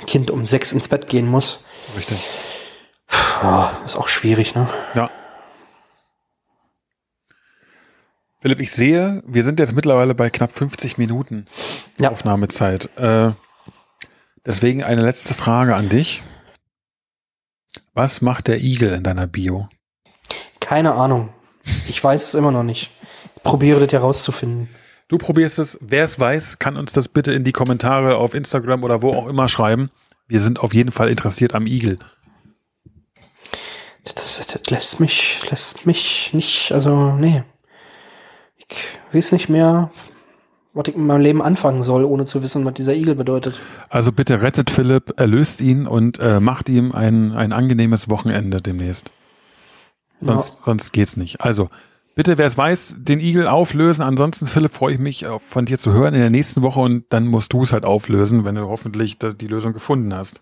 Kind 0.07 0.31
um 0.31 0.47
sechs 0.47 0.71
ins 0.73 0.87
Bett 0.87 1.07
gehen 1.07 1.27
muss. 1.27 1.65
Richtig. 1.95 2.17
Oh, 3.43 3.65
ist 3.85 3.95
auch 3.95 4.07
schwierig, 4.07 4.55
ne? 4.55 4.67
Ja. 4.95 5.09
Philipp, 8.41 8.59
ich 8.59 8.71
sehe, 8.71 9.21
wir 9.25 9.43
sind 9.43 9.59
jetzt 9.59 9.73
mittlerweile 9.73 10.15
bei 10.15 10.29
knapp 10.29 10.51
50 10.53 10.97
Minuten 10.97 11.45
Ja. 11.99 12.09
Aufnahmezeit. 12.11 12.89
Äh, 12.97 13.31
deswegen 14.45 14.83
eine 14.83 15.01
letzte 15.01 15.33
Frage 15.33 15.75
an 15.75 15.89
dich. 15.89 16.23
Was 17.93 18.21
macht 18.21 18.47
der 18.47 18.61
Igel 18.61 18.93
in 18.93 19.03
deiner 19.03 19.27
Bio? 19.27 19.67
Keine 20.61 20.93
Ahnung. 20.93 21.33
Ich 21.88 22.03
weiß 22.03 22.28
es 22.28 22.34
immer 22.34 22.51
noch 22.51 22.63
nicht. 22.63 22.91
Ich 23.36 23.43
probiere 23.43 23.80
das 23.80 23.91
herauszufinden. 23.91 24.70
Du 25.07 25.17
probierst 25.17 25.57
es. 25.59 25.78
Wer 25.82 26.03
es 26.03 26.20
weiß, 26.20 26.59
kann 26.59 26.78
uns 26.78 26.93
das 26.93 27.07
bitte 27.07 27.32
in 27.32 27.43
die 27.43 27.51
Kommentare 27.51 28.17
auf 28.17 28.34
Instagram 28.34 28.84
oder 28.84 29.01
wo 29.01 29.11
auch 29.11 29.28
immer 29.28 29.49
schreiben. 29.49 29.89
Wir 30.28 30.39
sind 30.39 30.59
auf 30.59 30.74
jeden 30.74 30.91
Fall 30.91 31.09
interessiert 31.09 31.55
am 31.55 31.65
Igel. 31.65 31.97
Das, 34.03 34.38
das 34.38 34.70
lässt 34.70 34.99
mich, 34.99 35.39
lässt 35.49 35.86
mich 35.86 36.30
nicht, 36.34 36.72
also, 36.72 37.13
nee. 37.13 37.43
Ich 38.57 38.67
weiß 39.11 39.32
nicht 39.32 39.49
mehr, 39.49 39.91
was 40.74 40.88
ich 40.88 40.95
mit 40.95 41.05
meinem 41.05 41.22
Leben 41.22 41.41
anfangen 41.41 41.82
soll, 41.82 42.03
ohne 42.03 42.26
zu 42.26 42.43
wissen, 42.43 42.65
was 42.65 42.76
dieser 42.76 42.93
Igel 42.93 43.15
bedeutet. 43.15 43.59
Also 43.89 44.11
bitte 44.11 44.41
rettet 44.41 44.70
Philipp, 44.70 45.13
erlöst 45.17 45.61
ihn 45.61 45.88
und 45.88 46.20
äh, 46.20 46.39
macht 46.39 46.70
ihm 46.70 46.91
ein, 46.91 47.34
ein 47.34 47.51
angenehmes 47.51 48.09
Wochenende 48.09 48.61
demnächst. 48.61 49.11
Sonst, 50.22 50.63
sonst 50.63 50.91
geht's 50.91 51.17
nicht. 51.17 51.41
Also, 51.41 51.70
bitte, 52.15 52.38
wer 52.38 52.45
es 52.45 52.57
weiß, 52.57 52.95
den 52.97 53.20
Igel 53.20 53.47
auflösen. 53.47 54.01
Ansonsten, 54.01 54.45
Philipp, 54.45 54.74
freue 54.74 54.93
ich 54.93 54.99
mich, 54.99 55.26
äh, 55.26 55.39
von 55.39 55.65
dir 55.65 55.78
zu 55.78 55.93
hören 55.93 56.13
in 56.13 56.20
der 56.20 56.30
nächsten 56.30 56.61
Woche 56.61 56.80
und 56.80 57.05
dann 57.09 57.28
musst 57.28 57.53
du 57.53 57.63
es 57.63 57.74
halt 57.74 57.86
auflösen, 57.86 58.43
wenn 58.43 58.55
du 58.55 58.67
hoffentlich 58.67 59.17
die 59.20 59.47
Lösung 59.47 59.74
gefunden 59.74 60.13
hast. 60.13 60.41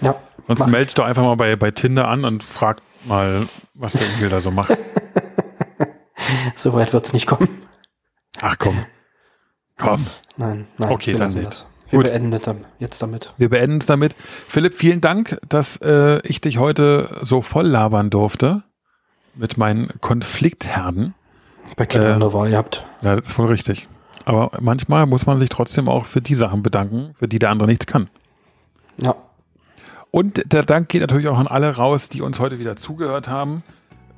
Ja. 0.00 0.14
Sonst 0.46 0.66
melde 0.66 0.92
doch 0.94 1.04
einfach 1.04 1.22
mal 1.22 1.36
bei, 1.36 1.56
bei 1.56 1.70
Tinder 1.70 2.08
an 2.08 2.24
und 2.24 2.42
frag 2.42 2.80
mal, 3.04 3.48
was 3.74 3.94
der 3.94 4.06
Igel 4.16 4.28
da 4.28 4.40
so 4.40 4.50
macht. 4.50 4.78
So 6.54 6.74
weit 6.74 6.92
wird's 6.92 7.12
nicht 7.12 7.26
kommen. 7.26 7.48
Ach 8.40 8.56
komm. 8.58 8.84
Komm. 9.78 10.06
Nein, 10.36 10.66
nein. 10.76 10.90
Okay, 10.90 11.12
dann 11.12 11.32
nicht. 11.32 11.46
das. 11.46 11.66
Wir 11.90 11.98
Gut. 12.00 12.06
beenden 12.06 12.30
das 12.32 12.54
jetzt 12.78 13.00
damit. 13.00 13.32
Wir 13.38 13.48
beenden 13.48 13.78
es 13.78 13.86
damit. 13.86 14.14
Philipp, 14.48 14.74
vielen 14.74 15.00
Dank, 15.00 15.38
dass 15.48 15.76
äh, 15.78 16.20
ich 16.26 16.40
dich 16.40 16.58
heute 16.58 17.18
so 17.22 17.40
voll 17.40 17.66
labern 17.66 18.10
durfte 18.10 18.62
mit 19.38 19.56
meinen 19.56 19.88
Konfliktherden. 20.00 21.14
Bei 21.76 21.86
keine 21.86 22.06
Äh, 22.24 22.32
Wahl 22.32 22.50
gehabt. 22.50 22.84
Ja, 23.02 23.16
das 23.16 23.28
ist 23.28 23.38
wohl 23.38 23.46
richtig. 23.46 23.88
Aber 24.24 24.50
manchmal 24.60 25.06
muss 25.06 25.26
man 25.26 25.38
sich 25.38 25.48
trotzdem 25.48 25.88
auch 25.88 26.04
für 26.04 26.20
die 26.20 26.34
Sachen 26.34 26.62
bedanken, 26.62 27.14
für 27.18 27.28
die 27.28 27.38
der 27.38 27.50
andere 27.50 27.68
nichts 27.68 27.86
kann. 27.86 28.08
Ja. 29.00 29.14
Und 30.10 30.52
der 30.52 30.62
Dank 30.62 30.88
geht 30.88 31.02
natürlich 31.02 31.28
auch 31.28 31.38
an 31.38 31.46
alle 31.46 31.76
raus, 31.76 32.08
die 32.08 32.22
uns 32.22 32.40
heute 32.40 32.58
wieder 32.58 32.76
zugehört 32.76 33.28
haben. 33.28 33.62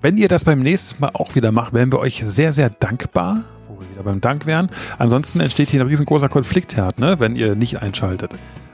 Wenn 0.02 0.16
ihr 0.16 0.28
das 0.28 0.44
beim 0.44 0.60
nächsten 0.60 1.00
Mal 1.00 1.10
auch 1.12 1.34
wieder 1.34 1.52
macht, 1.52 1.74
wären 1.74 1.92
wir 1.92 1.98
euch 1.98 2.22
sehr, 2.24 2.52
sehr 2.52 2.70
dankbar, 2.70 3.44
wo 3.68 3.80
wir 3.80 3.90
wieder 3.90 4.02
beim 4.02 4.20
Dank 4.20 4.46
wären. 4.46 4.70
Ansonsten 4.98 5.40
entsteht 5.40 5.70
hier 5.70 5.80
ein 5.80 5.86
riesengroßer 5.86 6.28
Konfliktherd, 6.28 6.98
ne, 6.98 7.20
wenn 7.20 7.36
ihr 7.36 7.54
nicht 7.54 7.82
einschaltet. 7.82 8.32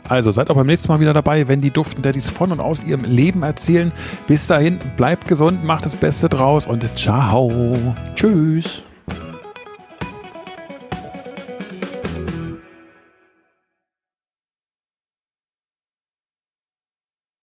Also 0.09 0.31
seid 0.31 0.51
auch 0.51 0.57
beim 0.57 0.67
nächsten 0.67 0.89
Mal 0.89 1.01
wieder 1.01 1.15
dabei, 1.15 1.49
wenn 1.49 1.61
die 1.61 1.71
Duften 1.71 2.03
Daddies 2.03 2.31
von 2.31 2.53
und 2.53 2.61
aus 2.61 2.85
ihrem 2.85 3.05
Leben 3.05 3.43
erzählen. 3.43 3.93
Bis 4.27 4.47
dahin, 4.47 4.79
bleibt 4.97 5.29
gesund, 5.29 5.65
macht 5.65 5.85
das 5.85 5.97
Beste 5.97 6.29
draus 6.29 6.67
und 6.67 6.85
ciao. 6.97 7.75
Tschüss. 8.15 8.86